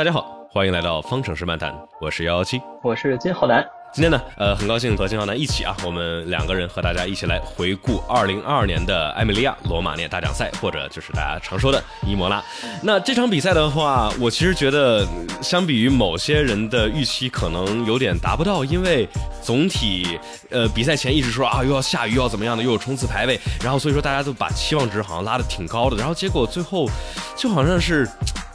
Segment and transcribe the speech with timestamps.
[0.00, 3.62] 大家好，欢迎来到方程式漫谈，我是幺幺七，我是金浩南。
[3.92, 12.42] 今天呢，呃，很高兴和金浩南一起啊，我们两个人和大家一起来回顾二零二二年的艾米利亚罗马涅大奖赛，或者就是大家常说的伊莫拉。
[12.82, 15.06] 那这场比赛的话，我其实觉得
[15.42, 19.06] 相比于某些人的预期，可能有点达不到，因为
[19.42, 26.88] 总体呃比赛前一直说啊又要下雨，又要怎么样的，又有冲刺排位，然后所以说大家都把期望值好像拉的挺高的，然后结果最后
[27.36, 28.08] 就好像是。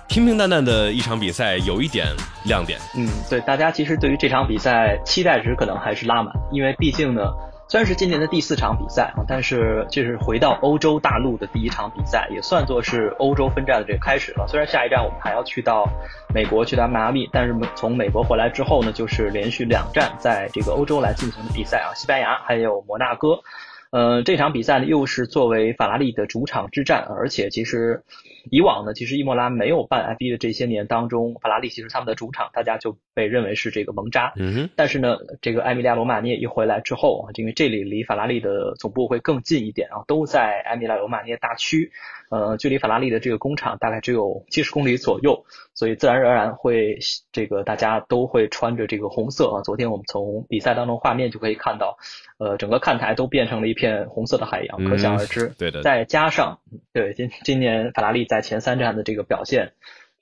[0.08, 2.08] 平平淡淡的一场比赛，有一点
[2.46, 2.80] 亮点。
[2.96, 7.34] 嗯，对，大家其实对于这场比赛期待值可能还是拉满，因为毕竟呢，
[7.68, 14.48] 虽然是今年的第四场比赛啊，但是这是回到欧洲大陆的第一场比赛，也算作是欧洲分站的这个开始了。
[14.48, 15.90] 虽然下一站我们还要去到
[16.34, 23.40] 美国去到迈阿密，但是从美国回来之后呢，就是连续两站在这个欧洲来进行的比赛啊，西班牙还有摩纳哥。
[23.92, 28.04] 呃，这场比赛呢，又是作为法拉利的主场之战，而且其实
[28.52, 34.34] 以往呢，其实伊莫拉没有办 F1 的这些年当中，法拉利其实他们的主场大家就被认为是这个蒙扎。
[34.36, 34.70] 嗯哼。
[34.76, 41.92] 但是呢，这个埃米利亚罗马涅一回来之后啊，因为这里离法拉利的总部会更近一点啊，都在埃米利亚罗马涅大区，
[42.30, 47.00] 呃，距离法拉利的这个工厂大概只有七十公里左右，所以自然而然会
[47.32, 49.62] 这个大家都会穿着这个红色啊。
[49.62, 51.98] 昨天我们从比赛当中画面就可以看到。
[52.38, 55.54] 呃，整个看台都变成了一片红色的海洋，可想而知。
[55.58, 55.82] 对的。
[55.84, 56.60] 再加上，
[56.92, 59.72] 对今今年法拉利在在前三站的这个表现。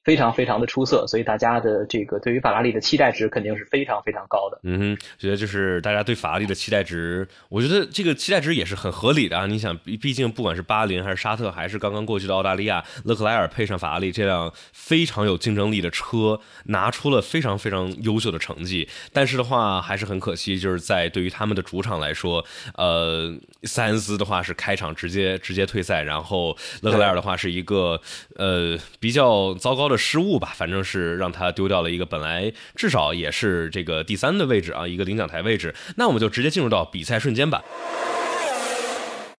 [0.04, 4.60] 非常非常的出色，所以大家的这个对于法拉利的期待值肯定是非常非常高的。
[4.64, 9.46] 嗯哼，觉得就是大家对法拉利的期待值，我觉得这个期待值也是很合理的啊。
[9.46, 18.90] 你想，毕毕竟不管是巴林还是沙特，还是刚刚过去的澳大利亚，勒克莱尔配上法拉利这辆非常有竞争力的车，拿出了非常非常优秀的成绩。
[19.14, 22.44] 但是的话，还是很可惜，就是在对于他们的主场来说，
[22.76, 28.02] 呃，塞恩斯的话是开场直接直接退赛，然后勒克莱尔的话是一个
[28.36, 29.93] 呃比较糟糕的。
[29.98, 35.74] 失误吧，反正是让他丢掉了一个本来至少也是这个第三的位置啊，一个领奖台位置。
[35.98, 37.64] 那我们就直接进入到比赛瞬间吧。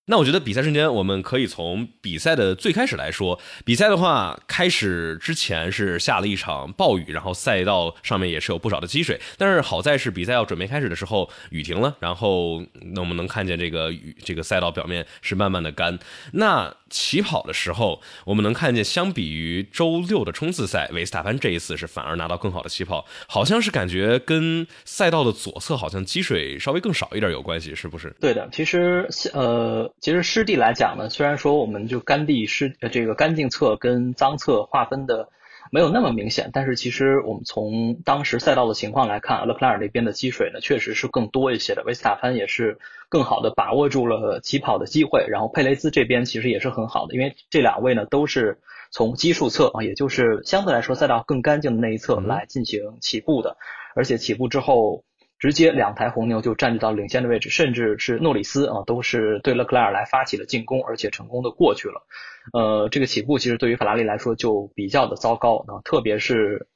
[0.06, 3.40] 那我觉得比赛瞬间，我们可以从比赛的最开始来说。
[3.64, 9.18] 比赛的话，开始之前是下了一场暴雨，然后赛道上面也是有不少的积水。
[9.38, 12.62] 但是好在是比赛要准备开始的时候，雨停了，然后
[12.92, 15.98] 那我们能看见这个雨，这个赛道表面是慢慢的干。
[16.32, 28.14] 那起跑的时候，我们能看见，相比于周六的冲刺赛，维斯塔潘这一次是反而拿到更好的起跑，好像是感觉跟赛道的左侧好像积水稍微更少一点有关系，是不是？
[28.20, 29.92] 对的，其实呃。
[30.00, 35.26] 其实湿地来讲呢，虽然说我们就干地湿呃这个干净侧跟脏侧划分的
[35.70, 48.60] 没有那么明显，但是其实我们从当时赛道的情况来看，勒克莱尔那边的积水呢确实是更多一些的，维斯塔潘也是更好的把握住了起跑的机会，然后佩雷兹这边其实也是很好的，因为这两位呢都是
[48.90, 53.56] 从基数侧啊，也就是相对来说赛道更干净的那一侧来进行起步的，
[53.94, 55.04] 而且起步之后。
[55.44, 62.06] 直接两台红牛就占据到领先的位置，甚至是诺里斯啊，都是对勒克莱尔来发起了进攻，而且成功的过去了。
[62.54, 66.66] 呃，这个起步其实对于法拉利来说就比较的糟糕啊，特别是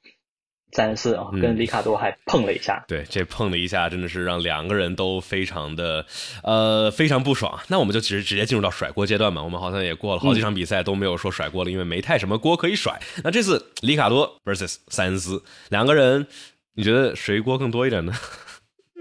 [0.71, 2.85] 塞恩斯啊，跟里卡多还碰了一下。
[2.87, 6.05] 对，这碰了一下，真的是让两个人都非常的
[6.43, 7.59] 呃非常不爽。
[7.69, 12.99] 那我们就直直接进入到甩锅阶段嘛，我们好像也过了好几场比赛都没有说甩锅了，因为没太什么锅可以甩。
[13.23, 16.27] 那这次里卡多 vs 塞恩斯两个人，
[16.75, 18.13] 你觉得谁锅更多一点呢？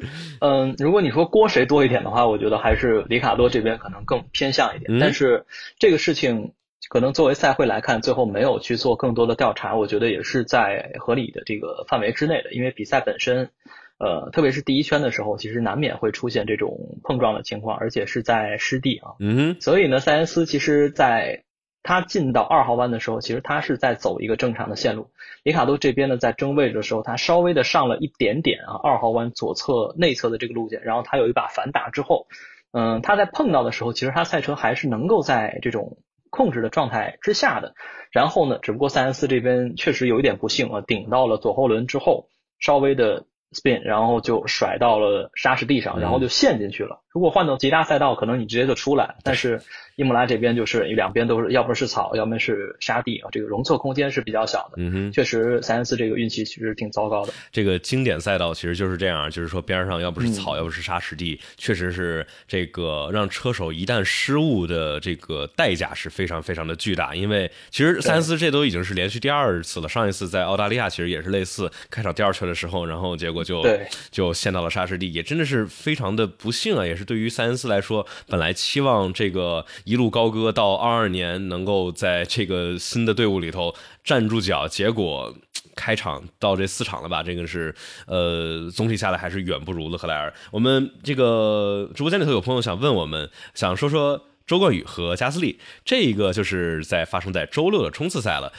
[0.41, 4.99] 嗯，如果你说锅谁多一点的话，我觉得还是里卡多这边可能更偏向一点。
[4.99, 5.47] 但是
[5.79, 6.53] 这个事情
[6.89, 12.53] 可能作为赛会来看，最后没有去做更多的调查，我觉得也是在合理的这个范围之内的。
[12.53, 13.51] 因为比赛本身，
[13.99, 19.17] 呃，特别是第一圈的时候，其实难免会出现这种碰撞的情况，而且是在湿地啊。
[19.21, 21.45] 嗯，所以呢，塞恩斯其实在。
[21.83, 25.11] 他进到二号弯的时候，其实他是在走一个正常的线路。
[25.43, 32.27] 里卡多这边呢，在争位置的时候，他稍微的上了一点点啊，二号弯左侧内侧的这个路线，然后他有一把反打之后，
[32.73, 35.99] 嗯，他在碰到的时候，其实他赛车还是能够在这种
[36.31, 37.75] 控制的状态之下的。
[38.11, 42.29] 然后呢，只不过塞恩斯这边确实有一点不幸啊，顶到了左后轮之后，
[42.59, 47.03] 稍微的 spin，然后就甩到了沙石地上，然后就陷进去了。
[47.19, 49.61] 如果换到其他赛道，可能你直接就出来， 但是。
[49.99, 54.75] 伊姆拉这边就是两边都是，要不是草，要么是沙地啊，这个容错空间是比较小的。
[54.77, 57.33] 嗯哼，确实塞恩斯这个运气其实挺糟糕的。
[57.51, 67.13] 这个经典赛道其实就是这样，就是说边上要不是草，要不是沙石地，确实是这个让车手一旦失误的这个代价是非常非常的巨大。
[67.13, 73.67] 因为其实塞恩斯这都已经是连续第二次了，上一次在澳大利亚其实也是类似，开场第二圈的时候，然后结果就
[74.13, 76.87] 就陷到了沙石地，也真的是非常的不幸啊。
[76.87, 79.65] 也是对于塞恩斯来说，本来期望这个。
[79.85, 83.75] 一路高歌到二二年能够在这个新的队伍里头
[84.05, 85.35] 站住脚，结果
[85.75, 87.75] 开场到这四场了吧，这个是
[88.07, 90.31] 呃，总体下来还是远不如勒克莱尔。
[90.51, 98.53] 我们这个直播间里头有朋友想问我们，想说说周冠宇和加斯利，这一个就是在发生在周六的冲刺赛了。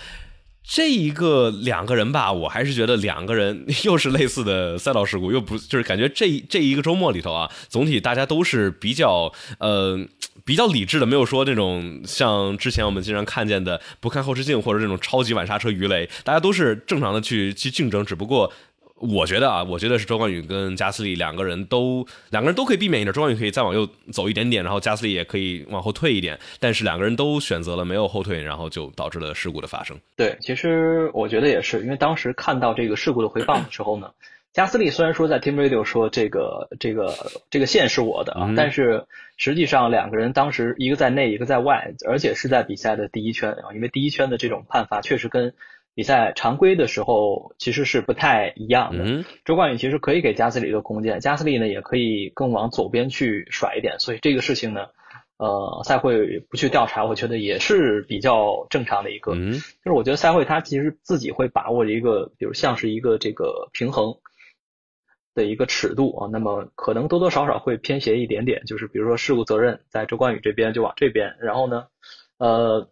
[0.71, 9.99] 这一个两个人吧，我还是觉得两个人又是类似的赛道事故，又不就是感觉这这一个周末里头啊，总体大家都是比较呃
[10.45, 18.53] 比较理智的，没有说那种像之前我们经常看见的不看后视镜或者这种超级晚刹车鱼雷，大家都是正常的去去竞争，只不过。
[18.99, 29.97] 我觉得啊，我觉得是周冠宇跟加斯利两个人都两个人都可以避免一点，周冠宇可以再往右走一点点，然后加斯利也可以往后退一点，但是两个人都选择了没有后退，然后就导致了事故的发生。
[30.15, 34.11] 对，其实我觉得也是，因为当时看到这个事故的回放的时候呢，
[34.51, 37.15] 加斯利虽然说在 Team Radio 说这个这个
[37.49, 39.05] 这个线是我的啊，但是
[39.37, 45.53] 实际上两个人当时一个在内，一个在外，而且是在比赛的第一圈啊，因为第一圈的这种判罚确实跟。
[45.99, 49.25] 比赛常规的时候其实是不太一样的。
[49.43, 53.99] 周冠宇其实可以给加斯利一个空间，加斯利呢也可以更往左边去甩一点。
[53.99, 54.85] 所以这个事情呢，
[55.35, 59.35] 呃，赛会不去调查，我觉得也是比较正常的一个。
[59.35, 64.15] 就是我觉得赛会他其实自己会把握一个，比如像是一个这个平衡
[65.33, 66.29] 的一个尺度啊。
[66.31, 71.87] 那么可能多多少少会偏斜一点点，就是比如说事故责任在周冠宇这边就往这边，然后呢，
[72.37, 72.89] 呃。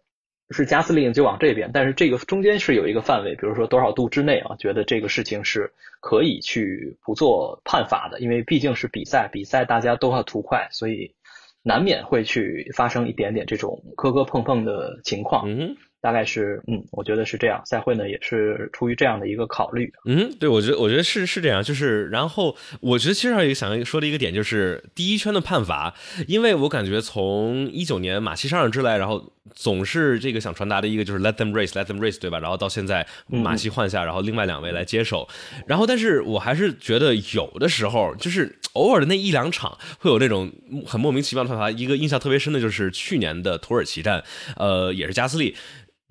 [0.50, 11.14] 是加斯利就往这边，但是这个中间是有一个范围，比如说多少度之内啊，觉得这个事情是可以去不做判罚的，因为毕竟是比赛，比赛大家都要图快，所以
[11.62, 15.44] 难免会去发生一点点这种磕磕碰碰的情况。
[15.46, 15.76] 嗯。
[16.00, 17.60] 大概是，嗯，我觉得是这样。
[17.66, 19.92] 赛会呢也是出于这样的一个考虑。
[20.04, 21.62] 嗯，对，我觉得，我觉得是是这样。
[21.62, 25.94] 就是，然后我觉得其实还有一个想说的一个点，就是第一圈的判罚，
[26.26, 32.38] 因为我感觉从一九年马西上任之来，然后总是这个想传达的一个就是 let them race，let them race，对吧？
[32.38, 35.28] 然后到现在马西换下，然后另外两位来接手，
[35.66, 40.52] 然后但是我还是觉得有的时候就是偶尔的那一两场会有那种
[40.86, 41.68] 很莫名其妙的判罚。
[41.70, 44.22] 一个印象特别深的就是去年的土耳其站，
[44.56, 45.56] 呃，也是加斯利。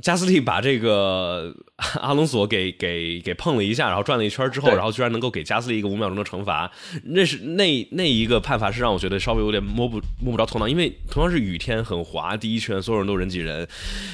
[0.02, 1.56] 加斯利把这个
[2.02, 6.72] 阿隆索给给给碰了一下，然后转了一圈之后，然后居然能够给加斯利一个五秒钟的惩罚，
[7.04, 13.68] 那是那那一个判罚是让我觉得稍微有点摸不摸不着头脑，因为同样是雨天很滑，第一圈所有人都人挤人，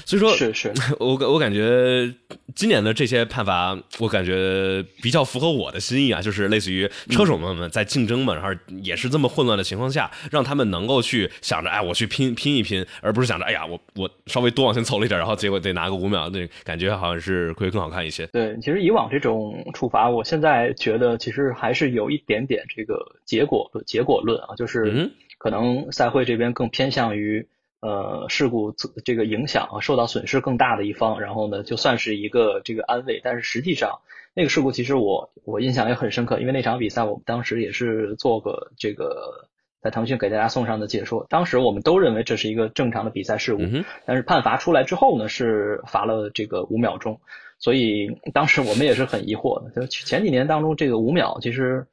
[0.05, 2.13] 所以说，是是， 我我感觉
[2.55, 8.49] 今年的这些判罚，我感觉比较符合我的心意啊，就是类似于车手们们在竞争嘛，然后
[8.81, 15.73] 也是这么混乱的情况下，让他们能够去想着，哎，我去拼拼一拼，而不是想着，哎呀，我我稍微多往前走了一点，然后结果得。
[15.73, 18.27] 拿个五秒，那感觉好像是会更好看一些。
[18.27, 27.47] 对，其实以往这种处罚，我现在觉得其实还是有一点点这个结果结果论啊，就是可能赛会这边更偏向于
[27.81, 28.73] 呃事故
[29.05, 33.99] 这个影响啊受到损失更大的一方，然后呢就算是一个这个安慰，但是实际上
[34.33, 39.49] 那个事故其实我我印象也很深刻，因为那场比赛我们当时也是做个这个。
[39.83, 43.63] 在腾讯给大家送上的解说，当时我们都认为这是一个正常的比赛事故，
[44.05, 47.19] 但是判罚出来之后呢，是罚了这个五秒钟，
[47.59, 49.69] 所以当时我们也是很疑惑的。
[49.81, 51.85] 就前几年当中，这个五秒其实，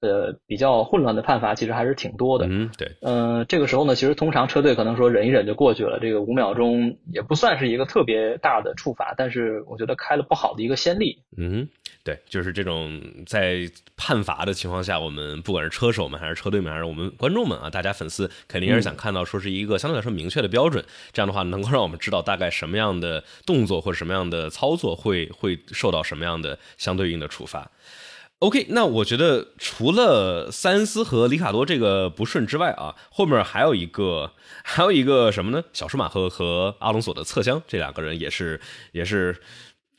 [0.00, 2.46] 呃，比较混乱的判罚其实还是挺多的。
[2.48, 2.90] 嗯，对。
[3.02, 11.18] 嗯，这个时候呢，其实通常车队可能说忍一忍就过去了，这个五秒钟也不算是一个特别大的处罚，但是我觉得开了不好的一个先例。
[11.36, 11.68] 嗯。
[12.04, 20.82] 对，就是这种在判罚的情况下，我们不管是车手们，还是车队们，还是我们观众们啊，大家粉丝肯定也是想看到说是一个相对来说明确的标准，
[21.12, 27.70] 这样的话能够让我们知道大概什么样的动作或者什么样的操作会会受到什么样的相对应的处罚。
[28.40, 35.64] OK，那我觉得除了三思和里卡多这个不顺之外啊，后面还有一个还有一个什么呢？
[35.72, 38.60] 小舒马赫和阿隆索的侧箱，这两个人也是
[38.92, 39.40] 也是。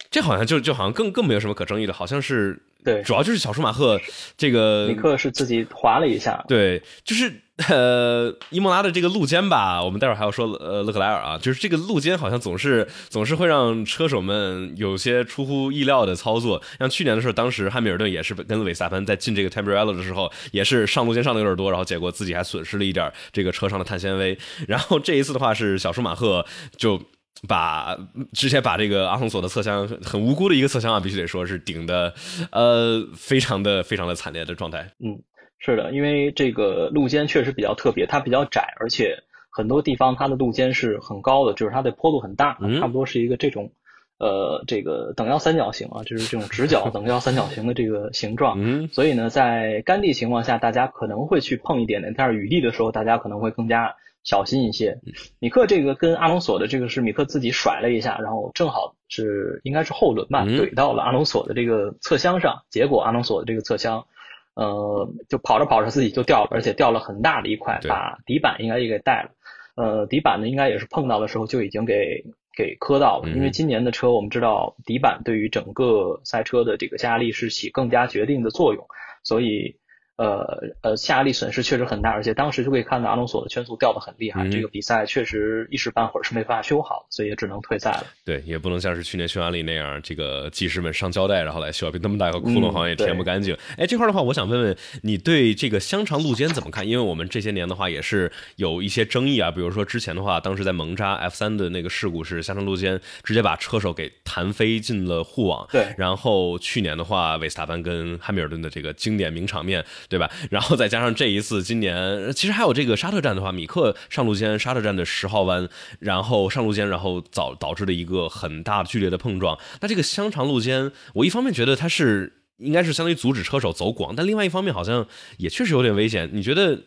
[0.10, 4.00] 这好像就就好像更更没有什么可争议的，好像是对，主要就是小舒马赫
[4.38, 26.46] 这个尼克是自己滑了一下，对，就是呃伊莫拉的这个路肩吧，我们待会儿还要说呃勒克莱尔啊，就是这个路肩好像总是总是会让车手们有些出乎意料的操作，像去年的时候，当时汉密尔顿也是跟韦萨潘在进这个 Temporello 的时候，也是上路肩上的有点多，然后结果自己还损失了一点这个车上的碳纤维，然后这一次的话是小舒马赫
[26.78, 27.02] 就。
[27.48, 27.98] 把
[28.34, 32.14] 之前把这个阿隆索的侧箱很无辜的一个侧箱啊，必须得说是顶的，
[32.52, 34.92] 呃，非常的非常的惨烈的状态。
[35.00, 35.22] 嗯，
[35.58, 43.72] 是的，因为这个路肩确实比较特别，它比较窄，而且很多地方它的路肩是很高的，就是它的坡度很大，差不多是一个这种
[44.18, 48.58] 呃这个等腰三角形啊，就是这种直角等腰三角形的这个形状。
[48.62, 53.96] 嗯，所以呢，在干地情况下，大家可能会去碰一点点，但是雨地的时候，大家可能会更加。
[54.30, 55.00] 小心一些。
[55.40, 64.06] 米克这个跟阿隆索的这个是米克自己甩了一下，然后正好是应该是后轮吧，怼到了阿隆索的这个侧箱上，结果阿隆索的这个侧箱，
[64.54, 69.32] 呃，就跑着跑着自己就掉了，而且掉了很大的一块，把底板应该也给带了。
[69.74, 72.24] 呃，底板呢应该也是碰到的时候就已经给
[72.56, 78.86] 给磕到了，因为今年的车我们知道底板对于整个赛车的这个加力是起更加决定的作用，
[79.24, 79.79] 所以。
[80.20, 80.44] 呃
[80.82, 88.06] 呃，下压力损失确实很大，而且当时就可以看到阿隆索的圈速掉的很厉害，这个比赛确实一时半会儿是没办法修好，所以也只能退赛了。
[88.26, 93.58] 对，也不能像是去年匈牙利那样，这个技师们上胶带然后来修，那么大个窟窿好像也填不干净。
[93.78, 96.86] 哎，这块的话，我想问问你对这个香肠路肩怎么看？
[96.86, 105.66] 因为我们这些年的话也是有一些争议啊，比如说之前的话，当时在蒙扎 F 三的那个事故是香肠路肩直接把车手给弹飞进了护网。
[105.72, 109.86] 对，然后去年的话，维斯塔潘跟汉密尔顿的这个经典名场面。
[110.10, 110.30] 对吧？
[110.50, 119.58] 然后再加上这一次，今年其实还有这个沙特站的话，米克上路肩沙特站的十号弯，然后上路肩，然后导导致了一个很大的剧烈的碰撞。
[119.82, 125.06] 那这个香肠路肩，我一方面觉得它是应该是相当于阻止车手走广，但另外一方面好像
[125.38, 126.28] 也确实有点危险。
[126.34, 126.82] 你觉得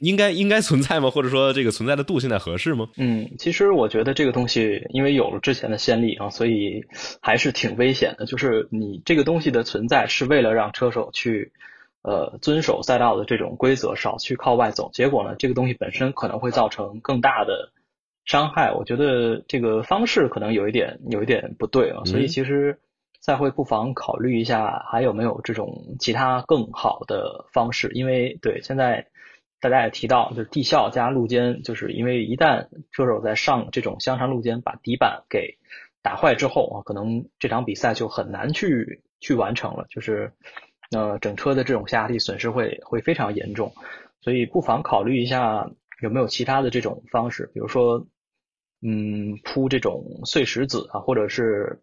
[0.00, 1.08] 应该应该存在吗？
[1.08, 2.88] 或者说这个存在的度现在合适吗？
[2.96, 6.84] 嗯，其实我觉得这个东西因为有了之前的先例啊，所以
[7.20, 8.26] 还是挺危险的。
[8.26, 11.52] 就是你这个东西的存在是为了让车手去。
[12.04, 14.90] 呃，遵守赛道的这种规则，少去靠外走。
[14.92, 17.72] 结果呢，这个东西本身可能会造成更大的
[18.26, 18.72] 伤害。
[18.72, 22.04] 我觉得这个方式可能有一点有一点不对啊。
[22.04, 22.78] 所以其实
[23.22, 27.90] 赛会不妨考虑一下，还有没有这种其他更好的方式。
[27.94, 29.06] 因为对现在
[29.58, 35.56] 大家也提到，就是地效加路肩，就是因为一旦车手在上这种香肠路肩把底板给
[36.02, 39.86] 打坏之后啊，可能这场比赛就很难去去完成了。
[39.88, 40.34] 就是。
[40.94, 43.72] 呃，整车的这种下压力损失会会非常严重，
[44.20, 45.70] 所以不妨考虑一下
[46.00, 48.06] 有没有其他的这种方式，比如说，
[48.80, 51.82] 嗯，铺这种碎石子啊，或者是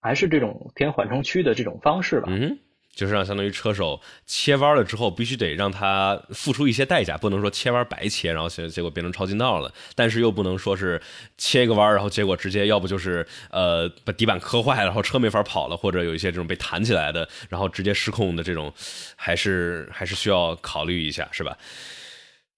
[0.00, 2.26] 还是这种填缓冲区的这种方式吧。
[2.30, 2.58] 嗯。
[2.94, 9.72] 就是让相当于车手切弯了之后，必须得让他付出一些代价，不能说切弯白切，然后结结果变成超近道了。
[9.94, 11.00] 但是又不能说是
[11.36, 18.72] 切一个弯，然后结果直接要不就是呃把底板磕坏了，然后车没法跑了，或者有一些这种被弹起来的，然后直接失控的这种，
[19.16, 21.56] 还是还是需要考虑一下，是吧？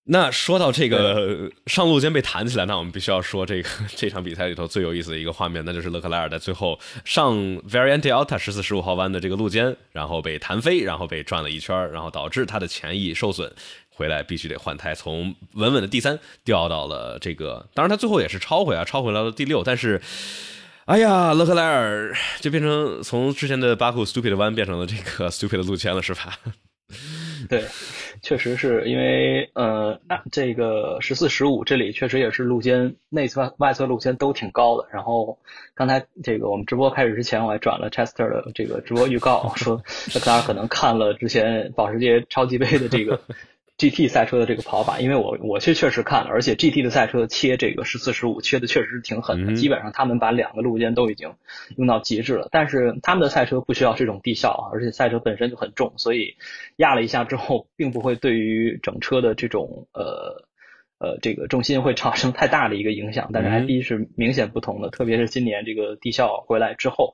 [0.08, 13.52] 那说到这个上路肩被弹起来，那我们必须要说这个 这场比赛里头最有意思的一个画面，那就是勒克莱尔在最后上 Variante Alta 十四十五号弯的这个路肩，然后被弹飞，然后被转了一圈，然后导致他的前翼受损，
[13.88, 20.00] 回来必须得换胎，从稳稳的第三掉到了这个，当然他最后也是超回啊，超回来了第六，但是，
[20.84, 26.38] 哎呀，勒克莱尔就变成从之前的巴库 Stupid 弯变成了这个 Stupid 路肩了，是吧？
[27.48, 27.64] 对。
[28.22, 30.00] 确实是因为呃，
[30.32, 34.88] 这个十四十五这里确实也是路肩内侧外侧路肩都挺高的。
[34.90, 35.38] 然后
[35.74, 39.82] 刚才这个我们直播开始之前，我还转了 Chester 的这个直播预告，说
[40.14, 43.20] 大家可能看了之前保时捷超级杯的这个。
[43.78, 51.34] GT 赛车的这个跑法，因为我我确确实看了，而且 GT 的赛车切这个十四十五切的确实是挺狠的，基本上他们把两个路肩都已经
[51.76, 52.48] 用到极致了。
[52.50, 56.36] 但是他们的赛车不需要这种地效啊，而且赛车本身就很重，所以
[56.76, 60.46] 压了一下之后，并不会对于整车的这种呃
[60.98, 63.28] 呃这个重心会产生太大的一个影响。
[63.34, 67.12] 但是 ID 是明显不同的，特别是今年这个地效回来之后。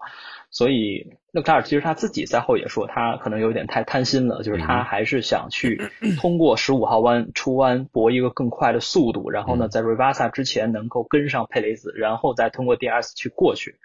[0.53, 5.81] 所以勒克莱尔其实他自己赛后也说，他可能有点太贪心了，就是他还是想去
[6.21, 13.77] 通过十五号弯出弯搏一个更快的速度，然后呢，在 r e v a s a 之前能够跟上佩雷兹，然后再通过 DRS 去过去。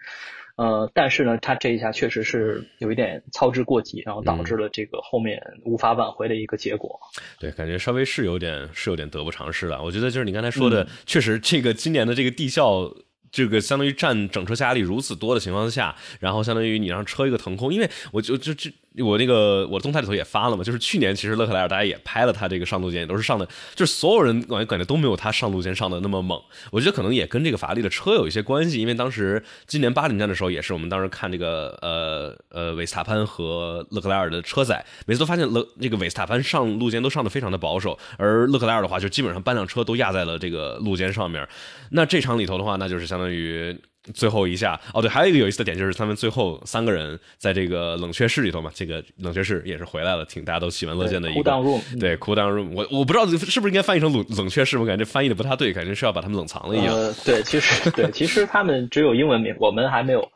[0.56, 7.00] 呃，但是呢，他这一下确实是有一点操之过急，然后导致了这个后面无法挽回的一个结果。
[7.40, 9.82] 对，感觉稍微是有点是有点得不偿失了。
[9.82, 12.92] 我觉得就是你刚才说的，确实这个今年的这个地效。
[13.30, 18.72] 这个相当于占整车下压力如此多的情况下，然后相当于你让车一个腾空，因为我就就这。
[19.02, 26.40] 我那个我的动态里头也发了嘛，就是去年其实勒克莱尔大家也拍了他这个上路肩，也都是上的，就是所有人感觉感觉都没有他上路肩上的那么猛。
[26.70, 41.48] 我觉得可能也跟这个法拉利的车有一些关系，因为当时今年巴林站的时候，也是我们当时看这个呃呃维斯塔潘和勒克莱尔的车载，每次都发现勒这个维斯塔潘上路肩都上的非常的保守，而勒克莱尔的话就基本上半辆车都压在了这个路肩上面。
[41.90, 43.78] 那这场里头的话，那就是相当于。
[44.14, 51.40] 最后一下哦，对，还有一个有意思的点就是他们最后三个人在这个冷却室里头嘛，这个冷却室也是回来了，挺大家都喜闻乐见的一个。
[51.40, 56.94] cool down room，对，cool down room，我我不知道是不是应该翻译成冷冷却室，我感觉翻译的不太对，感觉是要把他们冷藏了一样。
[56.94, 60.30] 呃，对，其实对，其实他们只有英文名，我们还没有，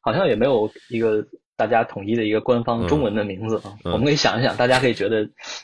[0.00, 1.24] 好像也没有一个
[1.56, 3.74] 大家统一的一个官方中文的名字啊。
[3.84, 5.20] 我们可以想一想，大家可以觉得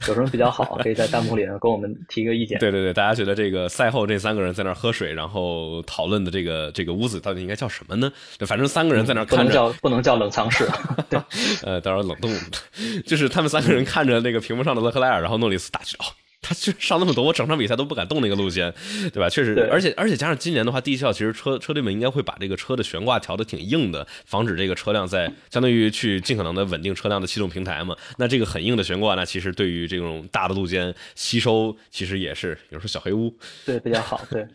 [0.09, 2.59] 有什么比较好， 可以在弹幕里跟我们提个意见。
[2.59, 8.11] 对对对，大家觉得这个赛后这三个人在那喝水，然后讨论的这个这个屋子到底应该叫什么呢？
[8.47, 10.69] 反正三个人在那看着，不能叫不能叫冷藏室。
[11.11, 11.21] 对，
[11.65, 12.31] 呃，到时候冷冻，
[13.07, 16.05] 就是他们三个人看着那个屏幕上的勒克莱尔，然后诺里斯打去哦。
[16.43, 18.73] 他就上那么多，我整场比赛都不敢动那个路线，
[19.13, 19.29] 对吧？
[19.29, 27.95] 确实，而且而且加上今年的话，地效其实车车队们应该会把这个车的悬挂调的挺硬的，防止这个车辆在相当于去尽可能的稳定车辆的气动平台嘛。
[28.17, 34.47] 那这个很硬的悬挂，那其实对于这种大的路肩吸收，其实也是有时候小黑屋，对比较好，对。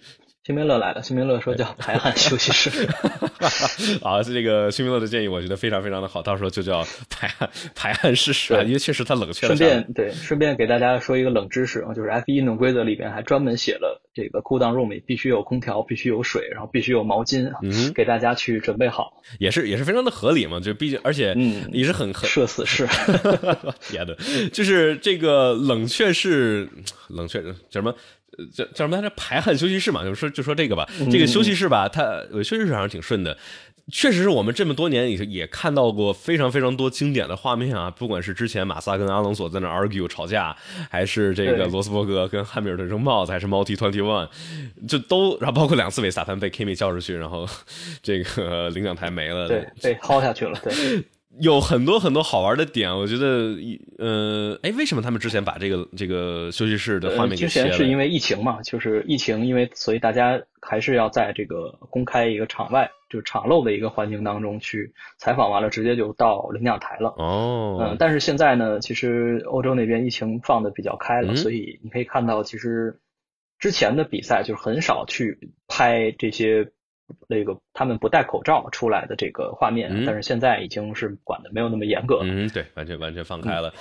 [0.45, 2.87] 辛明乐来了，辛明乐说叫排汗休息室。
[3.99, 8.61] 好，这个辛明乐的建议我觉得非常非常的好，到时候就叫排汗排汗室是吧？
[8.61, 9.55] 因为确实它冷却了。
[9.55, 19.23] 顺便对，顺便给大家说一个冷知识啊，就是 F 一运动规则里边还专门写了这个 cool down room 里必须有空调，必须有水，然后必须有毛巾嗯，给大家去准备好。
[19.39, 22.87] 也是也是非常的合理嘛，就毕竟而且嗯也是很很社死是，
[23.89, 24.15] 别的
[24.53, 26.69] 就是这个冷却室
[27.07, 27.95] 冷却叫什么？
[28.53, 29.09] 叫叫什么来着？
[29.15, 30.87] 排汗休息室嘛，就说就说这个吧。
[31.11, 33.37] 这个休息室吧，它休息室好像挺顺的。
[33.91, 37.91] 确实是我们这么多年也也看到过非常非常多经典的画面啊。
[37.91, 40.55] 不管是之前马萨跟阿隆索在那 argue 吵架，
[40.89, 44.27] 还是这个罗斯伯格跟汉密尔顿扔帽子，还是 Multi Twenty One，
[44.87, 47.47] 就都然后包括两次维斯塔潘被 Kimi 叫出去，然后
[48.01, 50.73] 这个领奖台没了，对，被薅下去了，对。
[51.39, 53.55] 有很多很多好玩的点，我觉得，
[53.97, 67.13] 呃，哎，为什么他们之前把这个这个休息室的画面给之前是因为疫情嘛，就是疫情，因为所以大家还是要在这个公开一个场外，就是场漏的一个环境当中去采访完了，直接就到领奖台了。
[67.17, 72.99] 哦，嗯，但是现在呢，其实欧洲那边疫情放的比较开了，所以你可以看到，其实
[73.59, 76.71] 之前的比赛就是很少去拍这些。
[77.27, 82.25] 那个他们不戴口罩出来的这个画面，但是现在已经是管的没有那么严格了。
[82.25, 83.73] 嗯，对，完全完全放开了。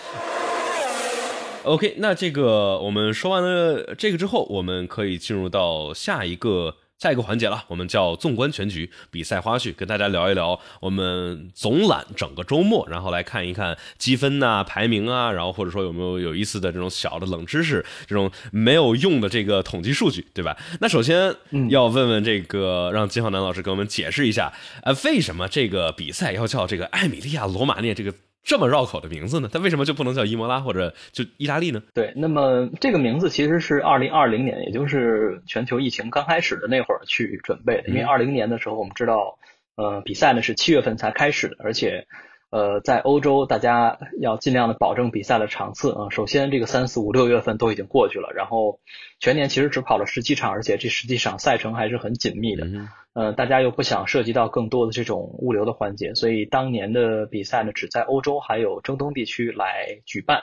[1.65, 6.77] OK，那这个我们说完了这个之后，我们可以进入到下一个。
[6.99, 20.57] 下一个环节了，我们叫纵观全局比赛花絮，跟大家聊一聊我们总览整个周末，然后来看一看积分呐、排名啊，然后或者说有没有有意思的这种小的冷知识，这种没有用的这个统计数据，对吧？
[20.81, 21.35] 那首先
[21.69, 28.15] 要问问这个，让金浩南老师给我们解释一下，呃，为什么这个比赛要叫这个艾米利亚罗马涅这个？
[28.45, 29.49] 这么绕口的名字呢？
[29.53, 31.83] 它为什么就不能叫伊莫拉或者就意大利呢？
[31.95, 37.89] 对，那么这个名字其实是二零二零年，也就是全球疫情刚开始的那会儿去准备的。
[37.89, 39.39] 因为二零年的时候，我们知道，
[39.77, 42.07] 呃，比赛呢是七月份才开始的，而且。
[42.55, 46.09] 呃，在欧洲，大家要尽量的保证比赛的场次啊。
[46.11, 48.79] 首先，这个三四五六月份都已经过去了，然后
[49.19, 52.65] 全年其实只跑了十几场，而且这实际上赛程还是很紧密的。
[53.13, 60.43] 呃，大家又不想涉及到更多的这种物流的环节，所以当年的比赛呢，只在欧洲还有中东地区来举办。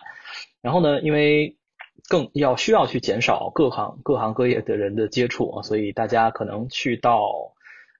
[0.62, 1.56] 然后呢，因为
[2.10, 7.21] 更要需要去减少各行各行各业的人的接触啊，所以大家可能去到。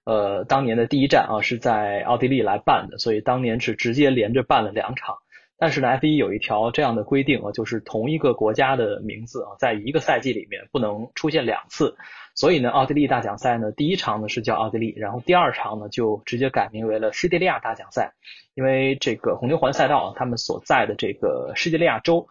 [0.04, 5.18] 呃，当年的第一站啊是在奥地利来办的，所以当年是直接连着办了两场。
[5.56, 11.96] 但是呢，F1 有一条这样的规定啊，就是同一个国家的名字啊，在一个赛季里面不能出现两次。
[12.34, 18.14] 所以呢，奥地利大奖赛呢，第一场呢是叫奥地利，然后第二场呢就直接改名为了施蒂利亚大奖赛，
[18.54, 22.26] 因为这个红牛环赛道啊他们所在的这个施蒂利亚州，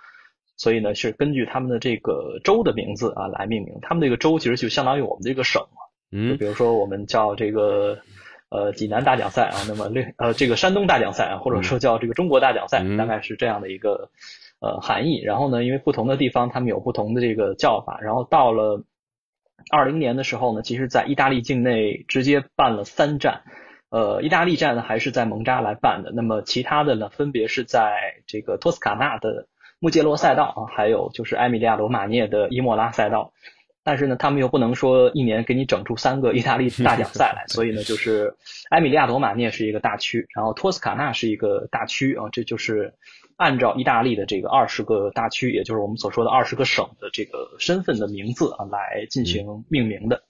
[0.57, 3.79] 所以呢是根据他们的这个州的名字啊来命名。
[3.81, 5.65] 他们这个州其实就相当于我们这个省。
[6.12, 8.00] 嗯，比如说我们叫这个
[8.50, 14.10] 呃济南大奖赛啊，那么另呃这个山东大奖赛啊，或者说叫这个中国大奖赛，大概是这样的一个
[14.60, 15.21] 呃含义。
[15.21, 18.00] 然后呢，因为不同的地方他们有不同的这个叫法。
[18.02, 18.84] 然后到了
[19.71, 23.43] 二零年的时候呢，其实在意大利境内直接办了三站，
[23.89, 26.12] 呃，意大利站呢还是在蒙扎来办的。
[26.13, 29.47] 那么其他的呢，分别是在这个托斯卡纳的
[29.80, 33.32] 穆杰罗赛道啊，还有就是埃米利亚罗马涅的伊莫拉赛道。
[33.84, 38.36] 但是呢，他们又不能说一年给你整出三个意大利大奖赛来， 所以呢，就是
[38.70, 42.94] 埃米利亚罗马涅是一个大区，然后托斯卡纳是一个大区啊，这就是
[43.38, 50.22] 按照意大利的这个二十个大区，也就是我们所说的二十个省的这个身份的名字啊来进行命名的。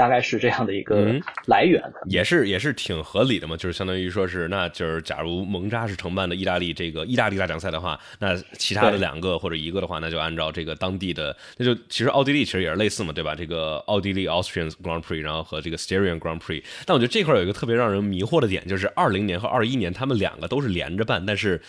[0.00, 13.34] 大概是这样的一个来源，也是也是挺合理的嘛，就是相当于说是，那就是假如蒙扎是承办的意大利这个意大利大奖赛的话，那其他的两个或者一个的话，那就按照这个当地的，那就其实奥地利其实也是类似嘛，对吧？
[13.34, 16.62] 这个奥地利 Austrian Grand Prix，然后和这个 Styrian Grand Prix。
[16.86, 21.60] 但我觉得这块有一个特别让人迷惑的点，就是二零年和二一年他们两个都是连着办，但是。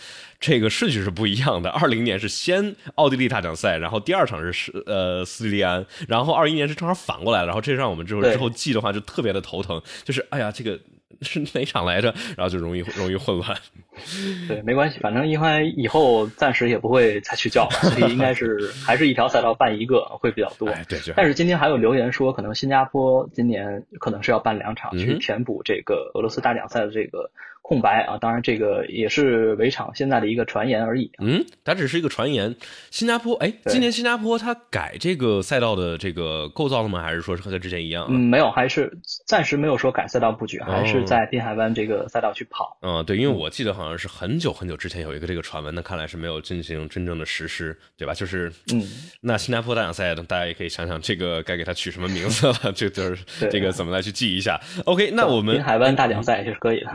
[0.42, 1.70] 这个顺序是不一样的。
[1.70, 7.46] 二零年是先奥地利大奖赛，然后第二场是是呃斯蒂利安，然后二一年是正好反过来了。
[7.46, 10.76] 然后这让我们之后之后记的话就特别的头疼，就是哎呀这个
[11.20, 12.12] 是哪场来着？
[12.36, 13.56] 然后就容易容易混乱。
[14.48, 20.68] 对，没关系，反正因为以后暂时也不会再去叫了，所以应该是 还是一条赛道办一个会比较多。
[20.68, 27.30] 哎，对，但是今天还有留言说，可能新加坡今年可能是要办两场，去填补这个俄罗斯大奖赛的这个。
[27.64, 31.12] 空白啊，当然这个也是围场现在的一个传言而已。
[31.20, 32.56] 嗯，它只是一个传言。
[32.90, 37.00] 新加坡，哎，今年新加坡它改这个赛道的这个构造了吗？
[37.00, 38.08] 还是说是和它之前一样？
[38.10, 42.76] 嗯，没有，还是暂时没有说改赛道布局，还是在滨海湾这个赛道去跑。
[42.82, 48.14] 嗯，对，因为我记得好像是很久很久之前有一个这个传闻，那看来是没有进行真正的实施，对吧？
[48.14, 48.86] 就是，嗯，
[49.20, 54.60] 那新加坡大奖赛，大家也可以想想这个该给它取什么名字了， 就就是这个怎么来去记一下。
[54.84, 56.92] OK，那我们滨海湾大奖赛也是可以的。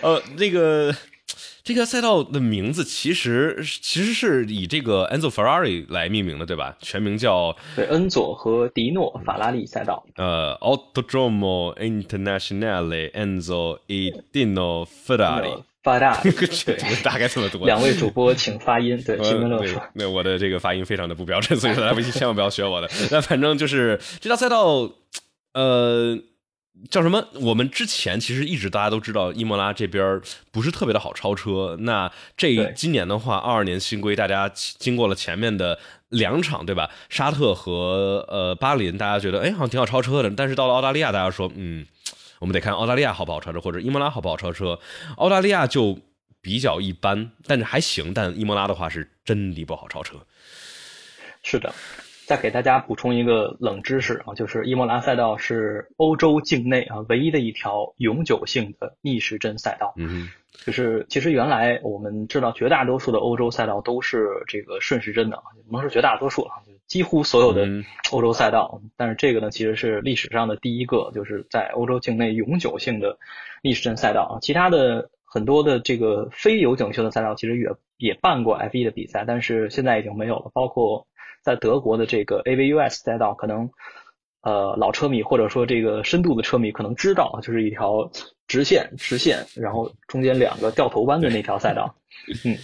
[0.02, 0.94] 呃，那个
[1.64, 6.76] 这个赛道的名字其实其实是以这个 Enzo Ferrari 来命名的，对吧？
[6.80, 10.04] 全名叫对恩佐和迪诺法拉利赛道。
[10.16, 15.62] 呃，Autodromo Internazionale Enzo e Dino Ferrari。
[15.84, 17.64] 发大，对，大概这么多。
[17.66, 19.82] 两位主播请发音，对，新闻乐说。
[19.94, 22.88] 那我的这个发音非常的不标准，所以说大家 千万不要学我的。
[23.10, 24.90] 那反正就是这条赛道，
[25.54, 26.18] 呃。
[26.90, 27.24] 叫什么？
[27.34, 31.76] 我们之前其实一直大家都知道，伊莫拉这边不是特别的好超车。
[31.80, 36.90] 那这今年的话，二二年新规，大家经过了前面的两场，对吧？
[37.08, 40.30] 沙特和呃巴林，大家觉得哎好像挺好超车的。
[40.30, 41.86] 但是到了澳大利亚，大家说嗯，
[42.40, 44.78] 我们得看澳大利亚好不好超车，或者伊莫拉好不好超车。
[45.16, 45.98] 澳大利亚就
[46.40, 48.12] 比较一般，但是还行。
[48.12, 50.16] 但伊莫拉的话是真的不好超车。
[51.44, 51.72] 是的。
[52.24, 59.92] 再给大家补充一个冷知识啊，就是伊莫拉赛道是欧洲境内啊唯一的一条永久性的逆时针赛道。
[59.96, 60.28] 嗯，
[60.64, 67.66] 就是其实原来我们知道绝大多数的欧洲赛道都是这个顺时针的，不能说绝大多数啊，几乎所有的
[68.12, 68.80] 欧洲赛道。
[68.96, 73.18] 但是这个呢，其实是历史上的第一个，就是在欧洲境内永久性的
[73.62, 74.38] 逆时针赛道啊。
[74.40, 81.08] 其他的很多的这个非永久性的赛道其实也也办过 F1 的比赛，但是现在已经没有了，包括。
[81.42, 83.70] 在德国的这个 AVUS 赛道，可能
[84.42, 88.10] 呃老车迷或者说这个深度的车迷可能知道，就是一条
[88.46, 91.96] 直线直线，然后中间两个掉头弯的那条赛道。
[92.44, 92.56] 嗯，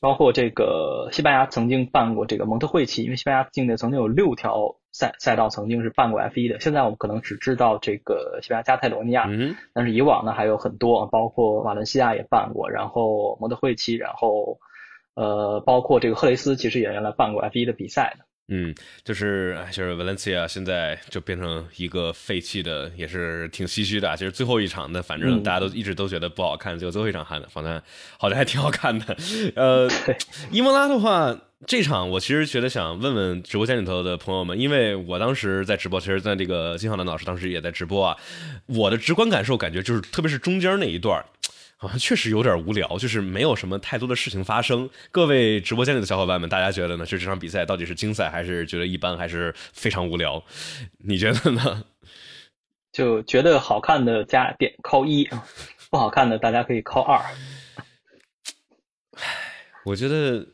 [0.00, 6.58] 包括这个西班牙曾经办过这个蒙特惠奇，因为西班牙境内曾经有六条赛赛道曾经是办过 F1 的。
[6.58, 9.28] 现在我们可能只知道这个西班牙加泰罗尼亚，
[9.72, 14.58] 但是以往呢还有很多，包括瓦伦西亚也办过，然后蒙特惠奇，然后。
[15.14, 18.24] 呃，包括这个赫雷斯，其实也原来办过 F1 的比赛的。
[18.48, 24.10] 嗯，就是就是 Valencia 现在就变成一个废弃的，也是挺唏嘘的。
[24.10, 27.80] 啊其实最后一场的，反正大家都一直都觉得不好看，结果最后一场看的，反正
[28.18, 29.16] 好像还挺好看的。
[29.54, 29.88] 呃，
[30.50, 31.34] 伊莫拉的话，
[31.66, 38.16] 这场我其实觉得想问问直播间里头的朋友们，因为我当时在直播，其实在这个金浩南老师当时也在直播啊，
[38.66, 41.24] 我的直观感受感觉就是，特别是中间那一段。
[41.82, 44.88] 好像 确实有点无聊，就是没有什么太多的事情发生。
[45.10, 47.04] 各位直播间里的小伙伴们，大家觉得呢？
[47.04, 50.40] 就这场比赛到底是精彩，还是觉得一般，还是非常无聊？
[51.04, 51.84] 你觉得呢？
[52.92, 55.28] 就觉得好看的加点扣一，
[55.90, 57.18] 不好看的大家可以扣二。
[59.16, 59.24] 唉，
[59.84, 60.46] 我觉得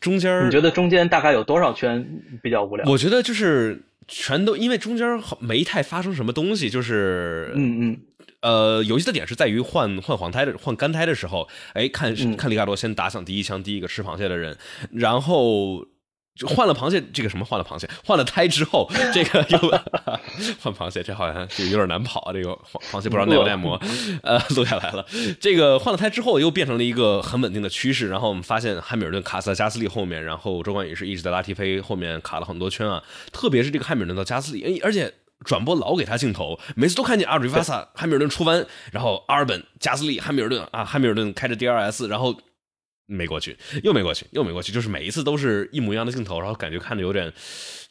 [0.00, 2.04] 中间你觉得中间大概有多少圈
[2.42, 2.84] 比较无聊？
[2.90, 5.06] 我觉得就是全都因为中间
[5.38, 8.00] 没太发生什么东西，就是嗯嗯。
[8.40, 14.56] 呃，游戏的点是在于换换黄胎的换干胎的时候，哎，看看里卡多先打响第一枪，第一个吃螃蟹的人，
[14.92, 15.84] 然后
[16.46, 19.58] 换了螃蟹，这个什么换了螃蟹，换了胎之后，这个又
[20.62, 22.32] 换螃蟹，这好像就有点难跑啊。
[22.32, 22.56] 这个
[22.92, 23.76] 螃蟹不知道耐不耐磨，
[24.22, 25.04] 呃，录下来了。
[25.40, 28.08] 这个换了胎之后，又变成了一个很稳定的趋势。
[28.08, 33.02] 然后我们发现汉密尔顿卡在加斯利后面，然后周冠宇是一直在拉提菲后面卡了很多圈啊。
[33.32, 35.12] 特别是这个汉密尔顿到加斯利，哎，而且。
[35.44, 42.36] 转播老给他镜头，每次都看见阿瑞瓦萨、汉密尔顿出弯，然后阿尔本、加斯利、汉密尔顿啊，汉密尔顿开着 DRS，然后
[43.06, 47.32] 没过去，又没过去，又没过去，就是每一次都是一模一样的镜头，然后感觉看着有点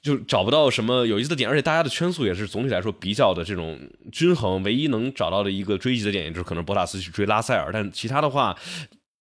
[0.02, 3.80] 就找不到什么有意思的点，而且大家的圈速也是总体来说比较的这种
[4.12, 8.58] 均衡，唯一能找到的一个追击的点，也就是可能博塔斯去追拉塞尔，但其他的话。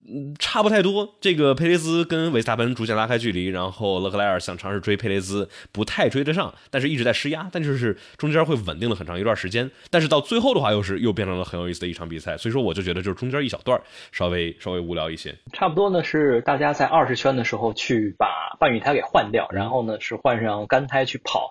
[0.08, 1.16] 嗯，差不太多。
[1.20, 9.70] 这个佩雷兹跟维斯塔潘逐渐拉开距离，然后勒克莱尔想尝试追佩雷兹，不太追得上，但是一直在施压，但就是中间会稳定了很长一段时间。
[9.90, 12.36] 但是到最后的话，又是又变成了很有意思的一场比赛。
[12.36, 13.80] 所以说，我就觉得就是中间一小段
[14.12, 15.34] 稍微稍微无聊一些。
[15.52, 21.50] 差不多呢，是大家在二十圈的时候去把半雨胎给换掉，然后呢是换上干胎去跑。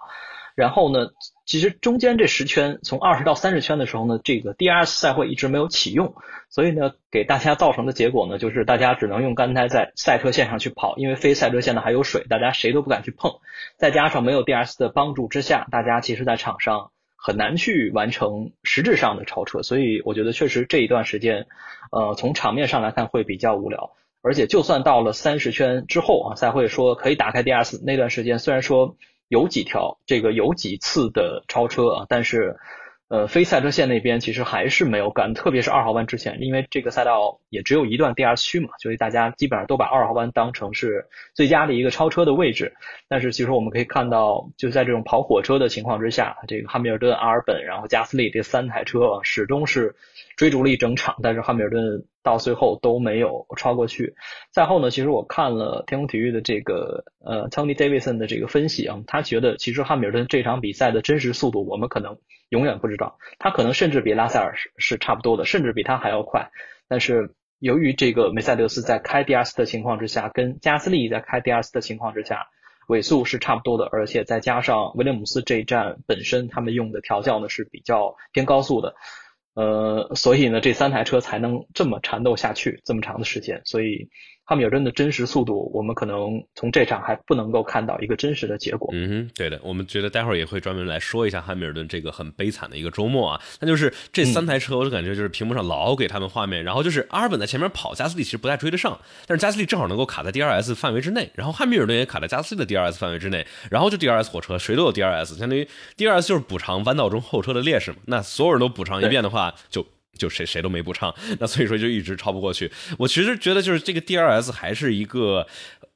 [0.55, 1.09] 然后呢，
[1.45, 6.15] 其实中间这十圈，从二十到三十圈的时候呢，这个 DRS 赛会一直没有启用，
[6.49, 13.33] 所以呢，给大家造成的结果呢，就是大家只能用干胎在赛车线上去跑，因为非赛车线呢还有水，大家谁都不敢去碰，
[13.77, 21.47] 再加上没有 DRS 的帮助之下，大家其实在场上很难去完成实质上的超车，所以我觉得确实这一段时间，
[21.91, 23.91] 呃，从场面上来看会比较无聊。
[24.21, 28.95] 而且就算到了三十圈之后啊，赛会说可以打开 DRS 那段时间，虽然说
[29.27, 32.57] 有几条这个有几次的超车啊，但是。
[33.07, 42.73] 呃，非赛车线那边其实还是没有干，特别是二号弯之前，因为这个赛道也只有一段 DR 区嘛，所以大家基本上都把二号弯当成是最佳的一个超车的位置。
[43.07, 49.95] 但是其实我们可以看到，就在这种跑火车的情况之下，这个汉密尔顿、阿尔本，然后加斯利这三台车始终是
[50.35, 54.15] 追逐了一整场，但是汉密尔顿到最后都没有超过去。
[54.51, 62.17] 赛后呢，其实我看了天空体育的这个呃 Tony Davidson 的这个分析啊，他觉得其实汉密尔顿这场比赛的真实速度，我们可能。
[62.49, 66.51] 永远不知道，他可能甚至比拉塞尔是是差不多的，甚至比他还要快。
[66.87, 72.45] 但是由于这个梅赛德斯在开 DRS 的情况之下，跟加斯利在开 DRS 的情况之下，
[72.87, 78.95] 尾速是差不多的，而且再加上威廉姆斯这一站本身他们用的调教呢是比较偏高速的，
[79.55, 84.09] 呃，所以呢这三台车才能这么缠斗下去这么长的时间，所以。
[84.47, 88.91] 汉密尔顿的真实速度，我们可能从这场还不能够看到一个真实的结果。
[88.93, 93.41] 嗯哼，对的，我们觉得待会儿也会专门来说一下汉密尔顿这个很悲惨的一个周末啊。
[93.59, 107.97] 那就是这三台车，我就感觉就是屏幕上老给他们画面，然后就是阿尔本在前面跑，加斯利其实不太追得上，但是加斯利正好能够卡在 DRS 范围之内，然后汉密尔顿也卡在加斯利的 DRS 范围之内，然后就 DRS 火车，谁都有 DRS，相当于 DRS 就是补偿弯道中后车的劣势嘛。
[108.05, 109.83] 那所有人都补偿一遍的话，就。
[110.17, 112.71] 就谁谁都没补唱， 那所以说就一直超不过去。
[112.97, 115.45] 我其实觉得就是这个 DRS 还是一个，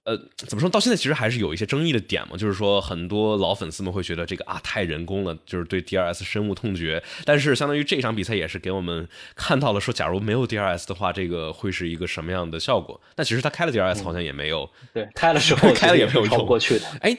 [0.04, 2.36] 呃，怎么说到现在其实还是有一些争议的点嘛。
[2.38, 7.02] 就是说很多老粉丝们会觉得这个啊太人工了，就是对 DRS 深恶痛绝。
[7.26, 13.00] 但是相当于这场比赛也是给我们看到了说，假如没有 DRS 的话，这个会是一个什么样的效果？
[13.16, 16.86] 但其实他开了 DRS 好像也没有，对，开了时候 开了也没有超过去的。
[17.02, 17.16] 哎，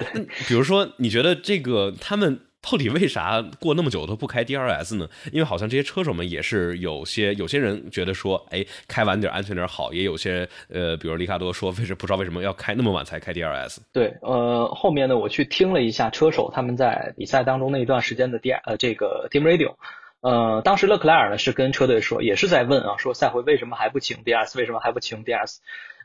[0.48, 2.40] 比如说你觉得这个他们？
[2.62, 5.08] 到底为啥过那么久都不开 DRS 呢？
[5.32, 13.78] 因为好像这些车手们也是有些有些人觉得说，哎，开晚点安全点好，也有些呃，比如里卡多说，为什不知道为什么要开那么晚才开 DRS？
[13.92, 19.76] 对，呃，后面呢，我去听了一下车手他们在比赛当中那一段时间的 D 呃这个 Team Radio。
[20.20, 25.56] 呃，当时勒克莱尔呢是跟车队说，也是在问啊，说赛会为什么还不请 DRS，为什么还不请 DRS？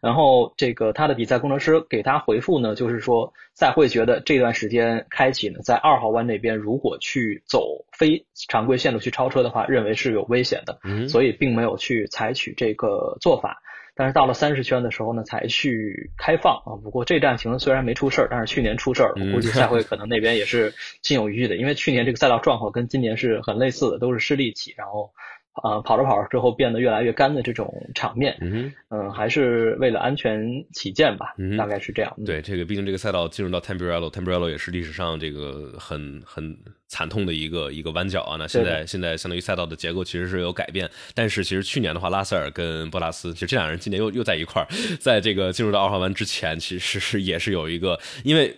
[0.06, 10.78] 然后这个他的比赛工程师给他回复呢，就是说赛会觉得这段时间开启呢，在二号弯那边如果去走非常规线路去超车的话，认为是有危险的，
[11.10, 13.64] 所以并没有去采取这个做法。
[13.96, 16.78] 但是到了三十圈的时候呢，才去开放啊。
[16.84, 25.10] 不过这站停虽然没出事儿，但是去年出事儿，我估计赛会可能那边也是心有余悸的，因为去年这个赛道状况跟今年是很类似的，都是失力起，然后。
[25.64, 30.42] 呃，跑着跑着之后变得越来越干的这种场面，嗯，还是为了安全
[30.74, 32.14] 起见吧，大概是这样。
[32.26, 38.36] 对，这个毕竟这个赛道进入到 Tamborello，Tamborello 也是历史上这个很很惨痛的一个一个弯角啊。
[38.38, 44.68] 那现在现在相当于赛道的结构其实是有改变，但是其实去年的话，拉塞尔跟博拉斯，其实这两人今年又又在一块儿，
[45.00, 48.56] 在这个进入到二号弯之前，其实是也是有一个因为。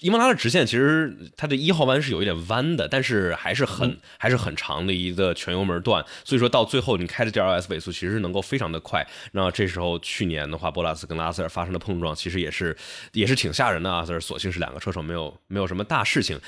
[0.00, 9.06] 伊莫拉的直线其实它的一号弯是有一点弯的，但是还是很还是很长的一个全油门段，所以说到最后你开的 DRS 尾速其实是能够非常的快。
[9.32, 12.76] 那这时候去年的话，波拉斯跟拉塞尔发生的碰撞其实也是
[13.12, 14.04] 也是挺吓人的啊。
[14.06, 16.38] 但是所幸是两个车手没有没有什么大事情。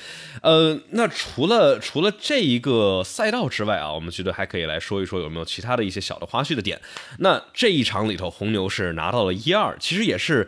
[0.43, 6.79] 呃，那除了除了这一个赛道之外啊，我们觉得还可以来说一说有没有其他的一些小的花絮的点。
[7.17, 10.47] 那这一场里头，红牛是拿到了一二，其实也是。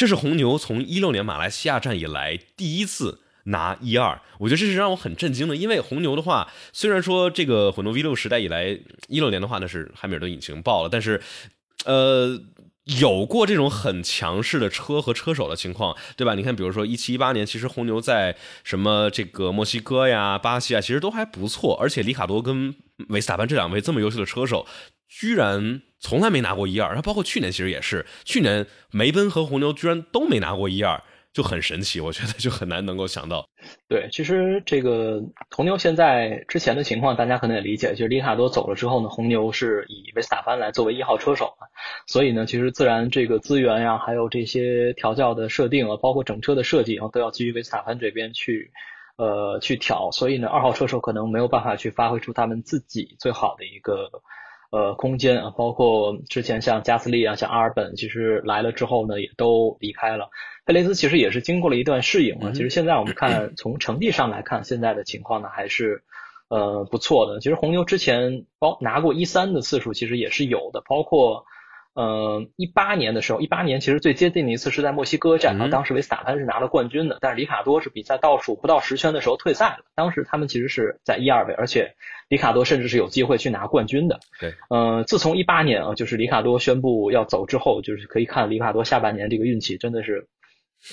[0.00, 5.54] 这是红牛从一六年马来西亚站以来第一次拿一二，我觉得这是让我很震惊的。
[5.54, 11.20] 因为红牛的话，虽然说这个混动 V 六时代以来，一六年的话呢是汉密尔顿引擎爆了，但是，
[11.84, 12.40] 呃，
[12.84, 16.34] 有过这种很强势的车和车手的情况，对吧？
[16.34, 18.34] 你看，比如说一七一八年，其实红牛在
[18.64, 22.74] 什么这个墨西哥呀、巴西啊，其实都还不错，而且里卡多跟
[23.10, 24.66] 维斯塔潘这两位这么优秀的车手，
[25.06, 25.82] 居然。
[26.00, 33.46] 从来没拿过一二，然后包括去年其实也是，去年梅奔和红牛居然都没拿过一二，就很神奇，我觉得就很难能够想到。
[33.86, 41.66] 对，其实这个红牛现在之前的情况，大家可能也理解，就是里卡多走了之后呢，红牛是以维斯塔潘来作为一号车手嘛，
[42.06, 48.72] 所以呢，其实自然这个资源呀，还有这些调教的设定啊，包括整车的设计啊，都要基于维斯塔潘这边去
[49.16, 54.10] 呃去调，所以呢，二号车手可能没有办法去发挥出他们自己最好的一个。
[54.70, 60.30] 呃，空间啊，包括之前像加斯利啊，像阿尔本，其实来了之后呢，也都离开了。
[60.64, 62.52] 佩雷斯其实也是经过了一段适应啊。
[62.54, 66.04] 其实现在我们看，从成绩上来看，现在的情况呢还是
[66.48, 67.40] 呃不错的。
[67.40, 71.46] 其实红牛之前包拿过一三的次数其实也是有的，包括
[71.94, 79.84] 呃，一八年的时候，一八年其实最接近的一次是在墨西哥站当时维斯塔潘是拿了冠军的，但是里卡多是比赛倒数不到十圈的时候退赛了。
[79.94, 81.94] 当时他们其实是在一二位，而且
[82.28, 84.20] 里卡多甚至是有机会去拿冠军的。
[84.38, 90.28] 对，呃，自从一八年啊，就是里卡多宣布要走之后，就是可以看里卡多下半年这个运气真的是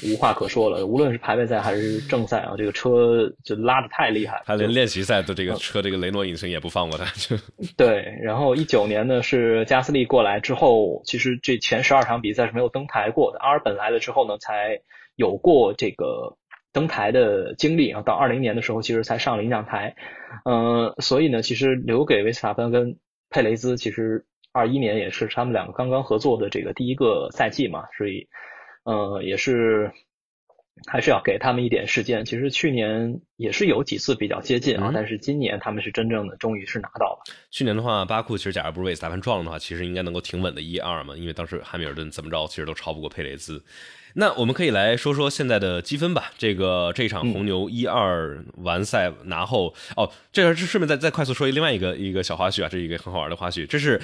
[0.04, 0.86] 无话可说了。
[0.86, 4.42] 无论是排位赛还是正赛啊，这个车就拉的太厉害。
[4.46, 7.36] 他连练习赛的这嗯个车这个雷诺引擎也不放过他，就
[7.78, 13.40] 对，然后一九年呢是加斯利过来之后，其实这前十二场比赛是没有登台过的。
[13.40, 14.80] 阿尔本来了之后呢，才
[15.16, 16.38] 有过这个
[16.74, 18.02] 登台的经历啊。
[18.02, 19.96] 到二零年的时候，其实才上领奖台。
[20.44, 22.98] 呃，所以呢，其实留给维斯塔潘跟
[23.30, 28.28] 佩雷兹，其实二一年也是他们两个刚刚合作的这个第一个赛季嘛，所以
[28.88, 29.92] 呃也是。
[30.86, 32.24] 还是要给他们一点时间。
[32.24, 37.24] 其实去年也是有几次比较接近啊，嗯但是今年他们是真正的，终于是拿到了。
[37.50, 43.66] 去年的话，巴库其实假如不是维斯塔潘撞了的话，其实应该能够挺稳的一二嘛，因为当时汉密尔顿怎么着其实都超不过佩雷兹。
[44.14, 46.32] 那我们可以来说说现在的积分吧。
[46.38, 54.00] 这个这场红牛一二完赛拿后，哦，这是顺便再再快速说一另外一个一个小花絮啊，这是一个很好玩的花絮，这是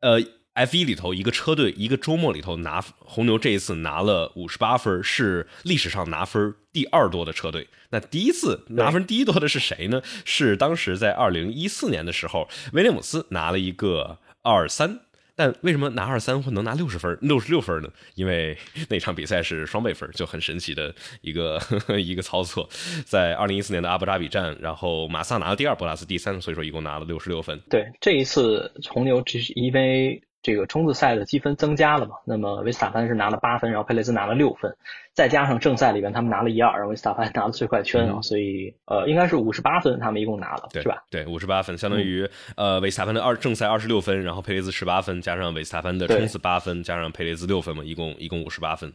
[0.00, 0.20] 呃。
[0.58, 7.68] F 一里头一个车队一个周末里头拿红牛这一次拿了五十八分，是历史上拿分第二多的车队。
[7.90, 10.02] 那第一次拿分第一多的是谁呢？
[10.24, 14.98] 是当时在二零一四年的时候，威廉姆斯拿了一个二三。
[15.36, 17.88] 但为什么拿二三会能拿六十分、六十六分呢？
[18.16, 21.62] 因为那场比赛是双倍分，就很神奇的一个
[21.96, 22.68] 一个操作。
[23.04, 27.56] 在二零一四年的阿布扎比站，然后马萨拿了第二，博拉斯第三，所以说一共拿了六十六分。
[27.70, 34.76] 对，这一次红牛只是因为这个冲刺赛的积分增加了嘛，那么维斯塔潘是拿了八分，然后佩雷兹拿了六分，
[35.18, 41.02] 再加上正赛里边他们拿了一二，然后维斯塔潘拿了最快圈啊，嗯所以呃应该是五十八分，他们一共拿了，对是吧？
[41.10, 48.92] 对，五十八分，相当于、呃维斯塔潘的二正赛二十六分，然后佩雷兹十八分，加上维斯塔潘的冲刺八分，加上佩雷兹六分嘛，一共一共五十八分。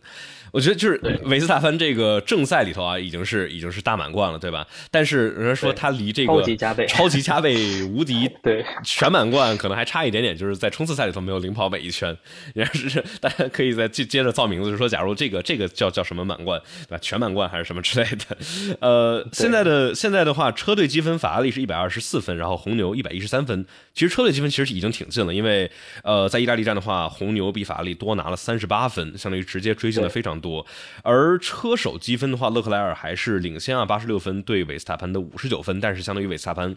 [0.53, 4.65] 我觉得就是维斯塔潘这个正赛里头啊，已经是已经是大满贯了，对吧？
[4.89, 12.17] 但是人家说他离这个超级加倍超级加倍 无敌对全满贯可能还差一点点，就是在冲刺赛里头没有领跑每一圈。
[12.55, 16.97] 人家是大家可以再接接着造名字，就说假如这个这个叫叫什么满贯，对吧？
[17.01, 18.77] 全满贯还是什么之类的。
[18.81, 23.65] 呃，现在的现在的话，车队积分法拉利是一百二十四分，然后红牛一百一十三分。
[23.93, 25.71] 其实车队积分其实已经挺近了，因为
[26.03, 30.65] 呃，在意大利站的话，红牛比法拉利多拿了三十八分，相当于直接追进了非常多。
[31.03, 36.75] 而车手积分的话，勒克莱尔还是领先啊，八十六分对维斯塔潘的五十九分，但是相当于维斯塔潘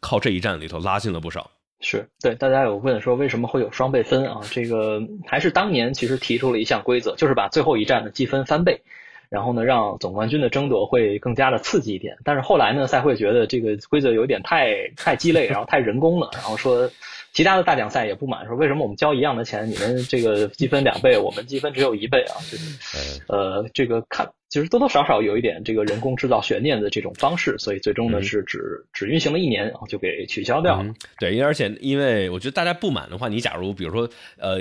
[0.00, 1.50] 靠这一站里头拉近了不少。
[1.82, 4.40] 是对，大家有问说为什么会有双倍分啊？
[4.50, 8.80] 这个还是当年其实提出了一项规则，就是把最后一站的积分翻倍，
[9.28, 12.16] 然后呢让总冠军的争夺会更加的刺激一点。
[12.24, 16.88] 但是后来呢，赛会觉得这个规则有点太太鸡肋，然后太人工了，然后说
[17.32, 22.36] 其他的大奖赛也不满，说为什么我们交一样的钱，你们这个积分两倍， 我们积分只有一倍啊？
[22.50, 24.30] 就是呃，这个看。
[24.50, 30.82] 其实多多少少有一点这个人工制造悬念的这种方式，所以最终呢嗯是只只运行了一年，然后就给取消掉了。
[30.82, 34.58] 嗯、对，而且因为我觉得大家不满的话，你假如比如说呃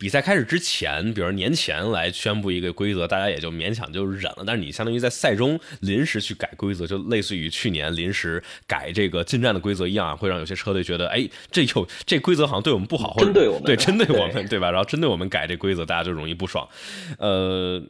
[0.00, 4.42] 比赛开始之前，比如年前来宣布一个规则，大家也就勉强就忍了。
[4.46, 14.70] 但是你相当于在赛中临时去改规则，就类似于去年临时改这个进站的规则一样，会让有些车队觉得，哎，这有这规则好像对我们不好，或者针对我们，对针对我们，对吧？
[14.70, 16.66] 然后针对我们改这规则，大家就容易不爽。
[17.18, 17.82] 呃。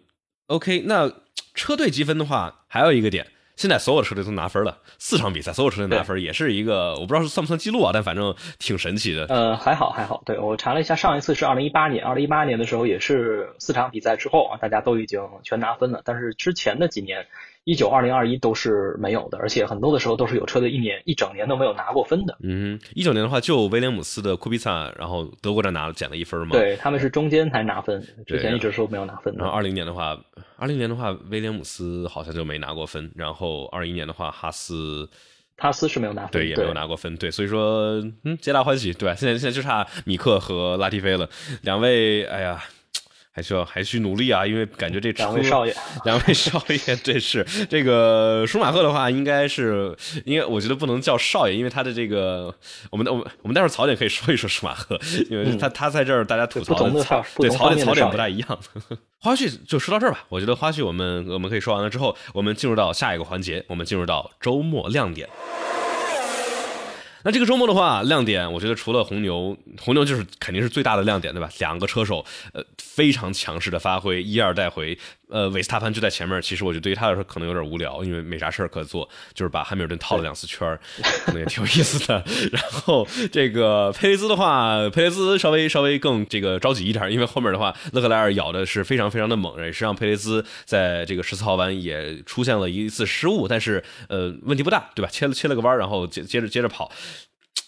[0.46, 1.08] OK，那
[1.54, 3.28] 车队积分的话，还有一个点，
[3.60, 9.26] 现在所有的车队都拿分了，四场比赛所有车队拿分，也是一个我不知道是算不算记录啊，但反正挺神奇的。
[9.26, 17.26] 呃，还好还好，对我查了一下，上一次是二零一八年，二零一八年的时候也是四场比赛之后啊，大家都已经全拿分了，但是之前的几年。
[17.70, 22.36] 一九、二零、二一都是没有的，而且很多的时候都是有车队一年一整年都没有拿过分的。
[22.42, 26.48] 嗯，一九年的话，就威廉姆斯的库比萨，然后德国站拿了减了一分嘛。
[26.50, 29.44] 对，他们是中间才拿分，之前一直说没有拿分的。
[29.44, 30.18] 然后二零年的话，
[30.56, 33.08] 二零年的话，威廉姆斯好像就没拿过分。
[33.14, 35.08] 然后二一年的话，哈斯，
[35.56, 37.16] 哈斯是没有拿分，对，也没有拿过分。
[37.18, 39.14] 对，所以说，嗯，皆大欢喜，对吧？
[39.14, 41.30] 现在现在就差米克和拉蒂菲了，
[41.62, 42.60] 两位，哎呀。
[43.32, 52.54] 还需要还需努力啊，因为感觉这两位少爷，两位少爷，对是这个舒马赫的话，应该是应该，我觉得不能叫少爷，因为他的这个，
[52.90, 54.98] 我们我们我们待会儿槽点可以说一说舒马赫，
[55.30, 56.90] 因为他、嗯、他在这儿大家吐槽的
[57.36, 58.58] 对槽点槽点不大一样。
[59.20, 65.28] 花絮就说到这儿吧，我觉得花絮我们我们可以说完了之后，我们进入到下一个环节，我们进入到周末亮点。
[67.22, 71.50] 那这个周末的话，亮点我觉得除了红牛，红牛就是肯定是最大的亮点，对吧？
[71.58, 74.98] 两个车手，呃，非常强势的发挥，一二带回。
[75.30, 80.78] 呃，韦斯塔潘就在前面，其实我觉得对于他来说可能有点无聊，因为没啥事儿可做，就是把汉密尔顿套了两次圈儿，
[81.24, 82.22] 可能也挺有意思的。
[82.52, 95.08] 然后这个佩雷兹的话，佩雷兹稍微稍微更这个着急一点，因为后面的话勒克莱尔咬的是非常非常的猛，也是让佩雷兹在这个十四号弯也出现了一次失误，但是呃问题不大，对吧？
[95.10, 96.90] 切了切了个弯，然后接接着接着跑。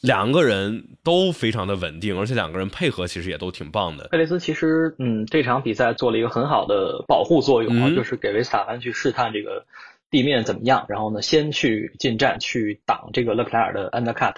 [0.03, 4.09] 两个人都非常的稳定，而且两个人配合其实也都挺棒的。
[4.09, 9.65] 佩雷斯其实，嗯，这场比赛做了一个很好的保护作用啊，就是给维斯塔潘去试探这个
[10.11, 14.35] 地面怎么样，然后呢，先去进站去挡这个勒克莱尔的 undercut。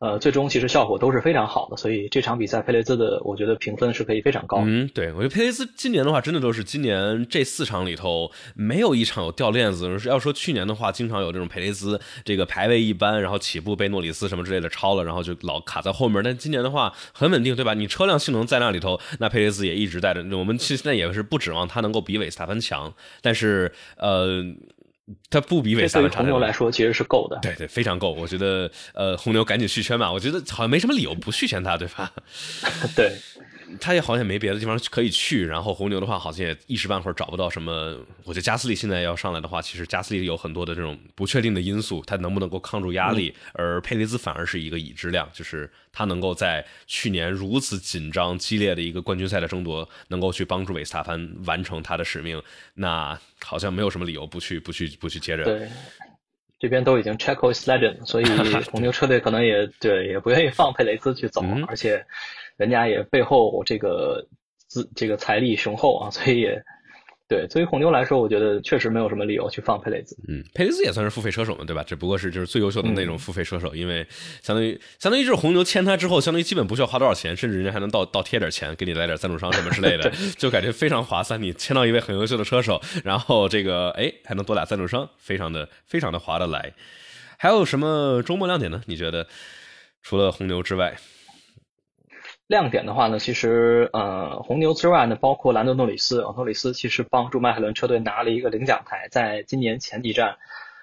[0.00, 4.62] 呃，最终其实效果都是非常好的，所以这场比赛佩雷兹的，我觉得评分是可以非常高。
[4.64, 9.98] 嗯，对，我觉得佩雷兹今年的话，真的都是今年这四场里头没有一场有掉链子。
[10.06, 16.22] 要说去年的话，经常有这种佩雷兹这个排位一般，然后起步被诺里斯什么之类的超了，然后就老卡在后面。
[16.22, 17.74] 但今年的话很稳定，对吧？
[17.74, 20.24] 你车辆性能在那里头，那佩雷兹也一直带着。
[20.36, 24.44] 我们现在也是不指望他能够比韦斯塔潘强，但是呃。
[25.30, 28.12] 他不比韦斯塔潘红牛来说其实是够的，对对，非常够。
[28.12, 30.10] 我觉得，呃，红牛赶紧续圈吧。
[30.12, 32.12] 我觉得好像没什么理由不续签他，对吧？
[32.94, 33.12] 对。
[33.80, 37.98] 他也好像没别的地方可以去，然后红牛的话好像也一时半会儿找不到什么。
[38.24, 43.34] 我觉得加斯利现在要上来的话，其实加斯利有很多的这种不确定的因素，他能不能够抗住压力？
[43.52, 52.42] 而佩雷兹反而是一个已知量，就是他能够在去年如此紧张激烈的一个冠军赛的争夺，能够去帮助韦斯塔潘完成他的使命，
[52.74, 55.44] 那好像没有什么理由不去不去不去接着。
[55.44, 55.68] 对，
[56.58, 58.24] 这边都已经 Checo is legend，所以
[58.70, 62.04] 红牛车队可能也 对也不愿意放佩雷兹去走，而且。
[62.58, 64.22] 人家也背后这个
[64.68, 66.62] 资这个财力雄厚啊，所以也
[67.28, 67.46] 对。
[67.46, 70.16] 作为红牛来说，我觉得确实没有什么理由去放佩雷兹。
[70.28, 71.84] 嗯，佩雷兹也算是付费车手嘛，对吧？
[71.84, 74.04] 只不过是就是最优秀的那种付费车手，因为
[74.42, 81.40] 相当于相当于就是红牛签他之后，相当于基本不需要花多少钱，甚至人家还能倒倒贴点钱给你来点赞助商什么之类的，就感觉非常划算。
[81.40, 86.74] 你签到一位很优秀的车手，然后这个哎还能多俩赞助商，非常的非常的划得来。
[87.38, 88.82] 还有什么周末亮点呢？
[88.86, 89.28] 你觉得
[90.02, 90.96] 除了红牛之外？
[92.48, 100.36] 亮点的话呢，其实呃，红牛之外呢，包括兰德诺里斯，诺里斯其实帮助迈凯伦车队拿了一个领奖台，在今年前几站，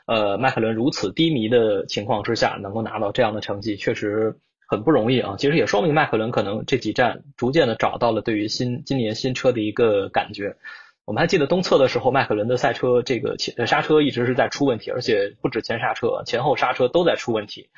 [0.06, 4.38] 呃，迈凯伦如此低迷的情况之下，能够拿到这样的成绩，确实
[4.68, 5.34] 很不容易啊。
[5.40, 10.56] 其实也说明迈凯伦可能这几站逐渐的找到了对于新今年新车的一个感觉。
[11.06, 17.70] 我们还记得东侧的时候，迈凯伦的赛车这个前刹车一直是在出问题，而且不止前刹车，前后刹车都在出问题。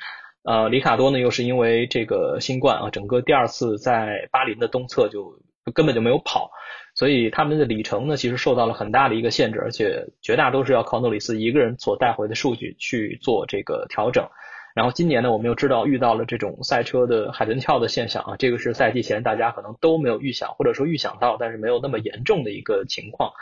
[0.44, 5.38] 呃，里卡多呢，又是因为这个新冠啊，整个第二次在巴林的东侧就
[5.74, 6.50] 根本就没有跑，
[6.94, 14.26] 所以他们的里程呢，其实受到了很大的一个限制，而且绝大都是要靠诺里斯一个人所带回的数据去做这个调整。
[14.74, 23.32] 然后今年呢，我们又知道遇到了这种赛车的海豚跳的现象啊，这个是赛季前大家可能都没有预想，或者说预想到，但是没有那么严重的一个情况。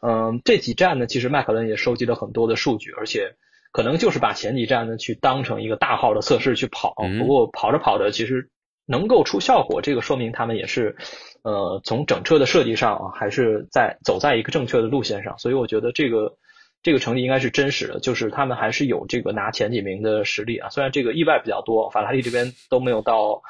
[0.00, 3.36] 嗯，这几站呢，其实迈凯伦也收集了很多的数据，而且。
[3.70, 8.50] 可能就是把前几站呢去当成一个大号的测试去跑，不过跑着跑着其实
[8.86, 10.96] 能够出效果，这个说明他们也是，
[11.42, 16.36] 呃，从整车的设计上啊，还是在走在一个正确的路线上，所以我觉得这个
[16.82, 20.70] 这个成绩应该是真实的，就是他们还是有这个拿前几名的实力啊。
[20.70, 23.42] 虽然这个意外比较多，法拉利这边都没有到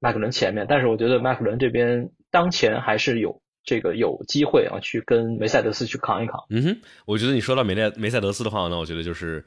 [0.00, 3.40] 迈凯伦前面，但是我觉得迈凯伦这边当前还是有。
[3.64, 6.38] 这个有机会啊，去跟梅赛德斯去扛一扛。
[6.50, 9.44] 嗯哼，我觉得你说到梅赛梅赛德斯的话呢，我觉得就是，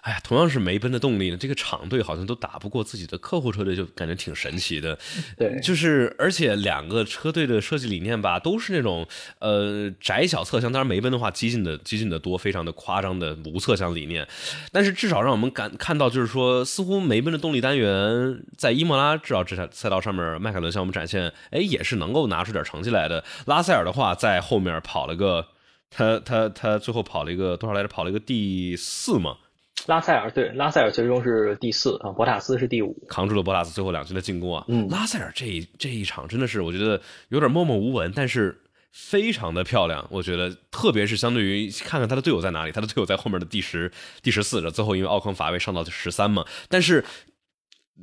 [0.00, 4.98] 哎呀，同样是梅奔的动力呢，这个厂队好像都打不过自己的客户车队，就感觉挺神奇的。
[5.38, 9.06] 对，就是而且两个车队的设计理念吧，都是那种
[9.38, 14.26] 呃窄小侧向，当然梅奔的话激进的激进的多，非常的夸张的无侧向理念。
[14.72, 23.22] 但是至少让我们感看到，就是说似乎梅奔的动力单元在伊莫拉至少这赛赛道上面，迈凯伦向我们展现，哎，也是能够拿出点成绩来的。
[23.46, 25.48] 拉拉塞尔的话在后面跑了个，
[25.90, 27.88] 他他他最后跑了一个多少来着？
[27.88, 29.36] 跑了一个第四嘛。
[29.84, 34.64] 拉塞尔对，拉塞尔最终是第四啊，博塔斯是第五，扛住了博塔斯最后两局的进攻啊。
[34.68, 40.06] 嗯，拉塞尔这一这一场真的是我觉得有点默默无闻，但是非常的漂亮。
[40.10, 43.92] 我觉得特别是相对于看看他的队友在哪里，他的队友在后面的第十、
[44.22, 47.04] 第十四，最后因为奥康罚位上到十三嘛，但是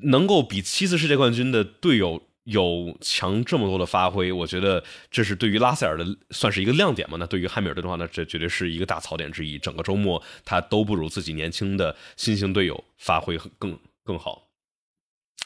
[0.04, 2.22] 能够比七次世界冠军的队友。
[2.48, 4.82] 有强这么多的发挥，我觉得
[5.12, 7.18] 这是对于拉塞尔的算是一个亮点嘛？
[7.20, 9.60] 那对于汉密尔顿的话呢，这绝对是一个大槽点之一。
[9.60, 14.48] 整个周末他都不如自己年轻的新兴队友发挥更更好。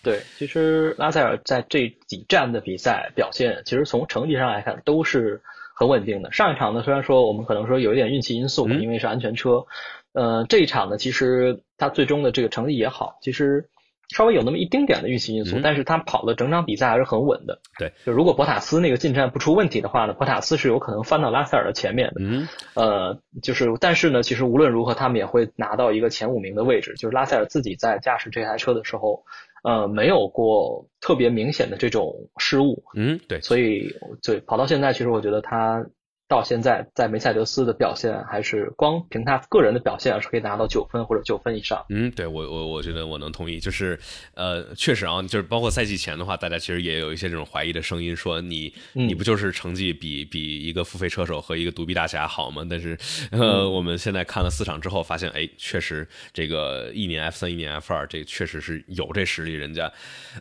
[0.04, 5.42] 对，其实拉塞尔在这几站的比赛表现，其实从成绩上来看都是
[5.76, 6.32] 很稳定的。
[6.32, 9.66] 上一场呢，虽然说我们可能说有一点运气因素，因为是安全车，
[10.14, 13.68] 呃，这一场呢，其实他最终的这个成绩也好，其实。
[14.16, 17.60] 稍微有那么一丁点的运气因素，但是他跑了整场比赛还是很稳的。
[17.80, 22.16] 对，就如果博塔斯那个进站不出问题的话呢，博塔斯是有可能翻到拉塞尔的前面的。
[22.20, 26.94] 嗯，呃，就是但是呢，其实无论如何，他们也会拿到一个前五名的位置。
[26.96, 29.24] 就是拉塞尔自己在驾驶这台车的时候，
[29.64, 32.84] 呃，没有过特别明显的这种失误。
[32.96, 35.86] 嗯，对，所以对跑到现在，其实我觉得他。
[36.32, 41.86] 到现在，在梅赛德斯的表现还是光凭他个人的表现是可以拿到九分或者九分以上。
[41.90, 44.00] 嗯，对我我我觉得我能同意，就是
[44.34, 52.66] 呃，确实啊，就是包括赛季前的话，大家其实也有一些这种怀疑的声音，说你你不就是成绩比比一个付费车手和一个独臂大侠好吗？
[52.70, 52.98] 但是
[53.32, 59.92] 呃，我们现在看了四场之后，发现哎，确实这个一年 F 三一年 F 二，这确实是有这实力，人家。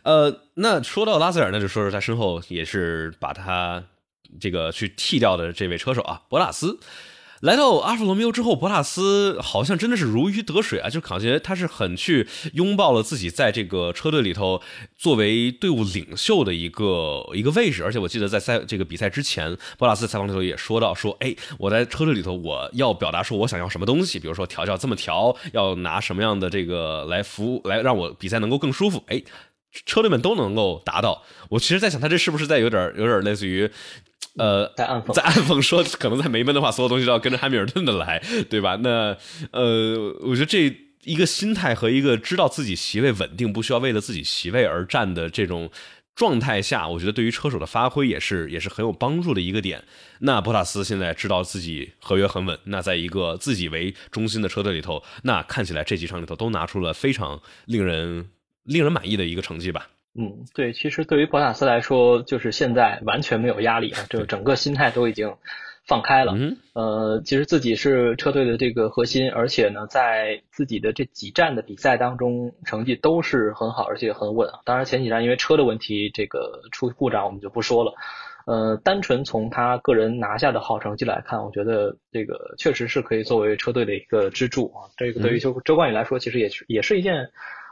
[0.03, 3.83] 呃，那说到拉塞尔，那就说说他身后也是把他。
[4.39, 6.79] 这个去替掉的这位车手啊，博纳斯
[7.41, 14.61] 来到阿弗罗密欧之后，博纳斯好像真的是如鱼得水啊，就感觉他是很去拥抱了自己在这个车队里头
[14.95, 17.83] 作为队伍领袖的一个一个位置。
[17.83, 29.03] 而且我记得在赛这个比赛之前，博纳斯采访里头也说到说，哎，我在车队里头我要表达说我想要什么东西，比如说调教这么调，要拿什么样的这个来服务，来让我比赛能够更舒服。
[29.07, 29.19] 哎，
[29.87, 31.23] 车队们都能够达到。
[31.49, 33.67] 我其实在想，他这是不是在有点有点类似于。
[34.37, 38.77] 呃，在暗讽，在暗讽说，可能在梅奔的话，所有东西都要跟着汉密尔顿的来，对吧？
[38.77, 39.17] 那
[39.51, 40.73] 呃，我觉得这
[41.03, 45.69] 一个心态和一个知道自己席位稳定，不需要为了自己席位而战的这种
[46.15, 49.83] 状态下，我觉得对于车手的发挥也是也是很有帮助的一个点。
[50.19, 58.29] 那博塔斯现在知道自己合约很稳，那在一个自己为中心的车队里头，那看起来这几场里头都拿出了非常令人
[58.63, 59.89] 令人满意的一个成绩吧。
[60.13, 65.37] 嗯，对，其实对于博塔斯来说，就是现在完全没有压力啊，就整个心态都已经
[65.85, 66.33] 放开了。
[66.35, 74.49] 嗯，呃，其实自己是车队的这个核心，而且呢，在自己的这几站的比赛当中，成绩都是很好，而且很稳。
[74.65, 77.93] 当然，前几站因为车的问题，这个出故障我们就不说了。
[78.45, 84.91] 呃，单纯从他个人拿下的好成绩来看，我觉得这个确实是可以作为车队的一个支柱啊。
[84.97, 87.29] 这个对于周周冠宇来说，其实也是也是一件。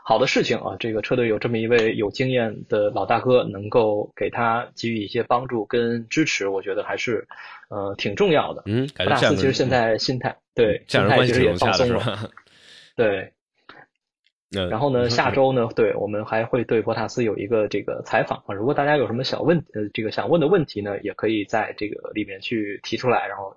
[0.10, 7.28] 好的事情啊，这个车队有这么一位有经验的老大哥，能够给他给予一些帮助跟支持，我觉得还是
[7.70, 8.64] 呃挺重要的。
[8.66, 12.28] 嗯，大斯其实现在心态对心态其实也放松了。
[12.98, 13.32] 对。
[14.50, 18.56] 然后呢，下周呢，对我们还会对博塔斯有一个这个采访啊。
[18.56, 23.56] 如果大家有什么小问呃这个想问的问题呢，也可以在这个里面去提出来，然后。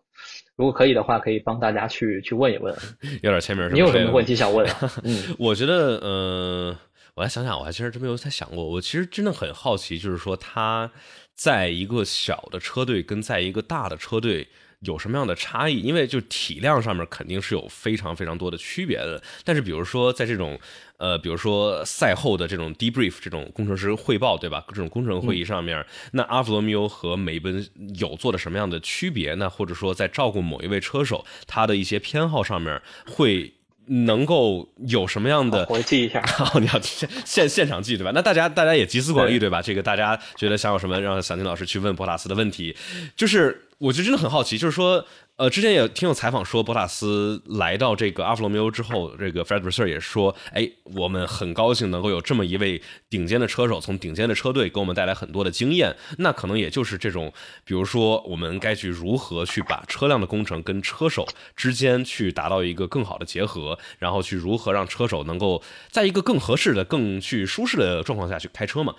[0.63, 2.73] 如果可以的话，可以帮大家去去问一问，
[3.21, 3.69] 要点签名。
[3.75, 4.65] 你有什么问题想问？
[5.03, 6.79] 嗯，我觉得，呃，
[7.15, 8.65] 我来想想，我还其实真没有太想过。
[8.65, 10.89] 我其实真的很好奇，就是说他
[11.35, 14.47] 在一个小的车队跟在一个大的车队。
[14.83, 15.81] 有什么样的差异？
[15.81, 19.21] 因为就体量上面肯定是有非常非常多的区别的。
[19.45, 20.59] 但是比如说在这种，
[20.99, 24.65] 呃，比如说赛后的这种 debrief 这种工程师汇报，对吧？
[24.69, 27.67] 这种工程会议上面，那阿弗罗密欧和梅奔
[27.99, 29.35] 有做的什么样的区别？
[29.35, 33.55] 呢或者说在照顾某一位车手他的一些偏好上面，会
[33.87, 35.67] 能够有什么样的？
[35.69, 36.23] 我记一下。
[36.61, 38.13] 你要现现现场记对吧？
[38.15, 39.61] 那大家大家也集思广益对吧？
[39.63, 42.77] 这个大家觉得想有什么让小宁老师去问博塔斯的问题，
[43.17, 43.69] 就是。
[43.83, 45.05] 我就真的很好奇，就是说，
[45.37, 55.97] 呃，之前也听有采访说，博塔斯来到这个阿弗罗密欧之后，这个 Fred r s s e r 也说，哎，我们很高兴能够有这么一位顶尖的车手，从顶尖的车队给我们带来很多的经验。
[56.19, 57.33] 那可能也就是这种，
[57.65, 61.27] 比如说，我们该去如何去把车辆的工程跟车手
[61.57, 68.95] 之间去达到一个更好的结合，然后去如何让车手能够在一个更合适的、更去舒适的状况下去开车嘛。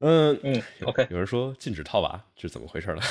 [0.00, 1.06] 嗯嗯，OK。
[1.10, 3.02] 有人说禁止套娃这是怎么回事了？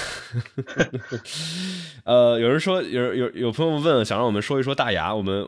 [2.06, 5.14] 呃，有人说有有有朋友问，想让我们说一说大牙。
[5.14, 5.46] 我们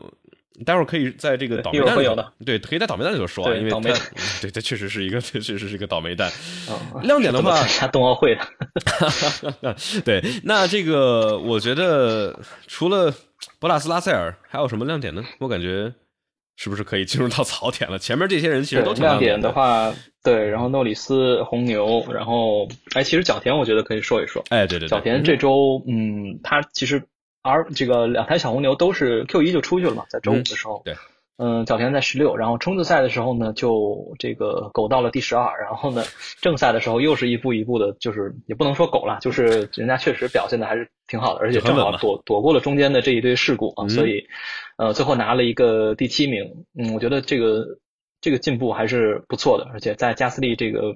[0.66, 4.00] 待会儿可以在这个倒霉蛋里，对，可以在倒霉蛋里头说，因为倒霉蛋，
[4.42, 6.30] 对，它确实是一个， 确实是一个倒霉蛋。
[7.02, 9.76] 亮点的话， 他冬奥会的。
[10.04, 13.14] 对，那这个我觉得除了
[13.58, 15.24] 博拉斯拉塞尔，还有什么亮点呢？
[15.38, 15.90] 我感觉。
[16.62, 17.98] 是不是可以进入到槽点了？
[17.98, 19.90] 前面这些人其实都挺亮点的话，
[20.22, 24.44] 对，然后诺里斯、红牛，然后哎，其实角田我觉得可以说一说。
[24.50, 27.02] 哎，对对，角田这周，嗯，他其实
[27.40, 30.82] R 这个两台小红牛都是 Q 一就出去了嘛，在周五的时候。
[30.84, 30.94] 对。
[31.42, 36.02] 嗯，角田在十六，然后冲刺赛的时候呢，就这个苟到了第十二，然后呢，
[36.42, 44.26] 正赛的时候又是一步一步的，就是也不能说苟了，就是人家确实表现的还是挺好的，而且正好躲躲过了中间的这一堆事故啊，所以
[44.76, 46.66] 呃，最后拿了一个第七名。
[46.78, 47.64] 嗯，我觉得这个
[48.20, 50.94] 这个进步还是不错的，而且在加斯利这个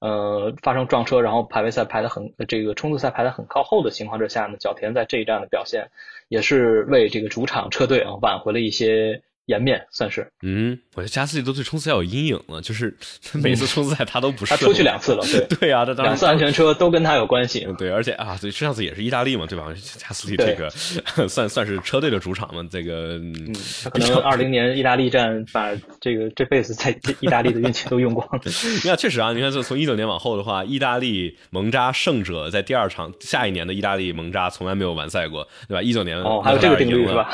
[0.00, 5.90] 呃发生撞车，然后排位赛排的很这个冲刺赛排的很靠后的情况之下呢，角田在这一站的表现
[6.30, 9.20] 也是为这个主场车队啊挽回了一些。
[9.46, 10.30] 颜面，算是。
[10.42, 12.96] 嗯，我觉得加斯利都对冲刺要有阴影了，就是
[13.34, 14.50] 每次冲刺赛他都不是。
[14.50, 17.68] 他出去两次了，对 对啊，他两次安全车都跟他有关系。
[17.76, 19.66] 对，而且啊，对，上次也是意大利嘛，对吧？
[19.98, 20.70] 加斯利这个
[21.28, 25.70] 算算是车队的主场嘛，这个嗯，他可能二零年意大利站把
[26.00, 26.90] 这个这辈子在
[27.20, 28.40] 意大利的运气都用光了。
[28.44, 35.82] 你看，确实啊，你看从从一九年往后的话，意大利蒙扎胜者在第二场下一年的意大利蒙扎从来没有完赛过，对吧？
[35.82, 37.30] 一九年哦，还有这个定律是吧？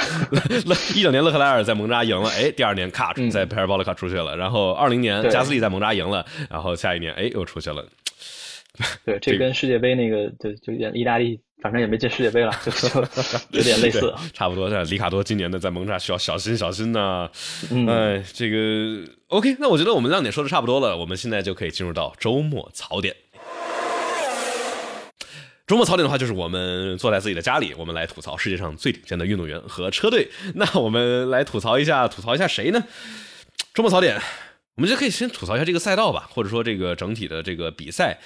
[0.96, 7.86] 一九年勒克莱尔在蒙扎赢了，哎，第二年卡在佩尔保罗卡出去了，然后二零年加斯利在蒙扎赢了，然后下一年哎又出去了。
[9.04, 13.00] 对，这跟世界杯那个对，就意大利反正也没进世界杯了，就 就
[13.50, 14.70] 有点类似，差不多。
[14.70, 17.28] 但里卡多今年的在蒙扎需要小心小心呐。
[17.86, 23.14] 哎，这个 OK，那我觉得我们亮点说的差不多了，我们现在就可以进入到周末槽点。
[25.66, 30.28] 周末槽点的话，就是我们坐在自己的家里，我们来吐槽世界上最顶尖的运动员和车队。
[30.54, 32.82] 那我们来吐槽一下，吐槽一下谁呢？
[33.74, 34.20] 周末槽点，
[34.76, 38.18] 我们就可以先吐槽一下这个赛道吧，或者说这个整体的这个比赛。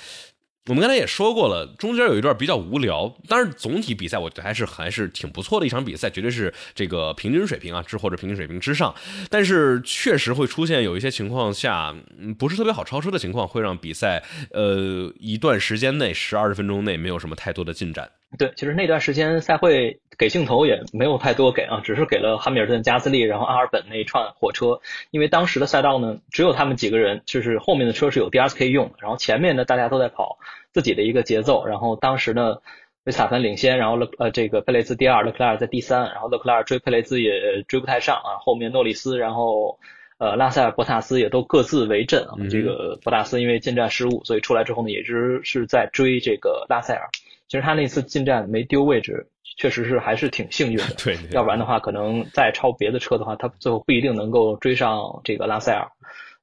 [0.69, 8.93] 我们刚才也说过了，中间有一段比较无聊，但是总体比赛我觉得还是还是挺不错的一场比赛，绝对是这个平均水平啊，之或者平均水平之上。
[9.31, 11.95] 但是确实会出现有一些情况下，
[12.37, 18.11] 不是特别好超车的情况，会让比赛呃一段时间内十二十分钟内没有什么太多的进展。
[18.37, 24.81] 对，其实那段时间赛会给镜头也没有太多给啊，只是给了汉密尔顿、加斯利，然后阿尔本那一串火车。
[25.11, 30.39] 因为当时的赛道呢，只有他们几个人，就是后面的车是有 DRS 可以用，然后前面呢大家都在跑
[30.73, 31.67] 自己的一个节奏。
[31.67, 32.57] 然后当时呢，
[33.05, 38.41] 维斯塔潘领先，然后勒呃这个佩雷兹第二，勒克莱尔在第三，然后勒克莱尔追佩雷兹也追不太上啊。
[38.41, 39.79] 后面诺里斯，然后
[40.19, 42.35] 呃拉塞尔、博塔斯也都各自为阵啊。
[42.51, 47.09] 这个博塔斯因为进站失误，所以出来之后呢，也是是在追这个拉塞尔。
[47.49, 50.85] 其实他那次进站没丢位置，确实是还是挺幸运的。
[51.03, 55.89] 对，要不然的话，可能再超别的车的话，他最后不一定能够追上这个拉塞尔。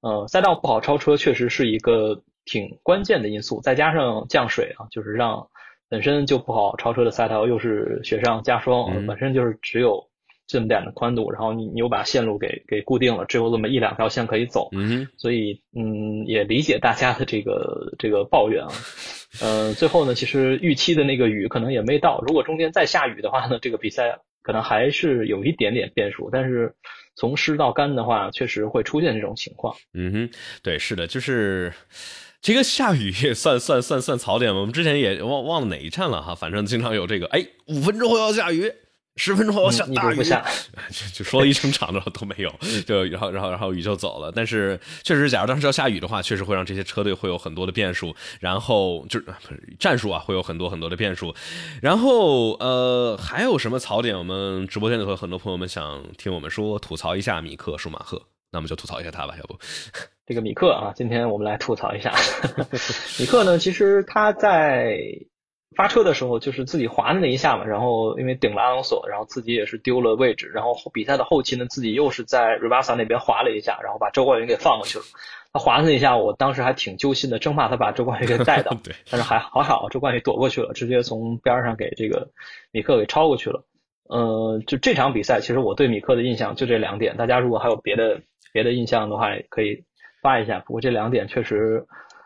[0.01, 3.61] 呃，赛道不好超车，确实是一个挺关键的因素。
[3.61, 5.47] 再加上降水啊，就是让
[5.89, 10.07] 本身就不好超车的赛道又是雪上加霜，本身就是只有。
[10.45, 18.71] 这么点的宽度，然后你你又把线路给给固定了，只有这么一两条线可以走，嗯，所以嗯也理解大家的这个这个抱怨啊，
[19.41, 26.75] 呃最后呢其实预期的那个雨可能也没到，如果中间再下雨的话呢，这个比赛可能还是有一点点变数，但是
[27.15, 29.73] 从湿到干的话，确实会出现这种情况。
[29.93, 30.29] 嗯哼，
[30.61, 31.71] 对，是的，就是
[32.41, 38.71] 这个下雨也算算算算槽点我们之前也忘忘了哪一站了哈，反正经常有这个，哎，五分钟后要下雨。
[39.15, 40.15] 十分钟后下大雨，
[40.89, 42.51] 就就说了一整场，然后都没有，
[42.85, 44.31] 就然后然后然后雨就走了。
[44.35, 49.25] 但是确实，假如当时要下雨的话，确实会让这些车队会有很多的变数，然后就是
[49.77, 51.33] 战术啊会有很多很多的变数。
[51.79, 54.17] 然后呃，还有什么槽点？
[54.17, 58.19] 我们直播间里头很多朋友们想听我们说吐槽一下米克舒马赫，
[58.51, 59.55] 那么就吐槽一下他吧，要不？
[60.25, 62.11] 这个米克啊，今天我们来吐槽一下
[63.19, 64.97] 米克呢，其实他在。
[65.75, 75.03] 发车的时候就是自己滑的那一下嘛，然后因为顶了阿隆索，然后自己也是丢了位置，然后比赛的后期呢，自己又是在 r 巴 a 那边滑了一下，然后把周冠宇给放过去了。
[75.51, 78.75] 他滑的那一下，我当时还挺揪心的，生怕他把周冠宇给带到。
[78.83, 82.29] 对，但是还好好，周冠宇躲过去了，直接从边上给这个
[82.71, 83.63] 米克给超过去了。
[84.09, 87.17] 呃，就这场比赛，其实我对米克的印象就这两点。
[87.17, 88.21] 大家如果还有别的
[88.51, 89.83] 别的印象的话，可以
[90.21, 90.59] 发一下。
[90.59, 91.85] 不过这两点确实。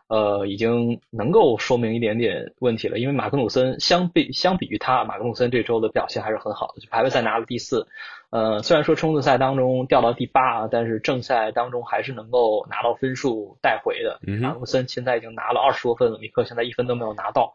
[0.09, 7.85] 呃，已经能够说明一点点问题了，因为马克努森相比相比于他，马克努森这周的表现还是很好的，就排位赛拿了第四。
[8.29, 14.19] 呃，虽然说冲刺赛当中掉到第八，但是正赛当中还是能够拿到分数带回的。
[14.41, 17.53] 马克努森现在已经拿了二十多分了，米克现在一分都没有拿到。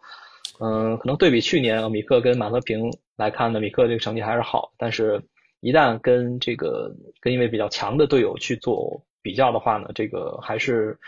[0.61, 5.23] 嗯，可能对比去年米克跟马德平来看呢，米克这个成绩还是好，但是
[5.61, 10.99] 一旦跟这个跟一位比较强的队友去做比较的话呢，这个还是。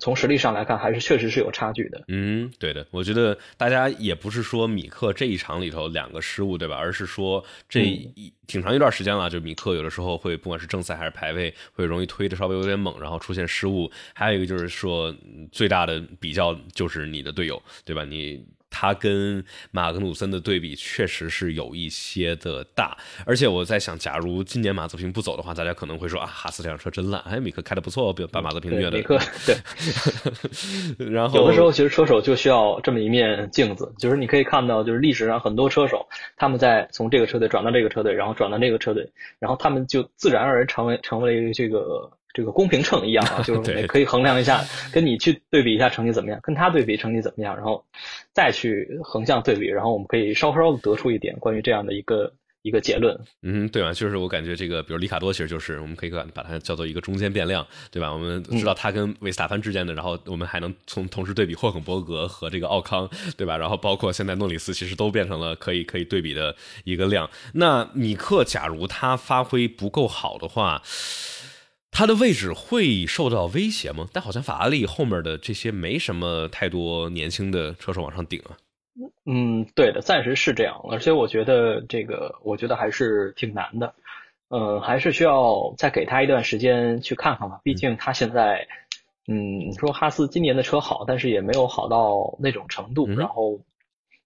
[0.00, 2.02] 从实力上来看，还是确实是有差距的。
[2.08, 6.76] 嗯，对的，我觉得大家也不是说米克这一场里头两个失误，对吧？
[6.76, 13.90] 而是说这一挺长一段时间了，就米克有的时候会不管是正赛还是排位，会容易推的稍微有点猛，然后出现失误。
[14.14, 15.14] 还有一个就是说，
[15.50, 18.04] 最大的比较就是你的队友，对吧？
[18.04, 18.42] 你。
[18.72, 22.96] 他跟马格努森的对比确实是有一些的大，
[23.26, 28.96] 而且我在想，假如今年马泽平不走的话，大家可能会说啊，哈斯这辆车真烂，哎，米克开的不错，把马泽平虐的。
[28.96, 29.54] 米克对，
[31.12, 39.06] 然后有的时候其实车手就需要这么一面镜子，就是你可以看到，就是历史上很多车手，他们在从这个车队转到这个车队，然后转到那个车队，
[39.38, 42.10] 然后他们就自然而然成为成为这个。
[42.34, 47.84] 这个公平秤一样啊， 就是可以衡量一下，跟你去对比一下成绩怎么样，跟他对比成绩怎么样，然后
[48.32, 53.18] 再去横向对比，然后我们可以稍稍的得出一点关于这样的一个一个结论。
[53.42, 53.92] 嗯，对吧？
[53.92, 58.10] 就是我感觉这个，比如里卡多，其实就是我们可以把把它叫做一个中间变量，对吧？
[58.10, 63.06] 我们知道他跟维斯塔潘之间的，然后我们还能从同时对比霍肯伯格和这个奥康，
[63.36, 63.58] 对吧？
[63.58, 67.28] 然后包括现在诺里斯，其实都变成了可以可以对比的一个量。
[67.52, 70.80] 那米克，假如他发挥不够好的话。
[71.94, 74.08] 他的位置会受到威胁吗？
[74.14, 78.56] 但好像法拉利后面的这些没什么太多年轻的车手往上顶啊。
[79.26, 80.80] 嗯，对的，暂时是这样。
[80.90, 83.94] 而且我觉得这个，我觉得还是挺难的。
[84.48, 87.60] 嗯，还是需要再给他一段时间去看看吧。
[87.62, 88.66] 毕竟他现在，
[89.28, 93.06] 嗯，你说哈斯今年的车好，但是也没有好到那种程度。
[93.06, 93.60] 然后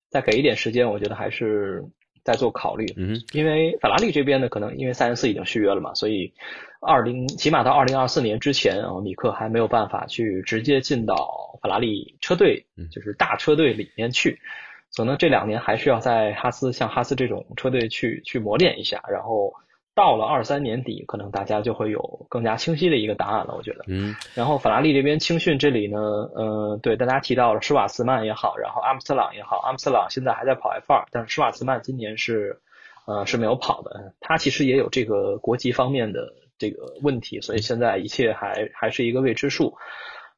[0.09, 1.85] 再给一点时间，我觉得还是。
[2.27, 6.31] 在做考虑，嗯，因为法拉利这边呢，可能因为塞恩斯已经续约了嘛，所以
[6.81, 14.39] 二零起码到二零二四年之前啊，米克还没有办法去直接进到法拉利车队，就是大车队里面去，
[14.91, 19.55] 所以呢，这两年还是要在哈斯像哈斯这种车队去去磨练一下，然后。
[19.97, 23.55] 到了二三年底，可能大家就会有更加清晰的一个答案了。
[23.57, 24.15] 我觉得，嗯。
[24.35, 25.99] 然后法拉利这边青训这里呢，
[26.35, 32.61] 呃，对大家提到了施瓦茨曼也好，然后阿姆斯特朗也好，阿姆斯特朗现在还在跑 F 二，但是施瓦茨曼今年是，
[33.07, 34.13] 呃，是没有跑的。
[34.21, 39.75] 他其实也有这个国籍方面的这个问题，所以现在一切还还是一个未知数。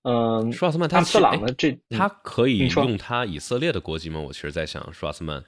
[0.03, 1.53] 嗯，施瓦茨曼，阿姆斯特朗呢？
[1.59, 4.21] 这他可以用他以色列的国籍吗？
[4.21, 5.43] 我其实在想，施瓦茨曼。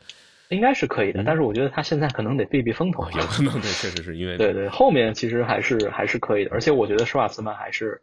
[0.51, 3.05] 应该是可以的，但是我觉得他现在可能得避避风头。
[3.13, 8.03] 有可能，对，确实是因为对对，后面其实还是还是可以的，而且我觉得施瓦茨曼还是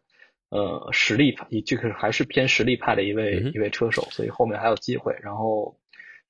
[0.50, 5.16] 呃实力派，就是还是偏实力派的一位一位车手，所以后面还有机会。
[5.22, 5.78] 然后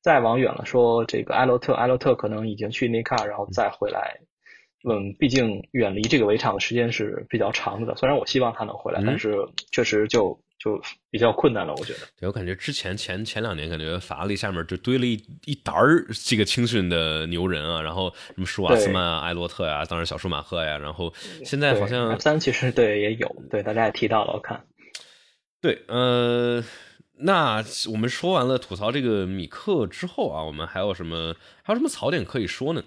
[0.01, 4.19] 再往远了说，这个埃洛特，埃洛特可能已经去内卡，然后再回来。
[4.89, 9.35] 嗯，毕竟远离这个围场的时间是比较长的，虽然我希望他能回来，但是
[9.71, 10.39] 确实就。
[10.59, 10.81] 就
[11.11, 11.99] 比较困难了，我觉得。
[12.19, 15.13] 对我感觉之前前前两年，感觉法拉利下面就堆了一
[15.45, 21.13] 一沓儿这个青训的牛人啊，然后什么舒瓦斯曼啊、埃洛特呀，当然小舒马赫呀，然后
[21.45, 24.65] 现在好像三其实对也有，对大家也提到了，我看。
[25.61, 26.63] 对，呃，
[27.19, 32.83] 那我们说完了吐槽这个米克之后啊，我们还有什么还有什么槽点可以说呢？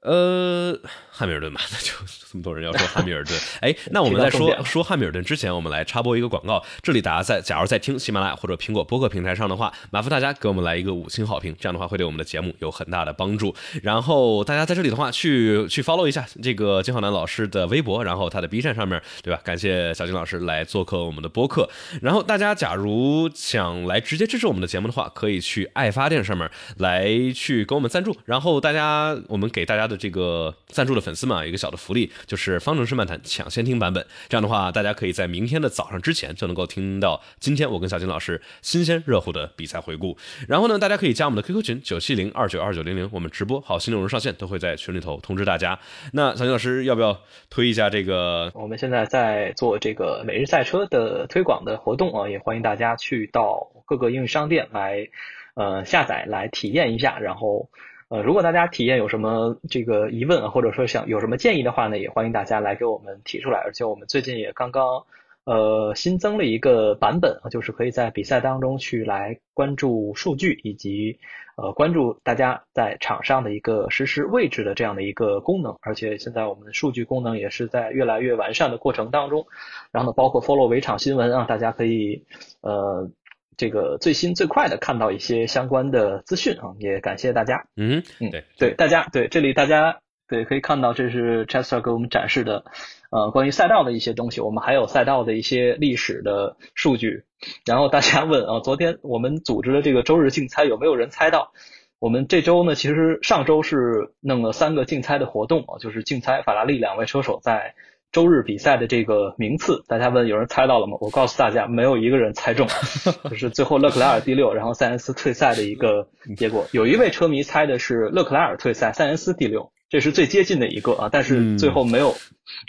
[0.00, 0.80] 呃，
[1.16, 1.92] 汉密尔顿吧，那就
[2.30, 3.34] 这么多人要说汉密尔顿。
[3.62, 6.62] 哎，那我们在说说汉密尔顿之前，我们来插播一个广告。
[6.82, 13.54] 这里大家在，假如在听喜马拉雅或者苹果播客平台上的话，麻烦大家给我们来一个五星好评，这样的话会对我们的节目有很大的帮助。
[13.82, 19.40] 然后大家在这里的话，去 去 follow 一下这个金浩南老师的微博，然后他的 B 站上面，对吧？
[19.42, 21.68] 感谢小金老师来做客我们的播客。
[22.02, 28.16] 然后大家假如想来直接支持我们的节目的话，可以去爱发电上面来去给我们赞助。
[28.24, 29.96] 然后大家，我们给大家的。
[29.96, 34.04] 这个赞助的粉丝们啊，一个小的福利就是方程式漫谈抢先听版本。
[34.28, 40.18] 这样的话，大家可以在明天的早上之前就能够听到今天我跟小金老师新鲜热乎的比赛回顾。
[40.48, 45.78] 然后呢，大家可以加我们的 QQ 群九七零二九二九零零，我们直播好新内容上线都会在群里头通知大家。
[46.12, 47.16] 那小金老师要不要
[47.48, 48.50] 推一下这个？
[48.52, 55.08] 我们现在在做这个每日赛车的推广的活动啊，也欢迎大家去到各个应用商店来
[55.54, 57.70] 呃下载来体验一下，然后。
[58.08, 63.58] 呃，如果大家体验有什么这个疑问，或者说想有什么建议的话呢，也欢迎大家来给我们提出来。
[63.58, 65.04] 而且我们最近也刚刚
[65.44, 71.18] 呃新增了一个版本啊，就是可以在比赛当中去来关注数据，以及
[71.56, 75.76] 呃关注大家在场上的一个实时位置的这样的一个功能。
[75.80, 79.44] 而且现在我们的数据功能也是在越来越完善的过程当中。
[79.90, 82.22] 然后呢，包括 follow 围场新闻啊，大家可以
[82.60, 83.10] 呃。
[83.56, 87.66] 这个最新最快的看到一些相关的资讯啊，也感谢大家。
[87.76, 92.64] 嗯嗯，对对，大家对这里大家对可以看到，这是 Chester 给我们展示的
[93.10, 94.40] 呃关于赛道的一些东西。
[94.40, 97.24] 我们还有赛道的一些历史的数据。
[97.64, 101.52] 然后大家问啊，昨天我们组织的这个周日竞猜有没有人猜到？
[101.98, 107.74] 我们这周呢，其实上周是弄了三个竞猜的活动啊，就是竞猜法拉利两位车手在。
[108.16, 110.96] 周日比赛的这个名次，大家问有人猜到了吗？
[111.02, 112.66] 我告诉大家，没有一个人猜中，
[113.28, 116.66] 就是最后勒克莱尔第六，然后塞恩斯退赛的一个结果。
[116.72, 122.16] 有一位车迷猜的是勒克莱尔退赛，塞恩斯第六，这是最接近的一个啊，但是最后没有。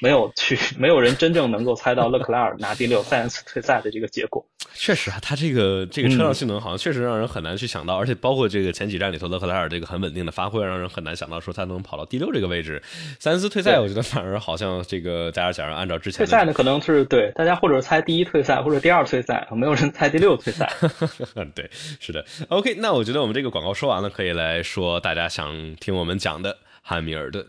[0.01, 4.43] 没有去，没有人真正能够猜到勒克莱尔拿第六、塞恩斯退赛的这个结果。
[4.73, 12.81] 确实啊，他这个这个车辆性能好像确实让人很难去想到，而且包括这个前几站里头勒克莱尔这个很稳定的发挥，让人很难想到说他能跑到第六这个位置。
[13.19, 20.73] 塞恩斯退赛，我觉得反而好像这个大家假如按照之前退赛呢，可能是对大家或者猜第一退赛或者第二退赛，没有人猜第六退赛。
[21.53, 22.25] 对，是的。
[22.49, 26.57] OK，那我觉得我们这个广告说完了，可以来说大家想听我们讲的
[26.87, 27.45] 汉密尔顿。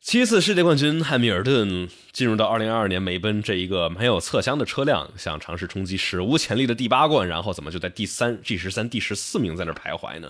[0.00, 10.28] 七次世界冠军汉密尔顿进入到二零二二年梅奔这一个没有侧箱的车辆，想尝试冲击史无前例的第八冠，然后怎么就在第三 G 十三第十四名在那徘徊呢？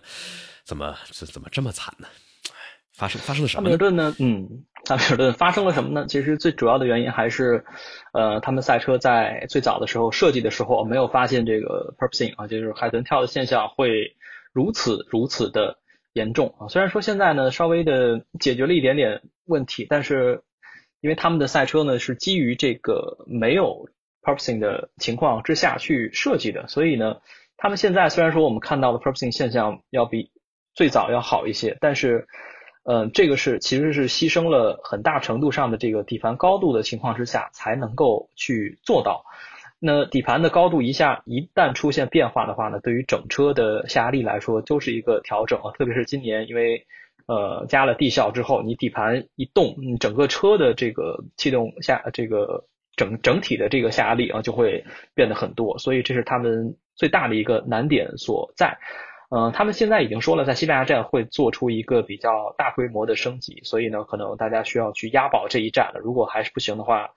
[0.64, 2.06] 怎么这怎么这么惨呢？
[2.94, 3.62] 发生发生了什么？
[3.62, 4.14] 汉密尔顿呢？
[4.18, 4.46] 嗯，
[4.86, 6.04] 汉密尔顿发生了什么呢？
[6.06, 7.64] 其实最主要的原因还是，
[8.12, 14.14] 呃，他们赛车在最早的时候设计的时候没有发现这个 purposing 啊，就是海豚跳的现象会
[14.52, 15.78] 如此如此的
[16.12, 16.68] 严重啊。
[16.68, 20.42] 虽然说现在呢稍微的解决了一点点问题，但是
[21.00, 23.88] 因为他们的赛车呢是基于这个没有
[24.22, 27.16] purposing 的情况之下去设计的，所以呢。
[27.58, 30.32] 他们现在虽然说我们看到的 purposing 现象要比
[30.74, 32.26] 最早要好一些，但是，
[32.82, 39.24] 嗯，这个是其实是牺牲了很大程度上的这个底盘高度的情况之下才能够去做到。
[39.84, 45.72] 那底盘的高度一下一旦出现变化的话呢，对于整车的下压力来说都是一个调整啊。
[45.76, 46.86] 特别是今年因为
[47.26, 52.64] 呃加了地效之后，你底盘一动，你整个车的这个气动下这个
[52.94, 56.76] 整整体的这个下压力啊就会变得很多，所以这是他们。
[56.94, 58.78] 最大的一个难点所在，
[59.30, 66.00] 嗯，他们现在已经说了，在西班牙站会做出一个比较大规模的升级，所以呢，可能大家需要去押宝这一站了。
[66.00, 67.08] 如果还是不行的话，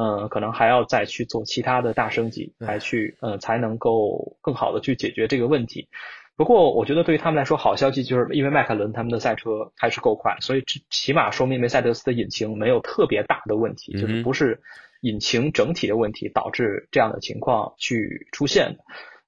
[0.00, 5.88] 嗯，可能还要再去做其他的大升级，来去，呃，才能够更好的去解决这个问题。
[6.36, 14.60] 不过，我觉得对于他们来说，好消息就是因为迈凯伦他们的赛车还是够快，所以起码说明梅赛德斯的引擎没有特别大的问题，就是不是。
[15.02, 18.78] 引擎整体的问题导致这样的情况去出现的，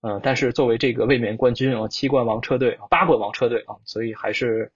[0.03, 4.73] 嗯，但是作为这个卫冕冠军啊，七冠王车队、八冠王车队啊，所以还是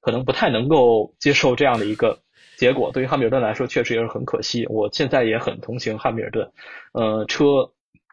[0.00, 2.18] 可能不太能够接受这样的一个
[2.62, 2.92] 结果。
[2.92, 4.64] 对于汉密尔顿来说，确实也是很可惜。
[4.68, 6.48] 我现在也很同情汉密尔顿，
[6.92, 7.72] 呃，车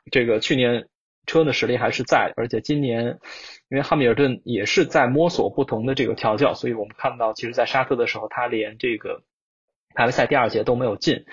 [0.09, 0.87] 这个去年
[1.27, 3.05] 车的实力还是在，而且今年
[3.69, 9.21] 因为汉密尔顿也是在摸索不同的这个调教，所以我们看到，其实在沙特的时候，他连这个。
[9.95, 11.25] 排位赛第二节都没有进，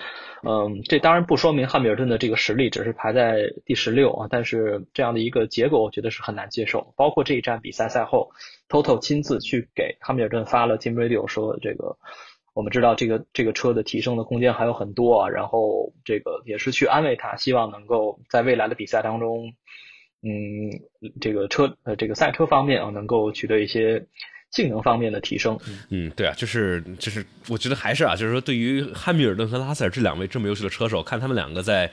[0.43, 6.91] 嗯，这当然不说明汉密尔顿的这个实力只是排在第十六啊，但是这样的一个结果我觉得是很难接受。
[6.97, 8.31] 包括这一站比赛赛后
[8.67, 11.95] ，Toto 亲自去给汉密尔顿发了 Team Radio 说，这个
[12.57, 19.53] 我们知道这个这个车的提升的空间还有很多啊，然后这个也是去安慰他，希望能够在未来的比赛当中，
[20.23, 20.31] 嗯，
[21.21, 24.07] 这个车呃这个赛车方面啊能够取得一些。
[24.49, 31.91] 性能方面的提升，嗯，对啊，就是就是，我觉得还是啊，就是说，对于汉密尔顿和拉塞尔这两位这么优秀的车手，看他们两个在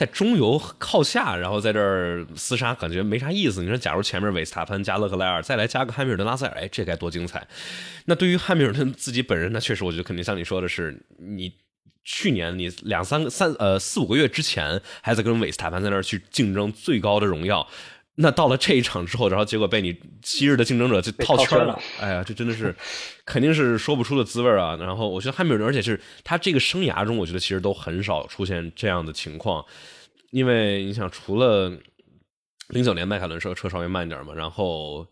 [0.00, 3.60] 在中游靠下，然后在这儿厮杀，感觉没啥意思。
[3.60, 7.46] 你说，假如前面韦斯塔潘加勒克莱尔，再来加个汉密尔顿、拉塞尔，哎，这该多精彩！
[8.06, 11.52] 那对于汉密尔顿自己本人，那确实，我觉得肯定像你说的是，你
[12.02, 17.68] 去年你两三个三呃四五个月之前还在跟韦斯塔潘在那儿去竞争最高的荣耀。
[18.20, 21.78] 那到了这一场之后，然后结果被你昔日的竞争者就套圈了。
[21.98, 22.74] 哎呀，这真的是
[23.24, 24.76] 肯定是说不出的滋味啊！
[24.76, 29.64] 然后我觉得汉密尔顿，而且是他这个生涯中，我觉得其实都很少出现这样的情况，
[30.30, 31.72] 因为你想，除了
[32.68, 35.06] 零九年迈凯伦车车稍微慢点嘛，然后。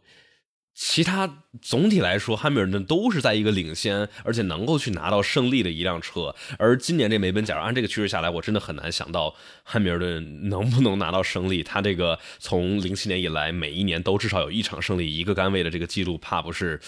[0.81, 6.33] 其他总体来说，汉密尔顿都是在一个领先，而且能够去拿到胜利的一辆车。
[6.57, 11.65] 而今年这梅奔，假如按这个趋势下来，我真的很难想到汉密尔顿能不能拿到胜利。
[11.65, 16.79] 他这个从零七年以来，每一年都至少有一场胜利，一个杆位的这个记录，怕不是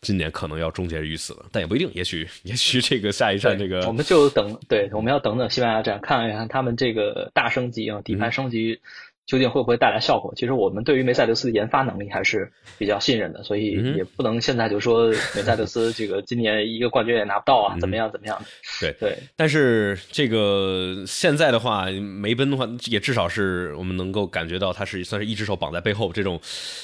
[0.00, 1.46] 今年可能要终结于此了。
[1.50, 8.78] 但也不一定，也许也许这个下一站这个，我们就等，对，我们要等等西班牙站，看一看他们这个大升级啊，底盘升级。
[9.26, 10.32] 究竟会不会带来效果？
[10.36, 18.46] 其实我们对于梅赛德斯的研发能力还是比较信任的，所以也不能现在就说梅赛德斯这个今年一个冠军也拿不到啊，怎么样怎么样的？
[18.80, 19.18] 对对。
[19.36, 26.40] 但是这个现在的话，梅奔的话也至少是我们能够感觉到它是算是一只手绑在背后，这种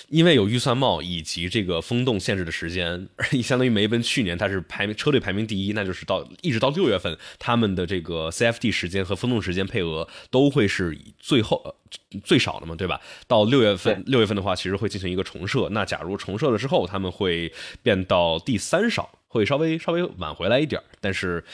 [0.09, 3.09] 因为有预算帽以及这个风洞限制的时间，
[3.43, 11.77] 相当于梅奔去年它是排名车队排名第一，那就是到一直到六月份，他们的这个 CFD 时间和风洞时间配额都会是最后。
[12.25, 13.01] 最少的嘛，对吧？
[13.27, 15.69] 到六月份，六月份的话，其实会进行一个重设。
[15.71, 20.81] 那假如重设了之后，他们会变到第三少，会稍微稍微晚回来一点。
[21.01, 21.45] 但是，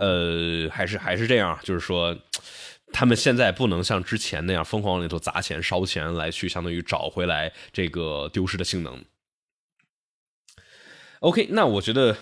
[0.00, 2.16] 呃，还是还是这样，就是说，
[2.92, 9.04] 他们现在不能像之前那样疯狂里头砸钱烧钱来去，相当于找回来这个丢失的性能。
[11.20, 12.14] OK，那我觉得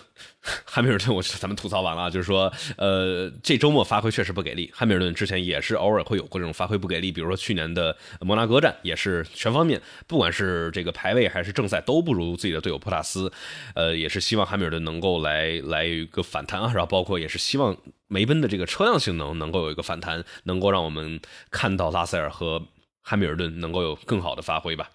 [0.63, 4.71] 汉密尔顿，我觉得咱们吐槽完了，就是说，呃，这周末发挥确实不给力。
[4.73, 13.31] 汉密尔顿之前也是偶尔会有过这种发挥不给力，比如说去年的摩纳哥站也是全方面，不管是这个排位还是正赛都不如自己的队友普塔斯。
[13.73, 17.75] 呃，也是希望汉密尔顿能够来来一个反弹啊，然后包括也是希望
[18.07, 21.19] 梅奔的这个车辆性能能够有一个反弹，能够让我们
[21.51, 22.61] 看到拉塞尔和
[23.01, 24.89] 汉密尔顿能够有更好的发挥吧。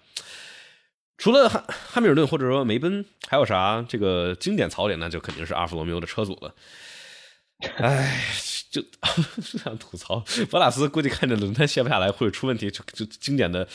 [1.21, 5.07] 除了汉汉密尔顿或者说梅奔，还有啥这个经典槽点呢？
[5.07, 6.51] 就肯定是阿尔法罗密欧的车组了。
[7.77, 8.19] 哎，
[8.71, 8.81] 就
[9.39, 13.67] 想吐槽，博拉斯估计看着轮胎卸不下来会出问题，就就经典的，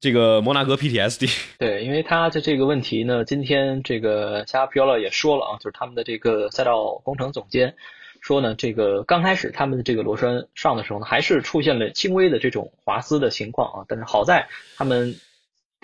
[0.00, 1.30] 这个摩纳哥 PTSD。
[1.60, 7.74] 对，因为他的这个问题呢，今天这个加皮奥拉也说了啊，就是他们的这个赛道工程总监
[8.22, 14.48] 说呢，这个刚开始他们的这个螺栓上的时候呢，还是出现了轻微的这种滑丝的情况啊，但是好在
[14.78, 15.14] 他们。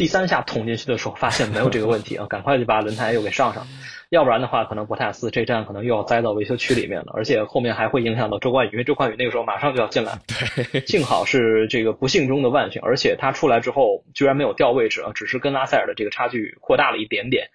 [0.00, 3.66] 第三下捅进去的时候，发现没有这个问题啊， 赶快就把轮胎又给上上，
[4.08, 10.18] 要不然的话，可能博塔斯这站可能又要栽到维修区里面了，而且后面还会影响到周冠宇，因为周冠宇那个时候马上就要进来。
[10.72, 17.50] 对，幸好是这个不幸中的万幸，而且他出来之后居然没有掉位置啊，只是跟拉塞尔的这个差距扩大了一点点。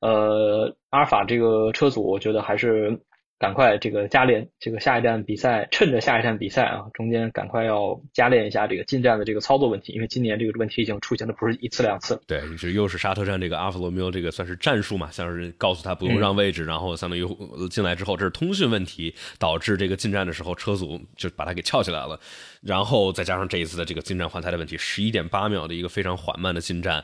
[0.00, 3.00] 呃，阿尔法这个车组，我觉得还是。
[3.42, 12.22] 赶快这个加练，这个下一站比赛，趁着下一站比赛啊，中间赶快要加练一下这个进站的这个操作问题，因为今年这个问题已经出现的不是一次两次。
[12.28, 17.26] 对，是又是沙特站这个阿弗罗缪这个算是战术嘛，像是告诉他不用让位置，然后相当于
[17.68, 22.20] 进来之后，这是通讯问题导致这个进站的时候车组就把它给翘起来了，
[22.62, 27.02] 然后再加上这一次的这个进站换胎的问题，十一点八秒的一个非常缓慢的进站。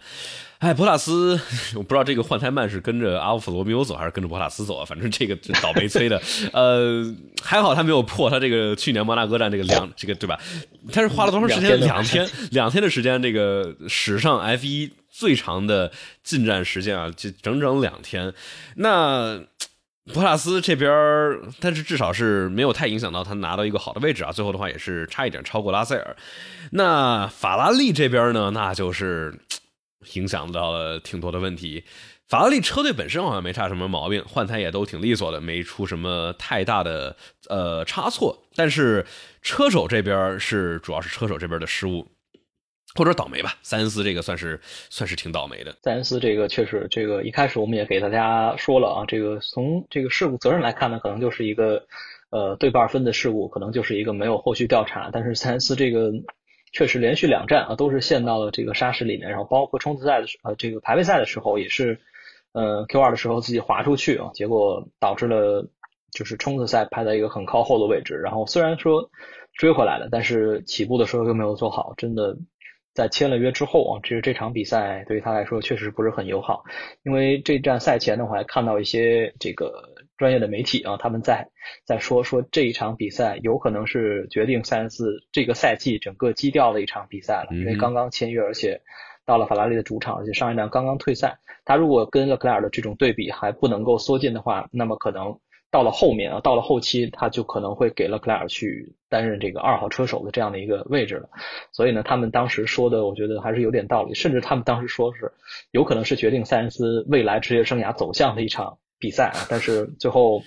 [0.59, 1.39] 哎，博塔斯，
[1.77, 4.85] 我不知道这个换胎慢是跟着阿弗罗密欧走还是跟着博塔斯走啊？
[4.85, 6.21] 反正这个倒霉催的，
[6.53, 7.05] 呃，
[7.41, 10.37] 还好他没有破他这个去年摩纳哥站这个两这个对吧？
[10.93, 11.79] 他是花了多长时间？
[11.79, 15.93] 两天，两天的时间，这个史上 F 一最长的
[16.25, 18.35] 进站时间啊，就整整两天。
[18.75, 19.41] 那
[20.13, 20.91] 博塔斯这边，
[21.61, 24.33] 但是至少是没有太影响到他拿到一个好的位置啊。
[24.33, 26.17] 最后的话也是差一点超过拉塞尔。
[26.73, 29.33] 那法拉利这边呢，那就是。
[30.15, 31.85] 影响到了挺多的问题，
[32.29, 37.17] 法拉利车队本身好像没差什么毛病，换胎也都挺利索的，没出什么太大的
[37.49, 38.45] 呃差错。
[38.55, 39.05] 但是
[39.43, 42.07] 车手这边是主要是车手这边的失误
[42.95, 45.77] 或者倒霉吧，塞恩斯这个算是算是挺倒霉的。
[45.83, 51.85] 塞恩斯这个确实，这个一开始我们也给大家说了啊，这个从这个事故责任来看呢，可能就是一个
[52.31, 55.11] 呃对半分的事故，可能就是一个没有后续调查。
[55.13, 56.13] 但是塞恩斯这个。
[56.73, 62.01] 确实连续两站啊都是陷到了这个沙石里面，然后包括冲刺赛的时呃这个排位赛的时候也是，
[62.53, 65.69] 呃 Q 二的时候自己滑出去啊，结果导致了
[66.13, 69.11] 就是冲刺赛排在一个很靠后的位置，然后虽然说
[69.55, 72.37] 追回来了，但是起步的时候又没有做好，真的
[72.95, 76.65] 在签了约之后啊，其实这场比赛对于他来说确实不是很友好，
[77.03, 79.98] 因为这站赛前的话还看到一些这个。
[80.19, 81.49] 专业的媒体啊，他们在
[81.85, 88.83] 在说说这一场比赛有可能是决定塞恩斯这个赛季整个基调的一场比赛了，因为刚刚签约，而且
[89.25, 95.39] 到了法拉利的主场，而且上一站刚刚退赛，他如果跟勒克莱尔的这种对比还不能够缩进的话，那么可能
[95.71, 101.29] 到了后面啊，到了后期他就可能会给勒克莱尔去担任这个二号车手的这样的一个位置了。
[101.71, 105.31] 所以呢，他们当时说的，我觉得还是有点道理，甚至他们当时说是
[105.71, 108.79] 有可能是决定塞恩斯未来职业生涯走向的一场。
[108.99, 110.43] 比赛啊，但是最后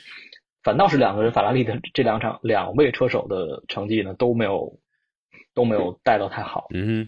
[0.64, 4.80] 反倒是两个人，法拉利的这两场两位车手的成绩呢都没有
[5.54, 6.68] 都没有带到太好。
[6.74, 7.08] 嗯，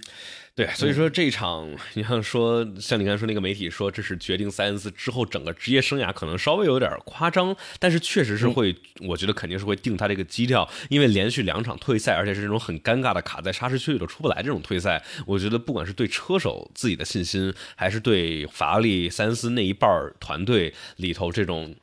[0.55, 19.89] 对，所以说这一场，你像说像你刚才说那个媒体说这是决定塞恩斯之后整个职业生涯，可能稍微有点夸张，但是确实是会，我觉得肯定是会定他这个基调，因为连续两场退赛，而且是这种很尴尬的卡在沙石区里头出不来这种退赛，我觉得不管是对车手自己的信心，还是对法拉利塞恩斯那一半
[20.19, 21.75] 团队里头这种。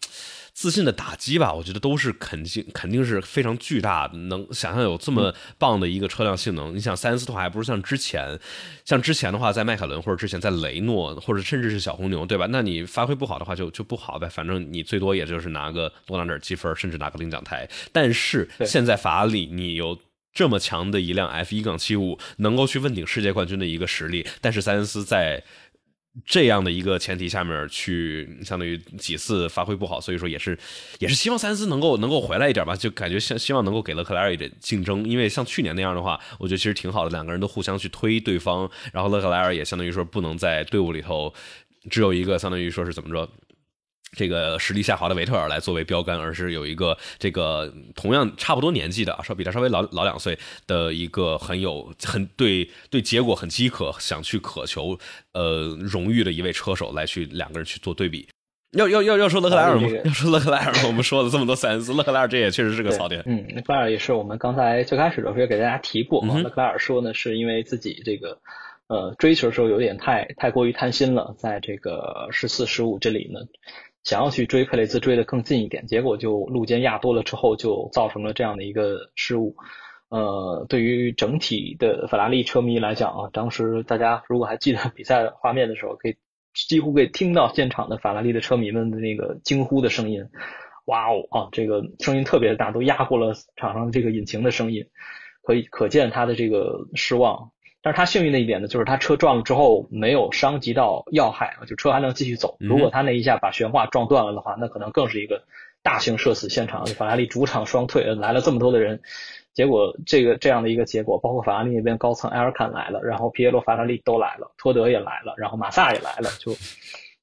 [0.61, 4.19] 自信的打击吧，我觉得都是肯定肯定是非常巨大的。
[4.19, 8.39] 能想象有这么棒的一个车辆性能，你想塞恩斯的话，还不是像之前，
[8.85, 12.47] 像之前的话，在迈凯伦或者之前在雷诺，或者甚至是小红牛，对吧？
[12.51, 14.29] 那你发挥不好的话，就就不好呗。
[14.29, 17.67] 反正你最多也就是拿个多拿点积分，甚至拿个领奖台。
[17.91, 19.99] 但是现在法拉利，你有
[20.35, 25.43] 这么强的一辆 F 一杠七五，能够去问鼎世界冠军的一个实力，但是塞恩斯在。
[26.27, 30.59] 这样的一个前提下面去，相当于几次发挥不好，所以说也是
[30.99, 41.33] 也是希望三思能够能够回来一点吧，就感觉希希望能够给勒克莱尔一点竞争，因为像去年那样的话，我觉得其实挺好的，两个人都互相去推对方，然后勒克莱尔也相当于说不能在队伍里头
[41.89, 43.31] 只有一个相当于说是怎么着。
[44.17, 54.99] 这个实力下滑的维特尔来作为标杆，而是有一个这个同样差不多年纪的啊，稍比他稍微老老两岁的一个很有很对对结果很饥渴，想去渴求
[55.33, 58.29] 呃荣誉的一位车手来去两个人去做对比。
[58.77, 59.89] 要要要要说勒克莱尔吗？
[60.05, 63.21] 要说勒克莱尔，我们说了这么多塞恩斯，勒克莱尔这也确实是个槽点。
[63.27, 66.39] 嗯，勒克莱尔也是我们刚才最开始的时候也给大家提过嘛。
[66.39, 68.39] 勒克莱尔说呢，是因为自己这个
[68.87, 73.41] 呃追求的时候有点太太过于贪心了，在这个十四十五这里呢。
[74.05, 79.57] 想要去追佩雷兹追得更近一点，结果就路肩压多了之后，就造成了这样的一个失误。
[80.09, 86.17] 呃，对于整体的法拉利车迷来讲啊，当时大家如果还记得 比赛画面的时候，可以
[86.53, 90.25] 几乎可以听到现场的法拉利的车迷们的那个惊呼的声音。
[90.87, 94.87] 哇哦啊，这个声音特别大，都压过了场上这个引擎的声音，
[95.43, 97.53] 可以可见他的这个失望。
[97.83, 102.57] 但是他幸运的一点呢，就是他车撞了之后没有伤及到要害啊，就车还能继续走。
[102.61, 105.45] 如果他那一下把悬挂撞断了的话，那可能更是一个
[105.83, 106.85] 大型社死现场。
[106.87, 109.01] 法拉利主场双退，来了这么多的人，
[109.55, 116.53] 结果这个这样的一个结果，包括法拉利那边高层埃尔坎来了，然后皮耶罗法拉利都来了，托德也来了，然后马萨也来了，就。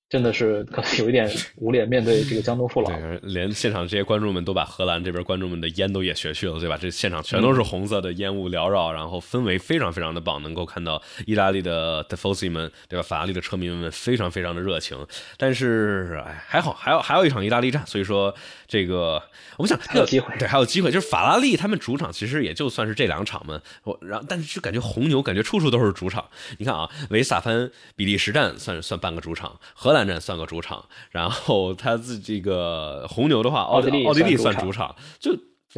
[0.10, 2.90] 真的是可能有一点无脸面对这个江东父老，
[3.24, 6.78] 连现场这些观众们都把荷兰这边观众们的烟都也学去了，对吧？
[6.80, 13.04] 这现场全都是红色的烟雾缭绕，然后氛围非常非常的棒，能够看到意大利的 t f o s i 们，对吧？
[13.04, 14.98] 法拉利的车迷们非常非常的热情，
[15.36, 18.34] 但是哎，还好，还有还有一场意大利战，所以说
[18.66, 19.22] 这个
[19.58, 26.30] 我们想还有机会，对，还有机会，就是法拉利他们主场其实也就算是这两场嘛，我然后但是就感觉红牛感觉处处都是主场，
[26.60, 29.97] 你看啊，维斯塔潘比利时站算算半个主场，荷兰。
[30.06, 35.32] 站算个主场，然后他自这个红牛的话，奥地奥地利算主场，就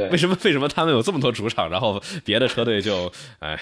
[0.10, 3.60] 为什么为什么他们有这么多主场，然后别的车队就哎，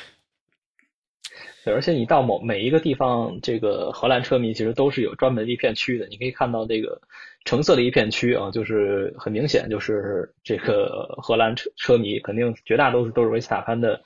[1.65, 7.01] 对，而且你到某每一个地方，这个荷兰车迷其实都是有专门一片区的，你可以看到这个
[7.43, 14.01] 橙色的一片区啊，就是很明显就是这个荷兰车车迷，肯定绝大多数都是维斯塔潘的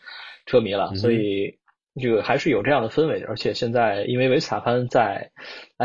[0.48, 1.56] 车迷了，所以。
[2.00, 5.30] 这个还是有这样的氛围，而且现在因为维斯塔潘在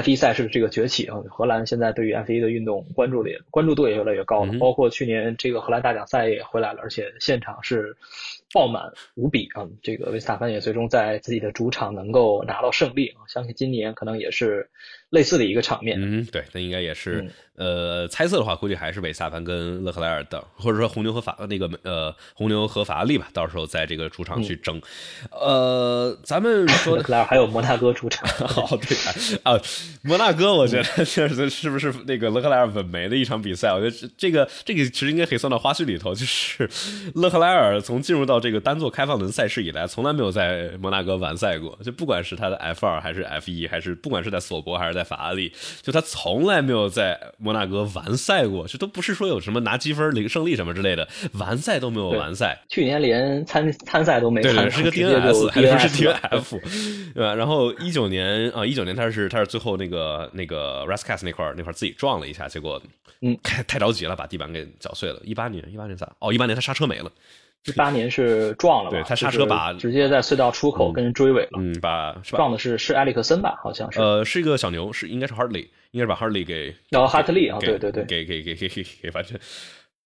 [0.03, 4.53] F1 赛事的这个崛起啊，荷兰现在对于 F1 的运动关注的也关注度也越来越高了。
[4.59, 7.97] 包括去年这个荷兰大奖赛也回来了，而且现场是
[8.53, 9.67] 爆满无比啊。
[9.83, 14.69] 这个维斯塔潘也最终在自己的主场能够拿到胜利啊，相信今年可能也是
[15.09, 15.99] 类似的一个场面。
[16.01, 17.31] 嗯，对，那应该也是。
[17.59, 24.79] 呃，猜测的话，估计还是维斯塔潘跟勒克莱尔的，或者说红牛和法那个呃红牛和法拉利吧，到时候在这个主场去争。
[25.31, 28.95] 呃，咱们说勒克莱尔还有摩纳哥主场， 好对
[29.43, 29.59] 啊，
[30.03, 33.72] 摩纳哥我觉得确实是不是那个勒克莱尔稳没的一场比赛？
[33.72, 36.68] 我觉得这个这个其实应该可以算到花絮里头，就是
[37.14, 47.18] 勒克莱尔从进入到这个单座开放轮赛事以来，从来没有在摩纳哥完赛过，就不管是他的 F 二还是 F 一，还是不管是在索博还是在法拉利，就他从来没有在。
[47.39, 52.59] 摩纳哥完赛过，这都不是说有什么拿积分零胜利什么之类的，完赛都没有完赛。
[52.68, 56.61] 去年连参参赛都没参，是个 DNS 还不是 DNF，
[57.14, 57.34] 对吧？
[57.34, 62.81] 然后一九年啊，一九年他是他是最后那个那个 Rascas 那块那块自己撞了一下，结果
[63.20, 65.20] 嗯，太太着急了，把地板给搅碎了。
[65.24, 66.11] 一八年一八年咋？
[66.18, 67.11] 哦，一八年他刹车没了。
[67.64, 73.59] 一八年是撞了，对他刹车把直接在隧道出口跟人追尾了，嗯，把撞的是是埃里克森吧？
[73.61, 79.24] 好像是，呃，是一个小牛，是应该是 Hartley，应该是把 Hartley 给，然后哈特利啊，对对对，给给给给给给反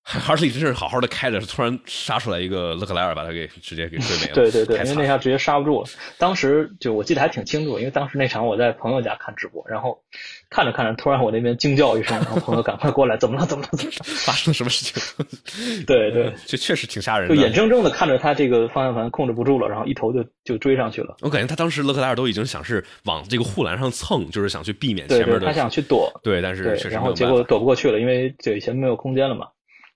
[0.04, 0.20] 正。
[0.20, 4.34] 哈特利真是好好的开着，突然杀出来一个勒克莱尔，把他给直接给追没了。
[4.34, 5.88] 对 对对，因为那下直接刹不住了。
[6.18, 10.02] 当时就我记得还挺清楚，因为当时那场我在朋友家看直播，然后
[10.48, 13.46] 看着看着，突然我那边惊叫一声，然后朋友赶快过来， 怎么了？
[13.46, 13.68] 怎么了？
[13.76, 14.02] 怎么了？
[14.02, 15.84] 发生了什么事情？
[15.86, 17.34] 对对，这确实挺吓人的。
[17.34, 21.16] 就眼睁睁的看着他这个方向盘控制不住了，然后一头就就追上去了。
[21.20, 25.46] 我感觉他当时勒克莱尔都已经想是往这个护栏上蹭，就是想去避免前面的。
[25.46, 29.46] 他想去躲，对，但是然后结果躲不过去了，因为这前面没有空间了嘛。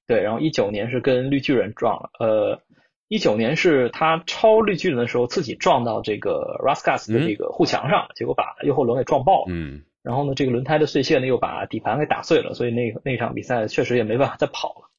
[0.07, 2.61] 对，然后一九年是跟绿巨人撞了，呃，
[3.09, 9.47] 一九年是他超绿巨人的时候自己撞到这个 Rascas 的这个护墙上，结果把右后轮给撞爆了。
[9.49, 14.91] 嗯，然后呢，这个轮胎的碎屑呢又把底盘给打碎了，所以那那场比赛确实也没办法再跑了。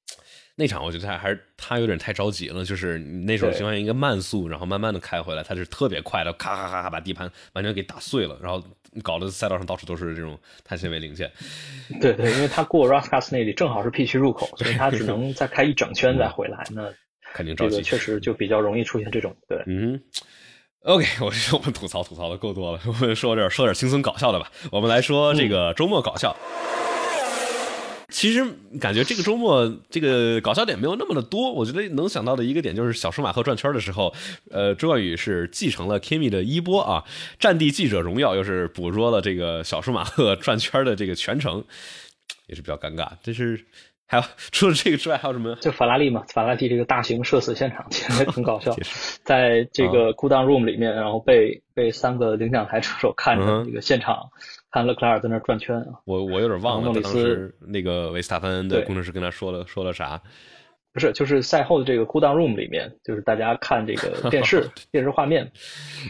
[0.57, 8.63] 那场我觉得他还是他有点太着急了，就是那种情况应该慢速，然后慢慢的开回来，他是特别快的，咔咔咔咔把地盘完全给打碎了，然后
[9.03, 11.31] 搞得赛道上到处都是这种碳纤维零件。
[12.01, 16.91] 对对，因为他过 r o s c a s 那里正好是 P 区入口，所以他只能再开一整圈再回来，那
[17.33, 17.81] 肯定着急。
[17.81, 19.61] 确实就比较容易出现这种对。
[19.67, 19.99] 嗯
[20.83, 26.35] ，OK，我我们吐槽吐槽的够多了，我们说点说点轻松搞笑的吧，我们来说这个周末搞笑。
[28.15, 28.41] 其实
[28.79, 34.15] 感觉这个周末这个搞笑点没有那么的多，我觉得能想到的一个点就是小舒马赫转圈的时候，
[34.49, 37.03] 呃，周冠宇是继承了 Kimi 的衣钵啊，
[37.37, 41.61] 战地记者荣耀又是捕捉了这个小舒马赫转圈的这个全程，
[42.47, 43.09] 也是比较尴尬。
[43.21, 43.65] 这是
[44.07, 45.55] 还有除了这个之外还有什么？
[45.55, 48.75] 就法拉利嘛，法拉利这个大型社死现场其实很搞笑
[49.25, 54.29] 在这个 cool down room 里面，然后被被三个领奖台车手看着这个现场。
[54.71, 60.21] 看勒克莱尔在那转圈啊，我我有点忘了当时那个维斯塔潘的工程师跟他说了说了啥？
[60.95, 65.51] 不是，就是赛后的这个 cool down room 里面，就是大家看这个电视 电视画面。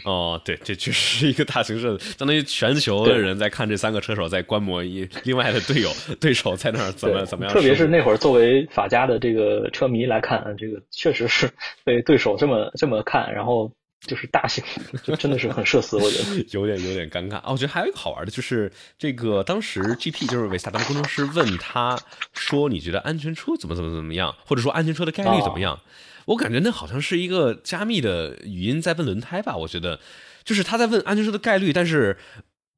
[0.04, 5.90] 哦，对，这确实是一个大型盛，相当于全球的人在看这三个车手在观摩一另外的队友
[6.20, 7.52] 对手在那儿怎么怎么样。
[7.52, 11.50] 特别是那会儿作为法家的这个车迷来看，这个确实是
[11.84, 13.68] 被对手这么这么看，然后。
[14.06, 14.62] 就是大型，
[15.02, 17.38] 就真的是很社死，我觉得 有点有点尴尬。
[17.38, 21.98] 哦，我觉得还有一个好玩的，就是这个当时 GP 就是维斯塔潘工程师问他
[22.32, 24.34] 说：“你觉得安全车怎么怎么怎么样？
[24.46, 25.80] 或者说安全车的概率怎么样？”
[26.26, 29.56] 我感觉那好像是一个加密的语音在问轮胎吧？
[29.56, 30.00] 我觉得
[30.44, 32.16] 就是他在问安全车的概率，但是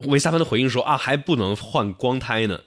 [0.06, 2.60] 维斯塔潘的回应说啊，还不能换光胎呢。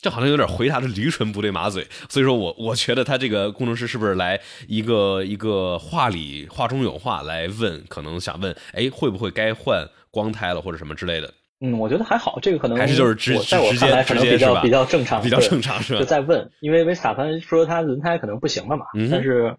[0.00, 4.38] 这好像有点回答的驴唇不对马嘴，所以说我我觉得他这个工程师是不是来
[4.68, 11.32] 一个一个话里话中有话来问，可能想问，哎，会不会该换光胎了或者什么之类的？
[11.60, 16.00] 嗯，我觉得还好，这个可能还是就是直在我看来可能比较比较正常，比较正常是吧？
[16.00, 19.56] 就在问，因为维斯塔潘说他轮胎可能不行了嘛，但是，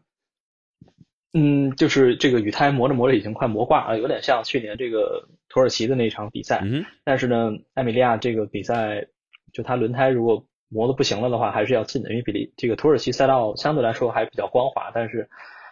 [1.33, 6.63] 嗯，就是这个雨胎磨着磨着已经快磨挂了，有点像去年这个土耳其的那场比赛。
[7.03, 9.07] 但是呢，艾米利亚这个比赛。
[9.55, 15.29] 就它轮胎如果磨的不行了的话，还是要进的，因为比利这个土耳其赛道相对来说还比较光滑，但是，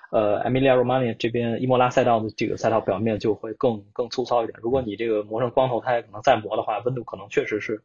[0.09, 4.57] 呃，Emilia Romagna 这边伊莫拉赛道的这个赛道表面就会更更粗糙一点。
[4.61, 7.81] 如果你这个磨成光头胎，可能再磨的话，温度可能确实是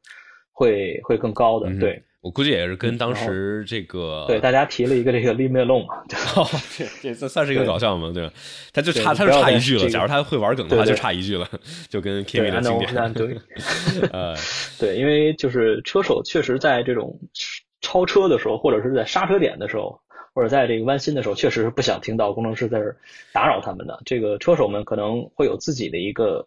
[0.53, 1.77] 会会更高的。
[1.81, 2.01] 对。
[2.28, 6.02] 我估计也是跟当时这个对大家提了一个这个 limit long 嘛，
[6.76, 8.12] 这这这算是一个搞笑嘛？
[8.12, 8.30] 对吧？
[8.70, 9.88] 他就差他就差一句了。
[9.88, 11.48] 假如他会玩梗的话，就差一句了，
[11.88, 13.14] 就跟 Kimi 的经典。
[13.14, 13.34] 对，
[14.12, 14.36] 呃，
[14.78, 17.18] 对，因为就是车手确实在这种
[17.80, 19.98] 超车的时候，或者是在刹车点的时候，
[20.34, 22.94] 或者在这个弯心的时候，确实是不想听到工程师在这
[23.32, 23.98] 打扰他们的。
[24.05, 26.46] 这个车手们可能会有自己的一个。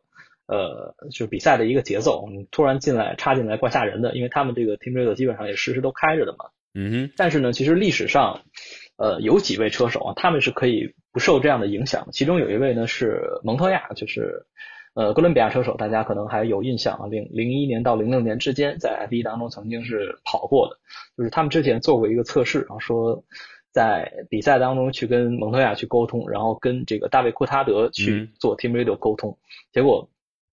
[0.51, 6.39] 呃，就是比赛的一个节奏，你突然进来插进来怪吓人的，因为他们这个 Team Radio 基本上也时时都开着的嘛。
[6.73, 7.13] 嗯哼。
[7.15, 8.41] 但是呢，其实历史上，
[8.97, 12.09] 呃，有几位车手啊，他们是可以不受这样的影响。
[12.11, 14.45] 其中有一位呢是蒙特亚，就是
[14.93, 17.07] 呃哥伦比亚车手，大家可能还有印象啊。
[17.07, 20.75] 零零一年到零六年之间，在 F1 当中曾经是跑过的，
[21.15, 23.23] 就是他们之前做过一个测试，然后说
[23.71, 29.37] 在比赛当中去跟蒙特亚去沟通，然后跟这个大卫库塔德去做 Team Radio 沟通，
[29.71, 30.09] 结果。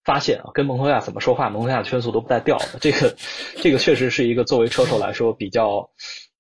[0.09, 2.65] 发现啊，跟蒙托亚怎么说话，蒙托亚圈速都不带掉的。
[2.81, 3.15] 这个，
[3.61, 5.87] 这个确实是一个作为车手来说比较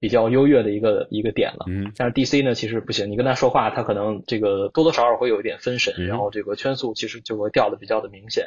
[0.01, 1.67] 比较优越的一个一个点了。
[1.69, 3.11] 嗯，但是 DC 呢，其实不行。
[3.11, 8.47] 你跟他说话，他可能这个多多少少会有一点分神，然后这个圈速其实就会掉的比较的明显。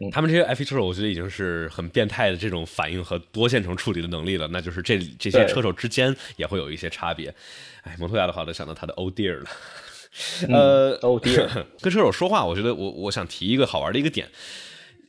[0.00, 4.48] 嗯，他们这些 F1 车手，我觉得已经是很变态的这种反应和多线程处理的能力了。
[4.48, 7.32] 那就是这这些车手之间也会有一些差别。
[7.82, 9.46] 哎，蒙托亚的话，都想到他的 Oh dear 了。
[10.48, 10.96] 呃，
[11.80, 14.28] 跟车手说话，我觉得我我想提一个好玩的一个点。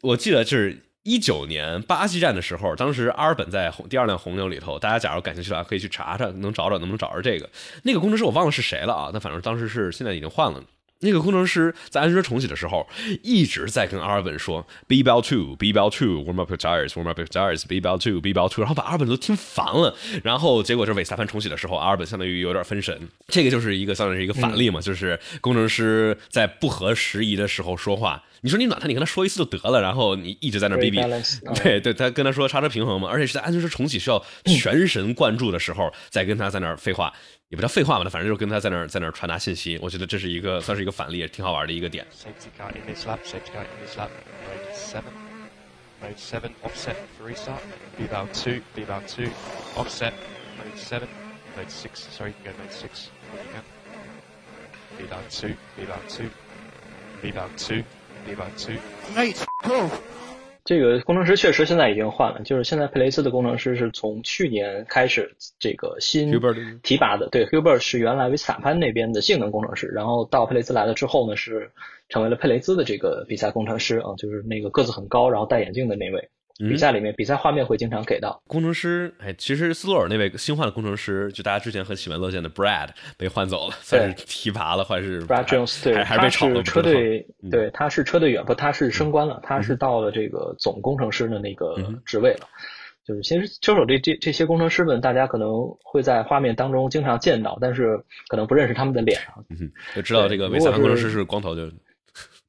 [0.01, 7.49] 我记得就是一九年巴西站的时候，当时阿尔本在红第二辆红牛里头，大家假如感兴趣的话，可以去查查，能找找能不能找着这个
[7.83, 9.09] 那个工程师，我忘了是谁了啊？
[9.13, 10.61] 那反正当时是现在已经换了。
[10.99, 12.87] 那个工程师在安全车重启的时候，
[13.21, 17.75] 一直在跟阿尔本说 “be bell two, be bell two, warm up your tires, warm up your tires, be
[17.75, 19.95] bell two, be bell two”，然后把阿尔本都听烦了。
[20.23, 23.07] 然后结果是韦斯塔潘重启的时候，阿尔本相当于有点分神。
[23.27, 28.23] 这个就是一个相当于是一个反例嘛，就是工程师在不合时宜的时候说话。
[28.41, 30.99] 你说你暖他，你跟他说一次就得了，然后你一直在那逼逼。
[31.55, 37.11] 对对，他跟他说刹车平衡嘛，而且是在安全车重启需要全神贯注的时候，再跟他在那废话。
[37.49, 39.79] 也不叫废话吧，反正就是跟他在那儿在那儿传达信息。
[39.81, 42.05] 我觉得这是一个算是一个反例，也挺好玩的一个点。
[60.67, 66.29] 这个工程师确实现在已经换了，就是现在佩雷斯的工程师是从去年开始这个新
[66.83, 67.29] 提拔的。
[67.29, 71.71] 对，Hubert 是原来维斯塔潘那边的性能工程师，然后到佩雷斯来了之后呢，是
[72.09, 76.29] 成为了佩雷斯的这个比赛工程师啊，就是那个个子很高，然后戴眼镜的那位。
[76.59, 79.13] 比赛里面，比赛画面会经常给到工程师。
[79.19, 85.83] 哎，其实斯洛尔那位新换的工程师，就大家之前很喜闻乐见的 Brad 被换走了，算是提拔了，还是 Brad Jones？
[85.83, 86.63] 对，还是被炒了。
[86.63, 88.55] 车队对，他是车队员不？
[88.55, 91.75] 他是升官了，他是到了这个总工程师的那个
[92.05, 92.47] 职位了。
[93.05, 95.49] 就是其实车手这这这些工程师们，大家可能
[95.83, 99.37] 会在画面当中经常见到，但是可能不认识他们的脸啊。
[99.95, 101.69] 就知道这个维斯塔工程师是光头就。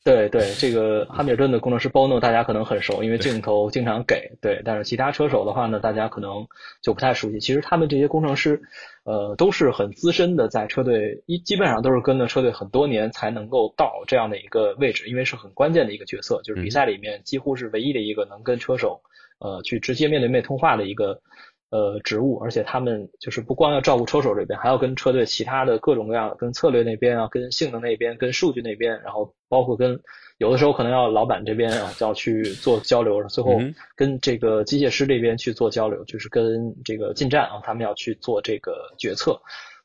[0.09, 4.39] 对对，这个汉密尔顿的工程师 Bono 大家可能很熟，因为镜头经常给。
[4.41, 6.47] 对，但是其他车手的话呢，大家可能
[6.81, 7.39] 就不太熟悉。
[7.39, 8.63] 其实他们这些工程师，
[9.05, 19.03] 呃，都是很资深的，在车队一基本上都是跟着车队很多年才能够到这样的一个位置，因为是很关键的一个角色，就是比赛里面几乎是唯一的一个能跟车手
[19.41, 21.21] 呃去直接面对面通话的一个。
[21.71, 30.01] 呃，职务，而且他们就是不光要照顾车手这边，还要跟车队其他的各种各样，跟策略那边啊，跟性能那边，跟数据那边，然后包括跟
[30.39, 33.51] 有的时候可能要老板这边啊，就要去做交流，最后
[33.95, 39.39] 跟这个机械师这边去做交流，就是跟这个进站啊，他们要去做这个决策，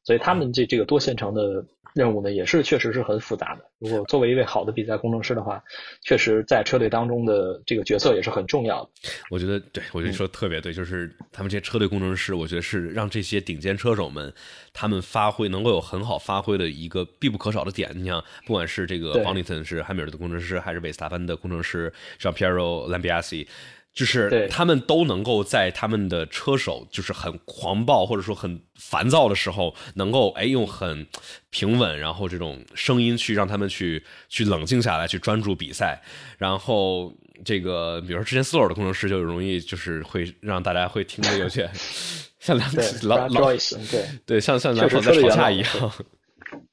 [0.05, 3.63] 所以他们这这个多线程的任务呢，也是确实是很复杂的。
[3.79, 5.63] 如果作为一位好的比赛工程师的话，
[6.01, 8.89] 确实在车队当中的这个角色也是很重要的。
[9.29, 14.33] 我觉得，对我觉得说特别对，就是他们这些车队工程师，我觉得是让这些顶尖车手们
[14.73, 17.91] 他们发挥能够有很好发挥的一个必不可少的点。
[17.95, 23.47] 你像，不管是这个对邦尼顿是汉密尔顿的工程师，还是维斯塔潘的工程师，像 Piero Lambiasi。
[23.93, 31.05] 就是对他们都能够在他们的车手就是很狂暴或者说很烦躁的时候，能够哎用很
[31.51, 36.01] 平稳，然后这种声音去让他们去去冷静下来，去专注比赛。
[36.37, 37.13] 然后
[37.45, 41.69] 这个比如说之前斯洛尔的工程师就容易就是会让大家会听着有些
[42.39, 43.51] 像两对老老
[43.91, 45.67] 对对像像确两口在吵架一样。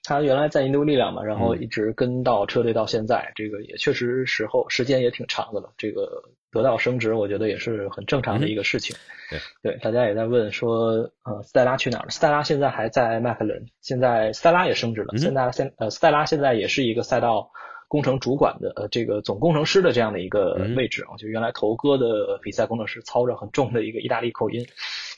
[0.02, 5.70] 他原来在印度力量嘛，然嗯后一直跟到车队到现在，这个也确实时候时间也挺长的了。
[5.76, 8.96] 这个得到升职，我觉得也是很正常的一个事情。
[8.96, 12.10] 嗯对，大家也在问说，呃，斯黛拉去哪儿了？
[12.10, 15.12] 斯黛拉现在还在迈凯伦，现在斯黛拉也升职了。
[15.12, 17.48] 嗯现在现呃，斯黛拉现在也是一个赛道
[17.86, 21.14] 工程主管的呃这个总工程师的这样的一个嗯位置啊。
[21.16, 24.66] 就原来头哥的比赛工程师操着很重的一个意大利口音，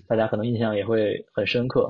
[0.06, 1.88] 大家可能印象也会很深刻。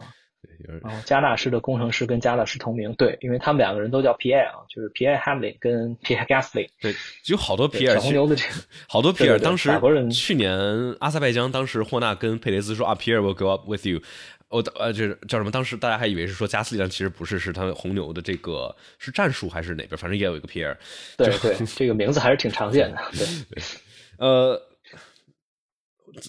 [1.04, 6.68] 加纳市的工程师跟加纳是同名，对，因为他们两个人都叫 Pierre 啊，就是 Pierre Hamlin 跟 Pierre Gasly。
[6.80, 6.94] 对，
[7.26, 8.54] 有好多皮对尔小红牛的这个，
[8.88, 10.56] 好多皮尔，对对对当时法国人去年
[11.00, 14.00] 阿塞拜疆，当时霍纳跟佩雷斯说啊，皮尔 will go up with you。
[14.48, 15.50] 我呃，就是叫什么？
[15.50, 19.96] 当时大家还以为是说加斯利，但其实不是，是他们红牛的这个是战术还是哪边？
[19.96, 20.76] 反正也有一个皮尔。
[21.16, 22.98] 对对，这个名字还是挺常见的。
[23.12, 23.62] 对，
[24.18, 24.60] 呃，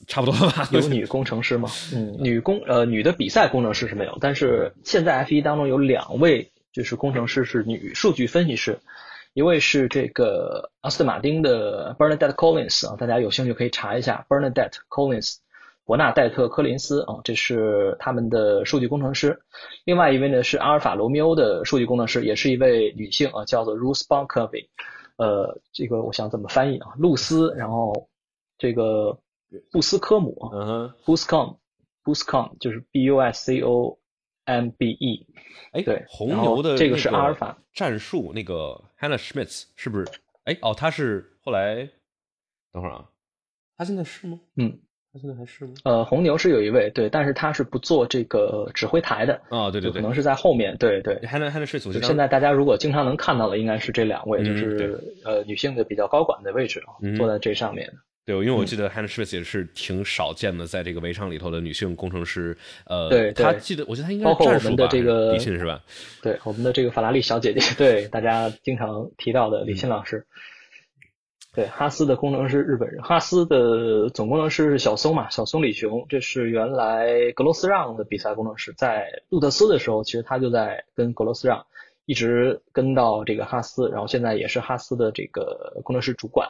[0.08, 0.68] 差不多吧？
[0.72, 1.70] 有女工程师吗？
[1.94, 8.80] 嗯，女工呃女的比赛工程师是没有，但是现在 F 一当中有两位就是工程师是女数据分析师，
[9.34, 15.38] 一位是这个阿斯顿马丁的 Bernadette Collins 啊，大家有兴趣可以查一下 Bernadette Collins。
[15.86, 19.38] 伯纳戴特·科林斯啊，这是他们的数据工程师。
[19.84, 24.68] 另外一位呢是阿尔法罗密欧的数据工程师，也是一位女性啊，叫做 Ruth Bonkervy。
[25.18, 26.94] 呃，这个我想怎么翻译啊？
[26.98, 28.08] 露丝，然后
[28.58, 29.18] 这个
[29.72, 34.00] 布斯科姆啊嗯哼，，Buscom，Buscom 就是 B U S C O
[34.46, 35.28] M B E。
[35.72, 40.06] 哎，对红牛的这个是阿尔法战术，那个 Hannah Schmitz 是不是？
[40.44, 41.90] 哎，哦，他是后来，
[42.72, 43.10] 等会儿啊，
[43.78, 44.40] 他现在是吗？
[44.58, 44.80] 嗯，
[45.12, 45.74] 他现在还是吗？
[45.86, 50.78] 呃，红牛是有一位对，但是他是不做这个指挥台的，啊，对对对可能是在后面。
[50.78, 51.16] 对对。
[51.22, 57.94] ，Hannah Hannah Schmitz，就得现在大家如果经常能看到的，应该是这两位，嗯就是呃女性的比较高管的位置啊嗯，坐在这上面的。
[58.26, 62.58] 对，因为我嗯记得 Hannah Schmitz 也是挺少见的，在这个围场里头的女性工程师。
[62.86, 65.84] 呃，对对她记得，我记得她应该包括我是战术的这个李信是吧？
[66.22, 70.26] 对，我们的这个法拉利小姐姐， 对大家经常提到的李沁老师。
[71.56, 81.68] 对，哈斯的工程师日本人，哈斯的总工程师是小松嘛，小松李雄，这是原来格罗斯让的比赛工程师，在路特斯的时候，其实他就在跟格罗斯让
[82.06, 86.50] 一直跟到这个哈斯，然后现在也是哈斯的这个工程师主管。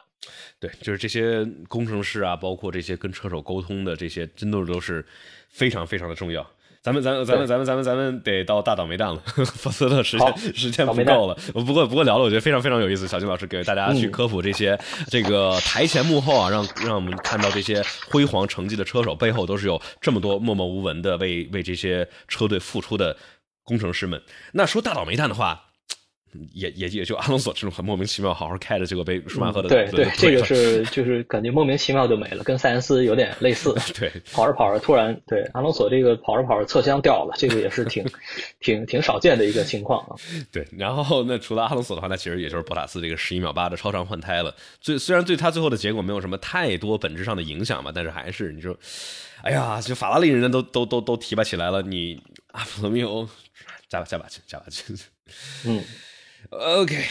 [0.58, 5.04] 对，就是这些工程师啊，包括这些跟车手沟通的这些，真的都是
[5.48, 6.44] 非常非常的重要。
[6.82, 11.34] 咱们咱们咱们咱们咱们咱们得到大倒霉蛋了，否则的时间时间不够了。
[11.54, 13.08] 不过不过聊了，我觉得非常非常有意思。
[13.08, 14.78] 小金老师给大家去嗯科普这些、
[15.08, 23.16] 这个台前幕后啊，让让我们看到这些辉煌成绩的车手背后都是有这么多默默无闻的为为这些车队付出的
[23.64, 24.22] 工程师们。
[24.52, 25.64] 那说大倒霉蛋的话。
[26.52, 33.72] 也也也就阿隆索这种很莫名其妙好好开的，结果被舒马赫的、嗯对对，这个是就是感觉莫名其妙就没了，跟塞恩斯有点类似。
[33.96, 38.04] 对跑着跑着，突然对阿隆索这个跑着跑着侧箱掉了，这个也是挺
[38.58, 40.16] 挺挺少见的一个情况啊。
[40.50, 44.52] 对，然后那除了阿隆索的话，那其实也就是博塔斯这个十一秒八的超长换胎了。
[44.80, 48.76] 最虽然对他最后的结果没有什么太多本质上的影响吧，但是还是你说，
[49.42, 52.20] 哎呀，就法拉利人家都都都都提拔起来了，你
[52.50, 53.28] 阿普罗密欧
[53.88, 54.98] 加把加把劲，加把劲。
[55.64, 55.84] 嗯
[56.50, 57.06] ，OK，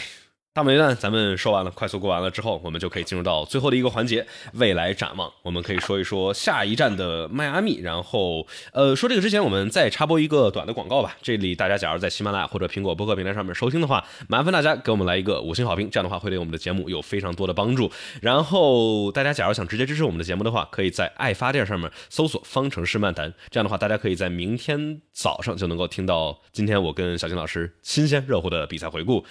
[0.54, 4.24] 大美呢咱们说完了，快速过完了之后，我们就可以进入到最后的一个环节——
[4.54, 5.28] 未来展望。
[5.42, 7.80] 我们可以说一说下一站的迈阿密。
[7.80, 11.16] 然后，呃，说这个之前，我们再插播一个短的广告吧。
[11.20, 17.90] 这里大家假如在喜马拉雅或者苹果播客平台上面收听的话，麻烦大家给我们来一个五星好评，这样的话会对我们的节目有非常多的帮助。
[18.22, 29.24] 然后，大家假如想直接支持我们的节目的话，可以在爱发电上面搜索“方程式漫谈”，这样的话，大家可以在明天早上就能够听到今天我跟小金老师新鲜热乎的比赛回顾。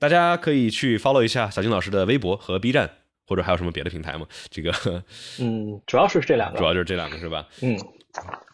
[0.00, 2.90] 大家可以去 follow 一下小金老师的微博和 B 站，
[3.26, 4.26] 或者还有什么别的平台吗？
[4.48, 4.72] 这个
[5.38, 6.58] 嗯，主要是这两个。
[6.58, 7.46] 主要就是这两个是吧？
[7.60, 7.78] 嗯，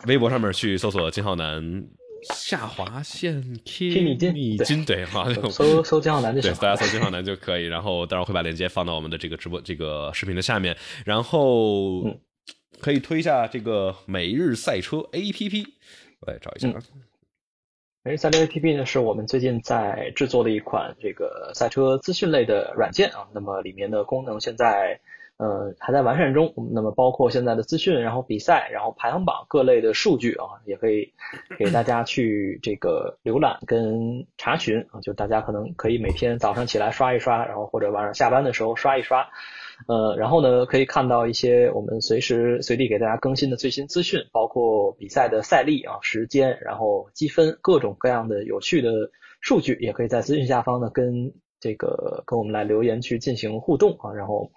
[0.08, 1.86] 微博上面去搜索金浩南
[2.34, 6.60] 下划线 K 米金米金，对，好搜搜金浩南就对，行。
[6.60, 7.66] 大家搜金浩南就可以。
[7.66, 12.20] 然后待会儿会把链接放到我们的这个直播这个视频的下面，然后嗯
[12.80, 15.64] 可以推一下这个每日赛车 APP，
[16.20, 16.68] 我来找一下。
[16.70, 16.82] 啊
[18.06, 23.26] 每日赛车 APP 呢，是我们最近在制作的一款这个赛车资讯类的软件啊。
[23.34, 25.00] 那么里面的功能现在
[25.38, 26.54] 呃还在完善中。
[26.72, 31.12] 那么包括现在的资讯，然后比赛，然后排行榜各类的数据啊，也可以
[31.58, 35.00] 给大家去这个浏览跟查询啊。
[35.00, 39.28] 就大家可能可以每天早上起来刷一刷，然后或者晚上下班的时候刷一刷。
[39.88, 48.90] 呃，然后呢，可以看到一些我们随时随地给大家更新的最新资讯，包括比赛的赛例啊、时间，然后积分，各种各样的有趣的
[49.40, 54.12] 数据，也可以在资讯下方呢跟这个跟我们来留言去进行互动啊。
[54.12, 54.50] 然后，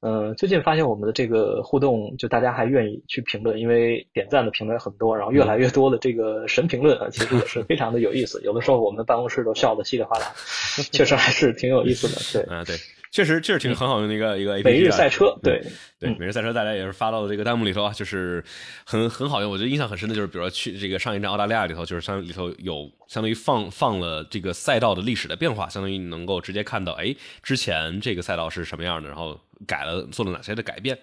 [0.00, 8.40] 呃，最近发现我们的这个互动，就大家还愿意去评论，因为点赞的评论很多，然后越来越多的这个神评论啊，其实也是非常的有意思。
[8.42, 10.32] 有的时候我们办公室都笑得稀里哗啦，
[10.92, 12.44] 确实还是挺有意思的。
[12.44, 12.76] 对，啊对。
[13.12, 14.70] 确实，确实挺很好用的一个一个 A P P。
[14.70, 15.62] 每日赛车，对
[16.00, 18.42] 对，每日赛车大家也是发到了这个弹幕里头啊，就是
[18.84, 19.50] 很很好用。
[19.50, 30.98] 我觉得印象很深的就是，比如说去这个上一站澳大利亚里头，就是相里头有相当于放放了这个赛道的历史的变化，相当于你能够直接看到，哎，之前这个赛道是什么样的，然后改了做了哪些的改变。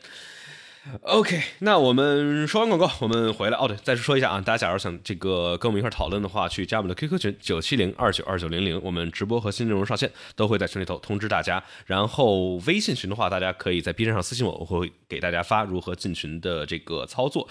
[1.02, 3.58] OK，那我们说完广告，我们回来。
[3.58, 11.62] 哦，对，再说一下啊，大家假如想这个跟我们一块讨论的话，去加我们的 QQ 群九七零二九二九零零，我们直播和新内容上线都会在群里头通知大家。
[11.86, 17.50] 然后微信群的话，大家可以在 B 站上私信我，我会给大家发如何进群的这个操作。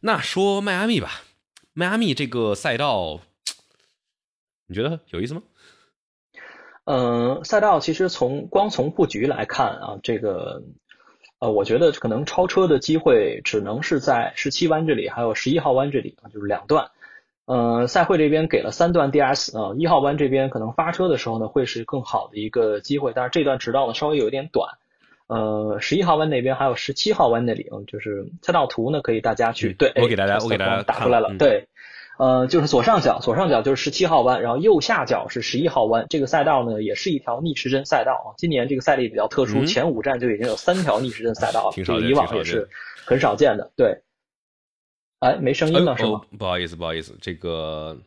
[0.00, 1.22] 那说迈阿密吧，
[1.74, 3.20] 迈阿密这个赛道，
[4.66, 5.42] 你觉得有意思吗？
[6.86, 10.62] 嗯，赛道其实从光从布局来看啊，这个。
[11.44, 16.86] 呃，我觉得可能超车的机会只能是在十七弯这里，还有十一号弯这里啊，就是两段。
[17.44, 24.70] 呃，赛会这边给了三段 DRS 啊，一号弯这边可能发车的时候呢，会是更好的一个机会，但是这段直道呢稍微有一点短。
[25.26, 31.68] 呃，十一号弯那边还有十七号弯那里，嗯，就是赛道图呢可以大家去对，我给大家我给大家打出来了，对。
[32.16, 36.06] 呃，就是左上角，左上角就是十七号弯，然后右下角是十一号弯。
[36.08, 38.38] 这个赛道呢，也是一条逆时针赛道啊。
[38.38, 42.68] 今年这个赛例比较特殊，前五站就已经有三条逆时针赛道了，这个以往也是
[43.04, 43.72] 很少见的。
[43.76, 44.00] 对，
[45.18, 46.20] 哎，没声音了是吗？
[46.38, 47.98] 不好意思，不好意思，这个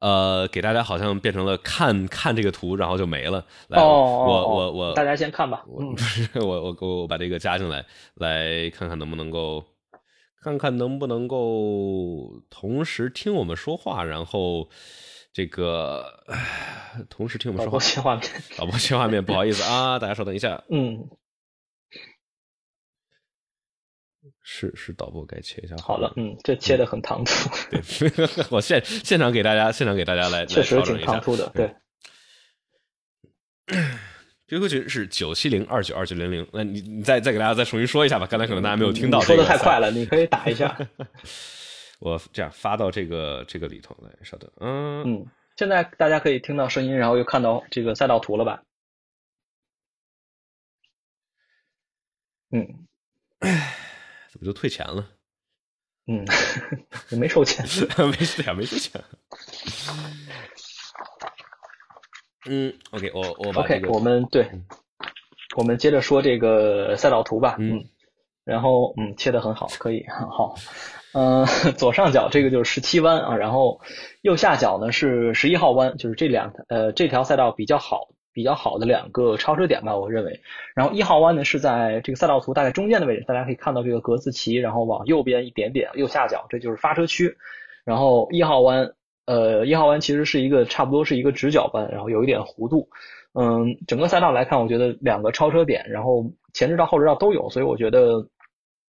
[0.00, 3.44] 呃，给大家好像变成了看看这个图，然后就没了。
[3.68, 5.64] 来，我我我，大家先看吧。
[5.78, 5.94] 嗯，
[6.42, 9.64] 我我我我把这个加进来，来看看能不能够。
[10.44, 14.68] 看看能不能够同时听我们说话，然后
[15.32, 16.04] 这个
[17.08, 17.78] 同时听我们说话。
[17.78, 20.62] 导播切画面，导播切画面，不好意思啊，大家稍等一下。
[20.68, 21.08] 嗯，
[24.42, 25.74] 是是，导播该切一下。
[25.78, 27.48] 好了，嗯，这切的很唐突。
[27.70, 27.80] 对，
[28.52, 31.74] 我现现场给大家，现场给大家来，确实挺唐突的，对。
[34.46, 39.20] QQ 群是九七零二九二九零零，那你你再再给大家再重新说一下吧，刚才可能大家没有听到。
[39.20, 40.76] 说的太快了，你可以打一下。
[42.00, 44.50] 我这样发到这个这个里头来，稍等。
[44.60, 45.26] 嗯嗯，
[45.56, 48.62] 现在大家可以听到声音，然后又看到这个赛道图了吧？
[52.52, 52.86] 嗯，
[54.30, 55.08] 怎么就退钱了？
[56.06, 56.22] 嗯，
[57.18, 57.64] 没收钱，
[58.06, 59.02] 没事呀，没收钱。
[62.46, 64.46] 嗯，OK，我我 OK，我们对，
[65.56, 67.56] 我们接着说这个赛道图吧。
[67.58, 67.82] 嗯，
[68.44, 70.54] 然后嗯，切的很好，可以很 好。
[71.14, 71.46] 嗯，
[71.78, 73.80] 左上角这个就是十七弯啊，然后
[74.20, 80.40] 右下角呢是十一号弯，就是这两呃这条赛道比较好比较好的两个超车点吧，我认为。
[80.74, 87.36] 然后一号弯呢是在这个赛道图大概中间的位置，大家可以看到这个格子旗，然后往右边一点点，右下角这就是发车区。
[87.84, 88.92] 然后一号弯。
[89.26, 92.88] 呃，一号弯其实是一个差不多是一个直角弯，然后有一点弧度。
[93.32, 98.28] 嗯，整个赛道来看，我觉得两个超车点，然后前直道、后直道都有，所以我觉得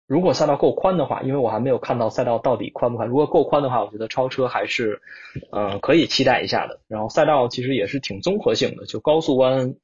[0.07, 3.07] 如果赛道够宽的话，因为我还没有看到赛道到底宽不宽。
[3.07, 5.01] 如果够宽的话，我觉得超车还是
[5.51, 6.79] 呃可以期待一下的。
[6.87, 9.75] 然后赛道其实也是挺综合性的，就高速弯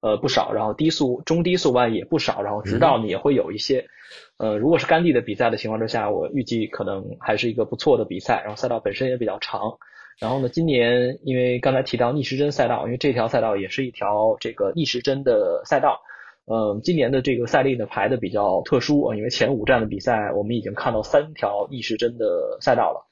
[0.00, 3.86] 呃不少，然后低速、中低速弯也不少，然后直道呢也会有一些。
[4.38, 8.40] 呃，如果是甘地的比赛的情况之下，我预计可能还是一个不错的比赛。
[8.42, 9.78] 然后赛道本身也比较长。
[10.20, 16.00] 然后呢，今年因为刚才提到逆时针赛道，因为这条赛道也是一条这个逆时针的赛道。
[16.50, 23.06] 嗯，今年的这个赛例呢排的比较特殊啊，因为前五站的比赛我们已经看到三条逆时针的赛道了。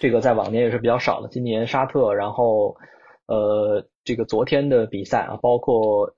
[0.00, 1.28] 这个在往年也是比较少的。
[1.28, 2.76] 今年沙特，然后
[3.26, 6.14] 呃这个昨天的比赛啊，包括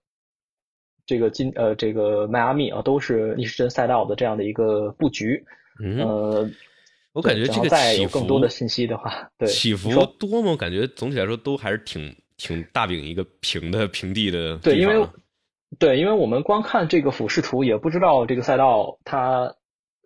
[1.07, 5.45] 这个金呃这个迈阿密啊，都是逆时针赛道的这样的一个布局。
[5.83, 6.53] 嗯。
[7.15, 10.53] 我感觉这个起伏，更多的信息的话，对起伏多吗？
[10.53, 14.57] 我感觉总体来说都还是挺挺大饼一个平的平地的。
[14.57, 15.07] 对，因为
[15.79, 19.55] 对，因为我们光看这个俯视图，也不知道这个赛道它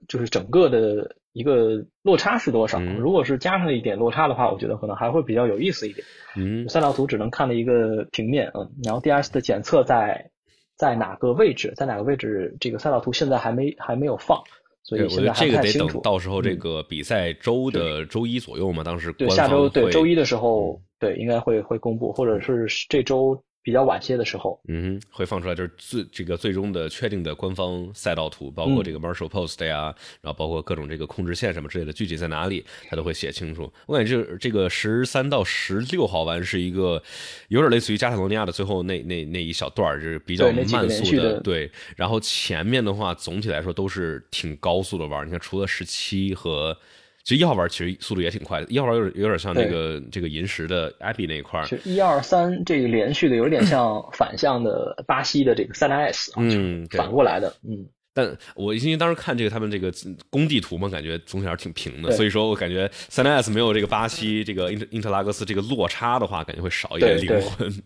[0.09, 2.81] 就是整个的一个落差是多少。
[2.81, 6.05] 嗯如果是加上一点落差的话，我觉得可能还会比较有意思一点。
[6.35, 10.29] 嗯赛道图只能看了一个平面，嗯，然后 DRS 的检测在
[10.77, 14.43] 在哪个位置，在哪个位置，这个赛道图现在还没还没有放，
[14.83, 15.93] 所，以现在还我觉得这个得。
[15.95, 24.57] 等到时候这嗯个比赛周的周一左右嘛，当时对官下周对周一的时候，对应该会会公布，或者是这周比较晚些的时候。
[24.69, 33.69] 嗯哼，会放出来，就是最这个最终的确定的官方赛道图，包括嗯这个 Marshall Post 呀，然后包括各种这个控制线什么之类的，具体在哪里，它都会写清楚。
[33.87, 37.03] 我感觉就是这个十三到十六号弯是一个
[37.49, 41.69] 有点类似于加泰罗尼亚的最后那那那一小段，就是比较慢速的对。
[41.97, 46.79] 然后前面的话，总体来说都是挺高速的弯，你看除了十七和。
[47.27, 56.99] 其实一号玩其实速度也挺快的，一号玩有点有点像那个这个银石的 Abbey 那一块儿，就一二三这个连续的，有点像反向的巴西的这个塞纳 S 啊，嗯，对。
[56.99, 57.85] 反过来的，嗯，
[58.17, 59.93] 但我因为当时看这个他们这个
[60.31, 67.83] 工地图嘛，感觉总体还是挺平的，所以说我感觉三 S 没有这个巴西这个因特因特拉格斯这个落差的话，感觉会少一点灵魂。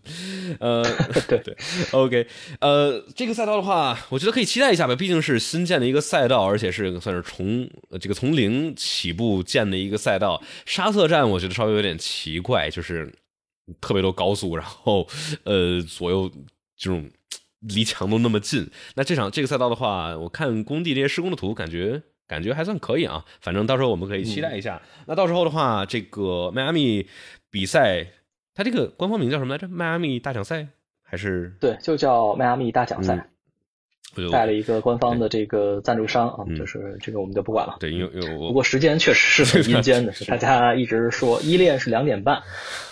[0.60, 0.84] 呃，
[1.26, 1.56] 对对
[1.90, 2.24] ，OK，
[2.60, 10.40] 呃，这个赛道的话，我觉得可以期待一下吧，毕竟是新建的一个赛道，而且是算是从呃这个从零起步建的一个赛道。
[10.64, 13.12] 沙特站我觉得稍微有点奇怪，就是
[13.80, 15.08] 特别多高速，然后
[15.42, 16.30] 呃左右
[16.76, 17.10] 这种
[17.60, 18.70] 离墙都那么近。
[18.94, 23.24] 那这场这个赛道的话，我看工地这些施工的图，感觉感觉还算可以啊。
[23.40, 24.82] 反正到时候我们可以期待一下。
[25.06, 27.06] 那到时候的话，这个迈阿密
[27.50, 28.06] 比赛，
[28.54, 29.68] 它这个官方名叫什么来着？
[29.68, 30.68] 迈阿密大奖赛
[31.02, 31.56] 还是？
[31.60, 33.16] 对，就叫迈阿密大奖赛。
[33.16, 33.26] 嗯
[34.32, 37.76] 带了一个官方的这个赞助商啊，嗯就是这个我们就不管了。
[37.78, 42.42] 对，因为因为我不过时间确实是很阴间的， 是大家一直说一练是两点半，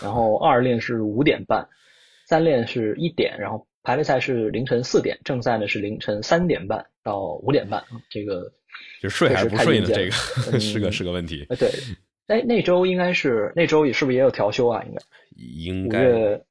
[0.00, 1.68] 然后二练是五点半，
[2.28, 7.82] 三练是一点，然后排位赛是凌晨四点，正赛呢是凌晨三点半到五点半。
[8.10, 8.52] 这个
[9.00, 9.86] 就睡还是不睡呢？
[9.86, 10.14] 这个
[10.52, 11.46] 嗯是个是个问题。
[11.48, 11.70] 呃对，
[12.26, 14.84] 哎那周应该是那周也是不是也有调休啊？
[14.84, 15.00] 应该
[15.34, 16.44] 五应该月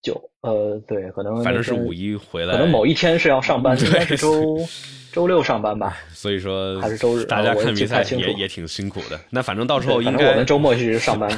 [0.00, 4.58] 九呃对，可能反正是五一回来，可能某一天是要上班， 对应该是周
[5.12, 5.96] 周六上班吧。
[6.14, 9.18] 所以说还是周日大家看比赛也也挺辛苦的。
[9.30, 11.28] 那反正 到时候应该我们周末是上班。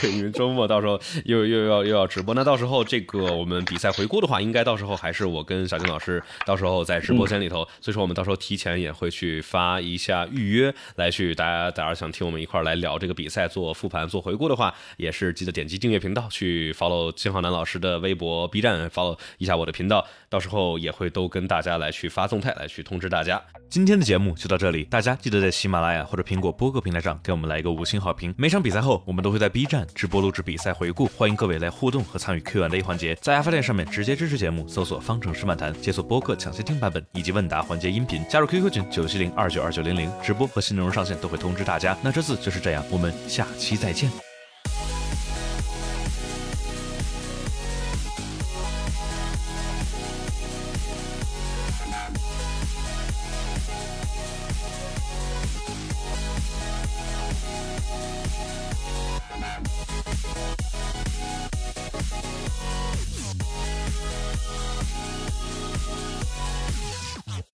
[0.00, 23.42] 对，因为周末到时候又又要又要直播，那到时候这个我们比赛回顾的话，应该到时候还是我跟小金老师到时候在直播间里头，所以说我们到时候提前也会去发一下预约，来去大家大家想听我们一块儿来聊这个比赛，做复盘做回顾的话，也是记得点击订阅频道，去 follow 金浩南老师的微博、B 站 follow 一下我的频道，到时候也会都跟大家来去发动态，来去通知大家。
[23.68, 28.32] 今天的节目就到这里，大家记得在喜马拉雅或者苹果播客平台上给我们来一个五星好评。
[28.38, 33.16] 每场比赛后，我们都会在 B 站直播录制比赛回顾，欢迎各位来互动和参与 Q&A 环节。
[33.16, 41.96] 在爱发电上面直接支持节目，搜索“方程式漫谈”，解锁播客抢先听版本以及问答环节音频，加入 QQ 群九七零二九二九零零，直播和新内容上线都会通知大家。
[42.02, 44.25] 那这次就是这样，我们下期再见。